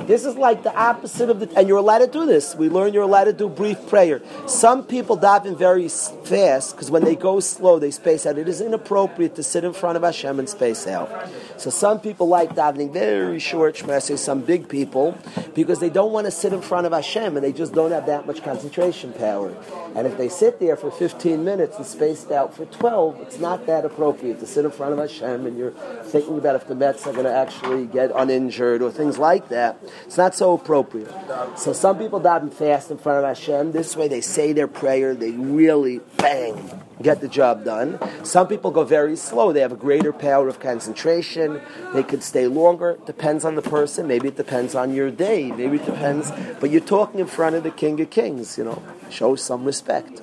This 0.07 0.25
is 0.25 0.37
like 0.37 0.63
the 0.63 0.75
opposite 0.75 1.31
of 1.31 1.41
the, 1.41 1.59
and 1.59 1.69
you're 1.69 1.79
allowed 1.79 1.99
to 1.99 2.07
do 2.07 2.27
this. 2.27 2.55
We 2.55 2.69
learn 2.69 2.93
you're 2.93 3.05
allowed 3.05 3.25
to 3.25 3.33
do 3.33 3.49
brief 3.49 3.87
prayer. 3.89 4.21
Some 4.47 4.85
people 4.85 5.17
daven 5.17 5.57
very 5.57 5.89
fast 5.89 6.75
because 6.75 6.91
when 6.91 7.05
they 7.05 7.15
go 7.15 7.41
slow, 7.41 7.79
they 7.79 7.91
space 7.91 8.27
out. 8.27 8.39
It 8.39 8.49
is 8.49 8.61
inappropriate 8.61 9.37
to 9.37 9.43
sit 9.43 9.65
in 9.65 9.73
front 9.73 9.97
of 9.97 10.03
Hashem 10.03 10.39
and 10.39 10.49
space 10.49 10.87
out. 10.87 11.11
So 11.57 11.71
some 11.71 12.01
people 12.01 12.29
like 12.29 12.55
davening 12.55 12.93
very 12.93 13.39
short 13.39 13.77
shmesses, 13.77 14.19
some 14.19 14.41
big 14.41 14.69
people, 14.69 15.17
because 15.55 15.79
they 15.79 15.91
don't 15.91 16.13
want 16.13 16.25
to 16.25 16.31
sit 16.31 16.53
in 16.53 16.63
front 16.63 16.87
of 16.87 16.93
Hashem 16.93 17.37
and 17.37 17.45
they 17.45 17.53
just 17.53 17.75
don't 17.75 17.93
have 17.93 18.07
that 18.07 18.27
much 18.27 18.43
concentration 18.43 19.13
power. 19.13 19.55
And 19.95 20.07
if 20.07 20.17
they 20.17 20.29
sit 20.29 20.59
there 20.59 20.77
for 20.77 20.91
15 20.91 21.45
minutes 21.45 21.77
and 21.77 21.87
spaced 21.87 22.31
out 22.31 22.55
for 22.55 22.65
12, 22.65 23.21
it's 23.21 23.39
not 23.39 23.67
that 23.67 23.85
appropriate 23.85 24.41
to 24.41 24.47
sit 24.47 24.65
in 24.65 24.71
front 24.71 24.93
of 24.93 24.99
Hashem 24.99 25.47
and 25.47 25.59
you're 25.59 25.73
thinking 26.05 26.39
about 26.39 26.57
if 26.57 26.67
the 26.67 26.75
Mets 26.75 27.07
are 27.07 27.13
going 27.13 27.25
to 27.25 27.35
actually 27.35 27.87
get 27.87 28.11
uninjured 28.15 28.83
or 28.83 28.91
things 28.91 29.19
like 29.19 29.49
that. 29.51 29.70
It's 30.05 30.17
not 30.17 30.35
so 30.35 30.55
appropriate. 30.55 31.13
So 31.57 31.73
some 31.73 31.99
people 31.99 32.21
daven 32.21 32.53
fast 32.53 32.91
in 32.91 32.99
front 32.99 33.19
of 33.19 33.25
Hashem. 33.25 33.73
This 33.73 33.97
way 33.97 34.09
they 34.09 34.21
say 34.21 34.53
their 34.53 34.69
prayer, 34.69 35.15
they 35.15 35.31
really 35.31 36.01
bang 36.17 36.81
get 37.03 37.21
the 37.21 37.29
job 37.29 37.65
done. 37.65 37.99
Some 38.25 38.49
people 38.49 38.71
go 38.71 38.85
very 38.85 39.17
slow. 39.17 39.53
They 39.53 39.61
have 39.61 39.73
a 39.73 39.77
greater 39.77 40.13
power 40.13 40.49
of 40.49 40.61
concentration. 40.61 41.61
They 41.95 42.03
could 42.03 42.23
stay 42.23 42.47
longer. 42.47 42.99
Depends 43.07 43.45
on 43.45 43.55
the 43.55 43.63
person. 43.63 44.07
Maybe 44.07 44.29
it 44.29 44.37
depends 44.37 44.75
on 44.75 44.95
your 44.95 45.11
day. 45.11 45.51
Maybe 45.51 45.77
it 45.77 45.87
depends. 45.87 46.31
But 46.61 46.71
you're 46.71 46.81
talking 46.81 47.21
in 47.21 47.27
front 47.27 47.57
of 47.57 47.63
the 47.63 47.71
King 47.71 48.01
of 48.01 48.11
Kings. 48.11 48.59
You 48.59 48.65
know, 48.65 48.83
show 49.09 49.37
some 49.37 49.65
respect. 49.65 50.21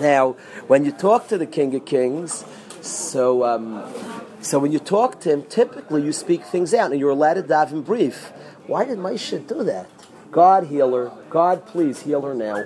Now, 0.00 0.32
when 0.66 0.84
you 0.84 0.92
talk 0.92 1.28
to 1.28 1.38
the 1.38 1.46
King 1.46 1.74
of 1.74 1.84
Kings, 1.84 2.44
so 2.80 3.44
um, 3.44 3.84
so 4.42 4.58
when 4.58 4.72
you 4.72 4.78
talk 4.78 5.20
to 5.20 5.32
him, 5.32 5.42
typically 5.44 6.02
you 6.02 6.12
speak 6.12 6.44
things 6.44 6.74
out, 6.74 6.90
and 6.90 7.00
you're 7.00 7.10
allowed 7.10 7.34
to 7.34 7.42
daven 7.42 7.84
brief. 7.84 8.32
Why 8.66 8.84
did 8.84 8.98
Moshe 8.98 9.46
do 9.46 9.64
that? 9.64 9.88
God 10.30 10.66
heal 10.66 10.92
her. 10.94 11.12
God, 11.30 11.66
please 11.66 12.02
heal 12.02 12.22
her 12.22 12.34
now. 12.34 12.62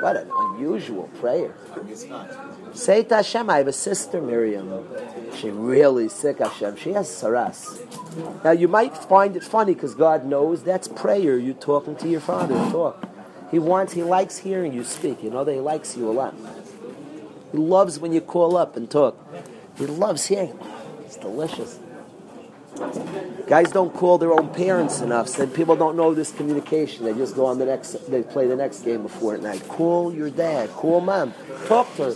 What 0.00 0.16
an 0.16 0.30
unusual 0.34 1.08
prayer. 1.20 1.54
Say 2.72 3.04
to 3.04 3.16
Hashem, 3.16 3.48
I 3.48 3.58
have 3.58 3.68
a 3.68 3.72
sister, 3.72 4.20
Miriam. 4.20 4.84
She 5.36 5.50
really 5.50 6.08
sick, 6.08 6.38
Hashem. 6.38 6.76
She 6.76 6.90
has 6.90 7.08
saras. 7.08 7.78
Now 8.42 8.50
you 8.50 8.66
might 8.66 8.96
find 8.96 9.36
it 9.36 9.44
funny 9.44 9.74
because 9.74 9.94
God 9.94 10.24
knows 10.24 10.62
that's 10.64 10.88
prayer. 10.88 11.36
You're 11.38 11.54
talking 11.54 11.94
to 11.96 12.08
your 12.08 12.20
father. 12.20 12.54
Talk. 12.70 13.08
He 13.50 13.58
wants, 13.58 13.92
he 13.92 14.02
likes 14.02 14.38
hearing 14.38 14.72
you 14.72 14.82
speak. 14.82 15.22
You 15.22 15.30
know 15.30 15.44
that 15.44 15.52
he 15.52 15.60
likes 15.60 15.96
you 15.96 16.10
a 16.10 16.12
lot. 16.12 16.34
He 17.52 17.58
loves 17.58 17.98
when 17.98 18.12
you 18.12 18.20
call 18.20 18.56
up 18.56 18.76
and 18.76 18.90
talk. 18.90 19.18
He 19.76 19.86
loves 19.86 20.26
hearing. 20.26 20.50
it. 20.50 20.56
It's 21.04 21.16
delicious. 21.16 21.78
Guys 23.46 23.70
don't 23.70 23.92
call 23.92 24.18
their 24.18 24.32
own 24.32 24.48
parents 24.48 25.00
enough, 25.00 25.28
so 25.28 25.46
people 25.46 25.76
don't 25.76 25.96
know 25.96 26.14
this 26.14 26.32
communication. 26.32 27.04
They 27.04 27.12
just 27.12 27.34
go 27.34 27.44
on 27.46 27.58
the 27.58 27.66
next, 27.66 28.10
they 28.10 28.22
play 28.22 28.46
the 28.46 28.56
next 28.56 28.80
game 28.82 29.04
of 29.04 29.12
Fortnite. 29.12 29.68
Call 29.68 30.14
your 30.14 30.30
dad, 30.30 30.70
call 30.70 31.00
mom, 31.00 31.34
talk 31.66 31.94
to 31.96 32.04
her. 32.04 32.14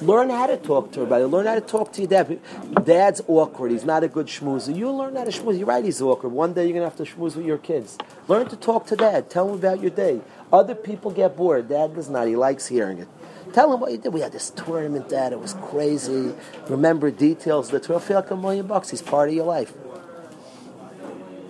Learn 0.00 0.30
how 0.30 0.46
to 0.46 0.56
talk 0.56 0.92
to 0.92 1.00
her, 1.00 1.06
brother. 1.06 1.26
Learn 1.26 1.46
how 1.46 1.54
to 1.54 1.60
talk 1.60 1.92
to 1.94 2.02
your 2.02 2.08
dad. 2.08 2.40
Dad's 2.84 3.20
awkward. 3.26 3.70
He's 3.72 3.84
not 3.84 4.04
a 4.04 4.08
good 4.08 4.26
schmoozer. 4.26 4.74
You 4.74 4.90
learn 4.90 5.16
how 5.16 5.24
to 5.24 5.30
schmooze. 5.30 5.58
You're 5.58 5.66
right, 5.66 5.84
he's 5.84 6.00
awkward. 6.00 6.32
One 6.32 6.52
day 6.52 6.66
you're 6.66 6.74
to 6.74 6.84
have 6.84 6.96
to 6.96 7.04
schmooze 7.04 7.36
with 7.36 7.46
your 7.46 7.58
kids. 7.58 7.98
Learn 8.28 8.48
to 8.48 8.56
talk 8.56 8.86
to 8.86 8.96
dad. 8.96 9.30
Tell 9.30 9.48
him 9.48 9.54
about 9.54 9.80
your 9.80 9.90
day. 9.90 10.20
Other 10.52 10.74
people 10.74 11.10
get 11.10 11.36
bored. 11.36 11.68
Dad 11.68 11.94
does 11.94 12.08
not. 12.08 12.28
He 12.28 12.36
likes 12.36 12.66
hearing 12.66 12.98
it. 12.98 13.08
Tell 13.52 13.72
him 13.72 13.80
what 13.80 13.90
you 13.92 13.98
did. 13.98 14.12
We 14.12 14.20
had 14.20 14.32
this 14.32 14.50
tournament, 14.50 15.08
Dad. 15.08 15.32
It 15.32 15.40
was 15.40 15.54
crazy. 15.62 16.34
Remember 16.68 17.10
details 17.10 17.70
the 17.70 17.80
tour. 17.80 17.98
Feel 18.00 18.16
like 18.16 18.30
a 18.30 18.36
million 18.36 18.66
bucks. 18.66 18.90
He's 18.90 19.02
part 19.02 19.28
of 19.28 19.34
your 19.34 19.46
life. 19.46 19.72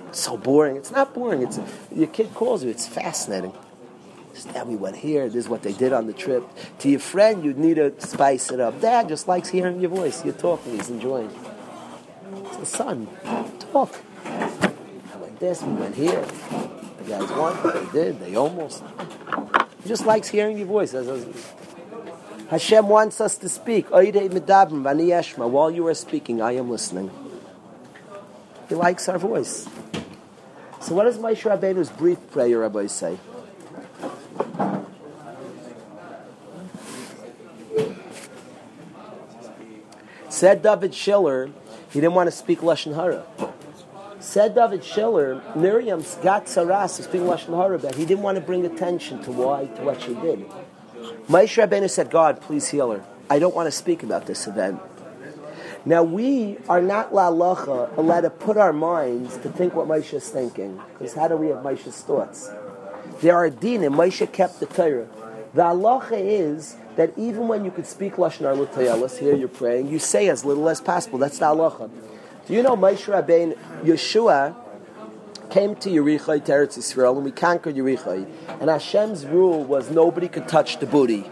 It's 0.09 0.21
so 0.21 0.37
boring. 0.37 0.77
It's 0.77 0.91
not 0.91 1.13
boring. 1.13 1.43
It's 1.43 1.61
your 1.95 2.07
kid 2.07 2.33
calls 2.35 2.65
you. 2.65 2.71
It's 2.71 2.87
fascinating. 2.87 3.53
Dad, 4.53 4.69
we 4.69 4.77
went 4.77 4.95
here. 4.97 5.27
This 5.27 5.45
is 5.45 5.49
what 5.49 5.63
they 5.63 5.73
did 5.73 5.93
on 5.93 6.07
the 6.07 6.13
trip. 6.13 6.45
To 6.79 6.89
your 6.89 7.01
friend, 7.01 7.45
you'd 7.45 7.59
need 7.59 7.75
to 7.75 7.93
spice 8.01 8.53
it 8.53 8.61
up. 8.61 8.81
Dad 8.81 9.09
just 9.09 9.27
likes 9.27 9.49
hearing 9.49 9.81
your 9.81 9.91
voice. 9.91 10.25
You're 10.25 10.33
talking. 10.35 10.77
He's 10.77 10.91
enjoying. 10.91 11.31
It's 12.45 12.57
the 12.57 12.67
son. 12.67 13.09
Talk. 13.73 13.97
I 14.25 15.17
went 15.21 15.41
this. 15.41 15.61
We 15.63 15.73
went 15.73 15.97
here. 15.97 16.25
The 16.99 17.05
guys 17.09 17.31
won. 17.33 17.91
They 17.93 17.93
did. 18.05 18.21
They 18.21 18.37
almost. 18.37 18.85
He 19.83 19.89
just 19.89 20.07
likes 20.07 20.29
hearing 20.29 20.57
your 20.57 20.69
voice. 20.69 20.93
That's- 20.93 21.25
that's- 21.25 21.55
Hashem 22.49 22.89
wants 22.89 23.21
us 23.21 23.37
to 23.39 23.49
speak. 23.49 23.91
While 23.91 24.03
you 24.03 25.87
are 25.87 25.95
speaking, 25.95 26.41
I 26.41 26.53
am 26.53 26.71
listening. 26.71 27.11
He 28.69 28.75
likes 28.75 29.09
our 29.09 29.19
voice. 29.19 29.69
So 30.81 30.95
what 30.95 31.05
does 31.05 31.19
Moshe 31.19 31.43
Rabbeinu's 31.43 31.91
brief 31.91 32.19
prayer, 32.31 32.61
Rabbi, 32.61 32.87
say? 32.87 33.19
Said 40.31 40.63
David 40.63 40.95
Schiller, 40.95 41.51
he 41.91 42.01
didn't 42.01 42.15
want 42.15 42.29
to 42.29 42.37
speak 42.37 42.61
Lashon 42.61 42.95
Hara. 42.95 43.27
Said 44.21 44.55
David 44.55 44.85
Schiller, 44.85 45.43
Miriam's 45.57 46.15
got 46.17 46.47
Saras 46.47 46.97
to 46.97 47.03
speak 47.03 47.23
Lashon 47.23 47.57
Hara, 47.57 47.79
but 47.79 47.95
he 47.97 48.07
didn't 48.07 48.23
want 48.23 48.37
to 48.37 48.41
bring 48.41 48.65
attention 48.65 49.23
to 49.25 49.33
why, 49.33 49.67
to 49.67 49.83
what 49.83 50.01
she 50.01 50.15
did. 50.15 50.47
Moshe 51.29 51.63
Rabbeinu 51.63 51.91
said, 51.91 52.11
God, 52.11 52.41
please 52.41 52.69
heal 52.69 52.91
her. 52.91 53.05
I 53.29 53.39
don't 53.39 53.55
want 53.55 53.67
to 53.67 53.71
speak 53.71 54.03
about 54.03 54.27
this 54.27 54.47
event. 54.47 54.81
Now, 55.85 56.03
we 56.03 56.57
are 56.71 56.81
not 56.81 57.15
la 57.15 57.31
halacha 57.31 57.97
allowed 57.99 58.23
to 58.23 58.31
put 58.31 58.57
our 58.57 58.73
minds 58.73 59.37
to 59.39 59.51
think 59.51 59.75
what 59.75 59.87
Moshe 59.87 60.15
is 60.15 60.29
thinking, 60.29 60.81
because 60.99 61.15
how 61.15 61.29
do 61.29 61.37
we 61.37 61.49
have 61.49 61.59
Moshe's 61.59 62.01
thoughts? 62.01 62.51
There 63.21 63.37
are 63.37 63.51
dinim. 63.51 63.95
Moshe 63.95 64.31
kept 64.33 64.59
the 64.61 64.67
Torah. 64.67 65.07
The 65.53 65.63
halacha 65.63 66.19
is 66.19 66.77
that 66.97 67.13
even 67.19 67.47
when 67.47 67.65
you 67.65 67.71
could 67.71 67.87
speak 67.87 68.15
lashon 68.15 68.57
l'tayalis, 68.57 69.19
here 69.19 69.35
you're 69.35 69.49
praying, 69.49 69.89
you 69.89 69.99
say 69.99 70.29
as 70.29 70.45
little 70.47 70.69
as 70.69 70.81
possible. 70.81 71.19
That's 71.19 71.39
the 71.39 71.47
halacha. 71.47 71.91
Do 72.47 72.55
you 72.55 72.63
know 72.63 72.77
Moshe 72.77 73.05
Rabbeinu, 73.05 73.57
Yeshua 73.83 74.55
came 75.51 75.75
to 75.77 75.91
Yericho, 75.91 76.45
to 76.45 76.53
Eretz 76.53 76.79
Yisrael, 76.79 77.17
and 77.17 77.25
we 77.25 77.31
conquered 77.31 77.77
Yericho. 77.77 78.27
And 78.61 78.71
Hashem's 78.71 79.27
rule 79.27 79.65
was 79.65 79.91
nobody 79.91 80.29
could 80.29 80.49
touch 80.49 80.79
the 80.79 80.87
booty. 80.87 81.31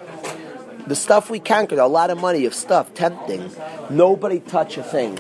The 0.87 0.95
stuff 0.95 1.31
we 1.31 1.41
conquered, 1.41 1.79
a 1.79 1.87
lot 1.87 2.11
of 2.11 2.21
money 2.21 2.47
of 2.47 2.55
stuff, 2.55 2.95
tempting. 2.95 3.51
Nobody 3.91 4.41
touch 4.41 4.79
a 4.79 4.83
thing. 4.83 5.19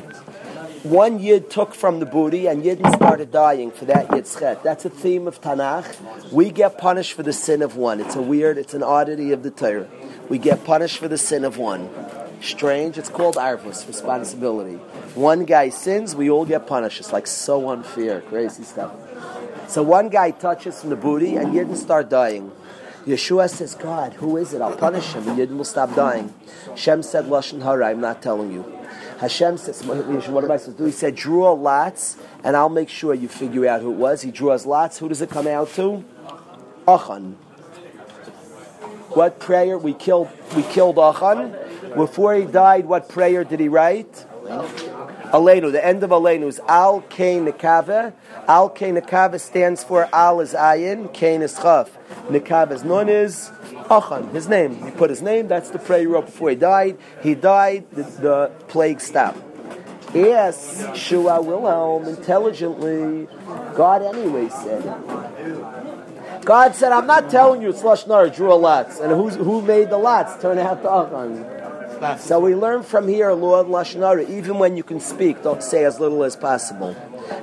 One 0.84 1.18
yid 1.18 1.50
took 1.50 1.74
from 1.74 1.98
the 1.98 2.06
booty, 2.06 2.46
and 2.46 2.62
yidden 2.62 2.94
started 2.94 3.32
dying 3.32 3.72
for 3.72 3.86
that 3.86 4.14
yid's 4.14 4.38
chet. 4.38 4.62
That's 4.62 4.84
a 4.84 4.90
theme 4.90 5.26
of 5.26 5.40
Tanakh. 5.40 6.30
We 6.30 6.50
get 6.50 6.78
punished 6.78 7.14
for 7.14 7.24
the 7.24 7.32
sin 7.32 7.62
of 7.62 7.76
one. 7.76 8.00
It's 8.00 8.14
a 8.14 8.22
weird, 8.22 8.56
it's 8.56 8.74
an 8.74 8.84
oddity 8.84 9.32
of 9.32 9.42
the 9.42 9.50
Torah. 9.50 9.88
We 10.28 10.38
get 10.38 10.64
punished 10.64 10.98
for 10.98 11.08
the 11.08 11.18
sin 11.18 11.44
of 11.44 11.58
one. 11.58 11.90
Strange. 12.40 12.98
It's 12.98 13.08
called 13.08 13.36
arvus, 13.36 13.86
responsibility. 13.86 14.76
One 15.14 15.44
guy 15.44 15.70
sins, 15.70 16.14
we 16.14 16.30
all 16.30 16.44
get 16.44 16.66
punished. 16.66 17.00
It's 17.00 17.12
like 17.12 17.26
so 17.26 17.70
unfair, 17.70 18.20
crazy 18.20 18.62
stuff. 18.62 18.94
So 19.68 19.82
one 19.82 20.08
guy 20.08 20.30
touches 20.30 20.80
from 20.80 20.90
the 20.90 20.96
booty, 20.96 21.36
and 21.36 21.52
Yidden 21.52 21.76
start 21.76 22.08
dying. 22.08 22.52
Yeshua 23.04 23.48
says, 23.48 23.74
God, 23.74 24.14
who 24.14 24.36
is 24.36 24.52
it? 24.52 24.60
I'll 24.60 24.76
punish 24.76 25.12
him, 25.12 25.28
and 25.28 25.38
Yidden 25.38 25.56
will 25.56 25.64
stop 25.64 25.94
dying. 25.94 26.34
Shem 26.74 27.02
said, 27.02 27.26
Lashon 27.26 27.62
Hara, 27.62 27.88
I'm 27.88 28.00
not 28.00 28.22
telling 28.22 28.52
you. 28.52 28.64
Hashem 29.18 29.56
says, 29.56 29.82
what 29.84 30.44
am 30.44 30.50
I 30.50 30.56
supposed 30.58 30.64
to 30.66 30.72
do? 30.72 30.84
He 30.84 30.92
said, 30.92 31.14
draw 31.14 31.52
lots, 31.52 32.18
and 32.44 32.54
I'll 32.54 32.68
make 32.68 32.90
sure 32.90 33.14
you 33.14 33.28
figure 33.28 33.66
out 33.66 33.80
who 33.80 33.92
it 33.92 33.96
was. 33.96 34.22
He 34.22 34.30
draws 34.30 34.66
lots. 34.66 34.98
Who 34.98 35.08
does 35.08 35.22
it 35.22 35.30
come 35.30 35.46
out 35.46 35.70
to? 35.70 36.04
Achan. 36.86 37.32
What 39.10 39.40
prayer? 39.40 39.78
We 39.78 39.94
killed, 39.94 40.28
we 40.54 40.62
killed 40.64 40.98
Achan. 40.98 41.56
Before 41.96 42.34
he 42.34 42.44
died, 42.44 42.84
what 42.84 43.08
prayer 43.08 43.42
did 43.42 43.58
he 43.58 43.68
write? 43.68 44.26
Aleinu. 44.44 45.72
The 45.72 45.84
end 45.84 46.02
of 46.02 46.10
Aleinu 46.10 46.46
is 46.46 46.60
Al 46.68 47.00
Kain 47.00 47.46
Nekave. 47.46 48.12
Al 48.46 48.68
Kain 48.68 48.96
Nekave 48.96 49.40
stands 49.40 49.82
for 49.82 50.08
Al 50.12 50.40
is 50.40 50.52
Ayin, 50.52 51.12
Kain 51.12 51.42
is 51.42 51.54
Chaf. 51.54 51.96
Nekave 52.28 52.72
is 52.72 52.84
Nun 52.84 53.08
is 53.08 53.50
Achan, 53.90 54.28
his 54.30 54.46
name. 54.48 54.76
He 54.84 54.90
put 54.90 55.10
his 55.10 55.22
name, 55.22 55.48
that's 55.48 55.70
the 55.70 55.78
prayer 55.78 56.00
he 56.00 56.06
wrote 56.06 56.26
before 56.26 56.50
he 56.50 56.56
died. 56.56 56.98
He 57.22 57.34
died, 57.34 57.90
the, 57.92 58.02
the 58.02 58.52
plague 58.68 59.00
stopped. 59.00 59.42
Yes, 60.14 60.96
Shua 60.96 61.40
Wilhelm, 61.40 62.04
intelligently, 62.04 63.26
God 63.74 64.02
anyway 64.02 64.48
said 64.48 64.84
God 66.44 66.76
said, 66.76 66.92
I'm 66.92 67.08
not 67.08 67.28
telling 67.28 67.60
you 67.60 67.70
it's 67.70 67.82
Lashnar, 67.82 68.32
drew 68.34 68.52
a 68.52 68.54
lots. 68.54 69.00
And 69.00 69.10
who's, 69.10 69.34
who 69.34 69.62
made 69.62 69.90
the 69.90 69.98
lots? 69.98 70.40
Turn 70.40 70.58
out 70.58 70.80
to 70.82 70.90
Achan. 70.90 71.65
So 72.18 72.40
we 72.40 72.54
learn 72.54 72.82
from 72.82 73.08
here, 73.08 73.32
Lord 73.32 73.66
Lashonara, 73.66 74.28
even 74.28 74.58
when 74.58 74.76
you 74.76 74.82
can 74.82 75.00
speak, 75.00 75.42
don't 75.42 75.62
say 75.62 75.84
as 75.84 75.98
little 75.98 76.24
as 76.24 76.36
possible. 76.36 76.94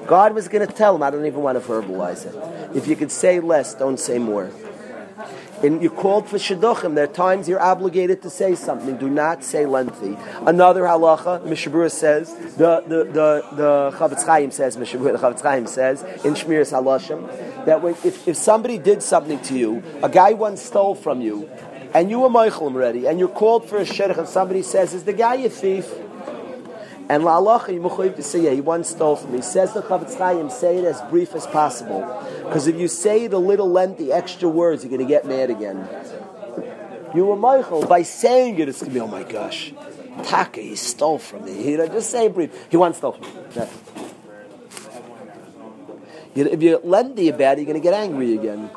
God 0.07 0.33
was 0.33 0.47
going 0.47 0.65
to 0.65 0.73
tell 0.73 0.95
him, 0.95 1.03
I 1.03 1.09
don't 1.09 1.25
even 1.25 1.41
want 1.41 1.61
to 1.61 1.67
verbalize 1.67 2.25
it. 2.25 2.75
If 2.75 2.87
you 2.87 2.95
could 2.95 3.11
say 3.11 3.39
less, 3.39 3.73
don't 3.73 3.99
say 3.99 4.19
more. 4.19 4.51
And 5.63 5.81
you're 5.81 5.91
called 5.91 6.27
for 6.27 6.37
shidduchim. 6.37 6.95
There 6.95 7.05
are 7.05 7.07
times 7.07 7.47
you're 7.47 7.61
obligated 7.61 8.21
to 8.23 8.29
say 8.29 8.53
something. 8.53 8.97
Do 8.97 9.09
not 9.09 9.45
say 9.45 9.65
lengthy. 9.65 10.17
Another 10.45 10.81
halacha, 10.81 11.41
Mishabura 11.45 11.89
says, 11.89 12.33
the 12.57 12.83
the 12.85 13.05
the 13.05 13.55
the 13.55 13.91
Chafetz 13.97 14.25
Chaim 14.25 14.51
says, 14.51 14.75
Mishabura, 14.75 15.13
the 15.13 15.19
Chafetz 15.19 15.41
Chaim 15.41 15.65
says 15.65 16.03
in 16.25 16.33
Shmiras 16.33 16.73
Halashon 16.73 17.65
that 17.65 17.81
when, 17.81 17.93
if 18.03 18.27
if 18.27 18.35
somebody 18.35 18.77
did 18.77 19.01
something 19.01 19.39
to 19.43 19.57
you, 19.57 19.81
a 20.03 20.09
guy 20.09 20.33
once 20.33 20.61
stole 20.61 20.95
from 20.95 21.21
you, 21.21 21.49
and 21.93 22.09
you 22.09 22.19
were 22.19 22.29
Michaelim 22.29 22.75
ready, 22.75 23.07
and 23.07 23.19
you're 23.19 23.27
called 23.27 23.67
for 23.69 23.77
a 23.77 23.85
shidduch, 23.85 24.17
and 24.17 24.27
somebody 24.27 24.61
says, 24.61 24.93
"Is 24.93 25.03
the 25.03 25.13
guy 25.13 25.35
a 25.35 25.49
thief?" 25.49 25.91
And 27.09 27.23
la'alacha, 27.23 27.73
you 27.73 28.11
to 28.15 28.23
say, 28.23 28.43
yeah, 28.43 28.51
he 28.51 28.61
once 28.61 28.89
stole 28.89 29.17
from 29.17 29.33
me. 29.33 29.41
Says 29.41 29.73
the 29.73 29.81
Chafetz 29.81 30.17
Chaim, 30.17 30.49
say 30.49 30.77
it 30.77 30.85
as 30.85 31.01
brief 31.09 31.35
as 31.35 31.45
possible. 31.45 31.99
Because 32.45 32.67
if 32.67 32.77
you 32.77 32.87
say 32.87 33.27
the 33.27 33.39
little 33.39 33.69
lengthy 33.69 34.11
extra 34.11 34.47
words, 34.47 34.83
you're 34.83 34.89
going 34.89 35.05
to 35.05 35.07
get 35.07 35.25
mad 35.25 35.49
again. 35.49 35.87
You 37.13 37.25
were 37.25 37.35
Michael. 37.35 37.85
By 37.85 38.03
saying 38.03 38.57
it, 38.57 38.69
it's 38.69 38.79
going 38.79 38.93
to 38.93 38.95
be, 38.95 39.01
oh 39.01 39.07
my 39.07 39.23
gosh, 39.23 39.73
Taka, 40.23 40.61
he 40.61 40.75
stole 40.75 41.19
from 41.19 41.43
me. 41.45 41.75
Know, 41.75 41.87
just 41.87 42.09
say 42.09 42.29
brief. 42.29 42.67
He 42.69 42.77
once 42.77 42.97
stole 42.97 43.11
from 43.11 43.27
me. 43.27 43.67
If 46.35 46.61
you're 46.63 46.79
lengthy 46.79 47.29
about 47.29 47.57
it, 47.57 47.61
you're 47.61 47.65
going 47.65 47.81
to 47.81 47.83
get 47.83 47.93
angry 47.93 48.33
again. 48.33 48.69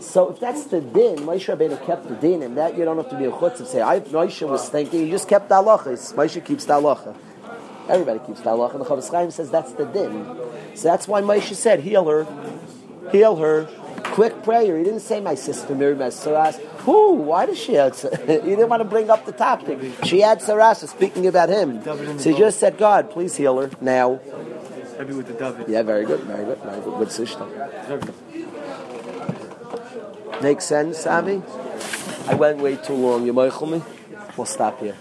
So 0.00 0.30
if 0.30 0.40
that's 0.40 0.64
the 0.64 0.80
din, 0.80 1.18
Moshe 1.18 1.54
Rabbeinu 1.54 1.84
kept 1.84 2.08
the 2.08 2.14
din, 2.14 2.42
and 2.42 2.56
that 2.56 2.76
you 2.76 2.84
don't 2.84 2.96
have 2.96 3.10
to 3.10 3.18
be 3.18 3.26
a 3.26 3.30
chutz 3.30 3.58
and 3.58 3.68
say, 3.68 3.82
I, 3.82 4.00
Moshe 4.00 4.48
was 4.48 4.68
thinking, 4.68 5.04
he 5.04 5.10
just 5.10 5.28
kept 5.28 5.48
the 5.48 5.56
halacha. 5.56 5.92
Moshe 6.14 6.44
keeps 6.44 6.64
the 6.64 6.74
halacha. 6.74 7.14
Everybody 7.88 8.20
keeps 8.26 8.40
the 8.40 8.50
halacha. 8.50 8.74
And 8.74 8.80
the 8.80 8.86
Chafetz 8.86 9.10
Chaim 9.10 9.30
says 9.30 9.50
that's 9.50 9.72
the 9.72 9.84
din. 9.84 10.24
So 10.74 10.88
that's 10.88 11.06
why 11.06 11.20
Moshe 11.20 11.54
said, 11.54 11.80
heal 11.80 12.06
her, 12.06 12.26
heal 13.12 13.36
her. 13.36 13.68
Quick 14.02 14.42
prayer. 14.42 14.76
He 14.76 14.82
didn't 14.82 15.00
say 15.00 15.20
my 15.20 15.36
sister 15.36 15.74
Miriam 15.74 16.00
has 16.00 16.16
saras. 16.16 16.58
Who? 16.80 17.12
Why 17.12 17.46
does 17.46 17.58
she 17.58 17.74
have? 17.74 18.00
he 18.00 18.08
didn't 18.26 18.68
want 18.68 18.80
to 18.80 18.88
bring 18.88 19.08
up 19.08 19.24
the 19.24 19.32
topic. 19.32 19.78
She 20.04 20.20
had 20.20 20.40
saras. 20.40 20.88
Speaking 20.88 21.26
about 21.26 21.48
him, 21.48 21.82
so 22.18 22.32
he 22.32 22.36
just 22.36 22.58
said, 22.58 22.76
God, 22.76 23.10
please 23.10 23.36
heal 23.36 23.60
her 23.60 23.70
now. 23.80 24.18
Maybe 24.98 25.14
with 25.14 25.28
the 25.28 25.34
David. 25.34 25.68
Yeah, 25.68 25.82
very 25.82 26.04
good, 26.04 26.20
very 26.20 26.44
good, 26.44 26.58
very 26.58 26.80
good. 26.80 26.98
Good 26.98 27.08
sishta. 27.08 28.14
Makes 30.42 30.64
sense, 30.64 30.98
Sammy? 30.98 31.42
I 32.26 32.34
went 32.34 32.58
way 32.58 32.76
too 32.76 32.94
long. 32.94 33.26
You 33.26 33.32
might 33.32 33.52
me? 33.66 33.82
We'll 34.36 34.46
stop 34.46 34.80
here. 34.80 34.96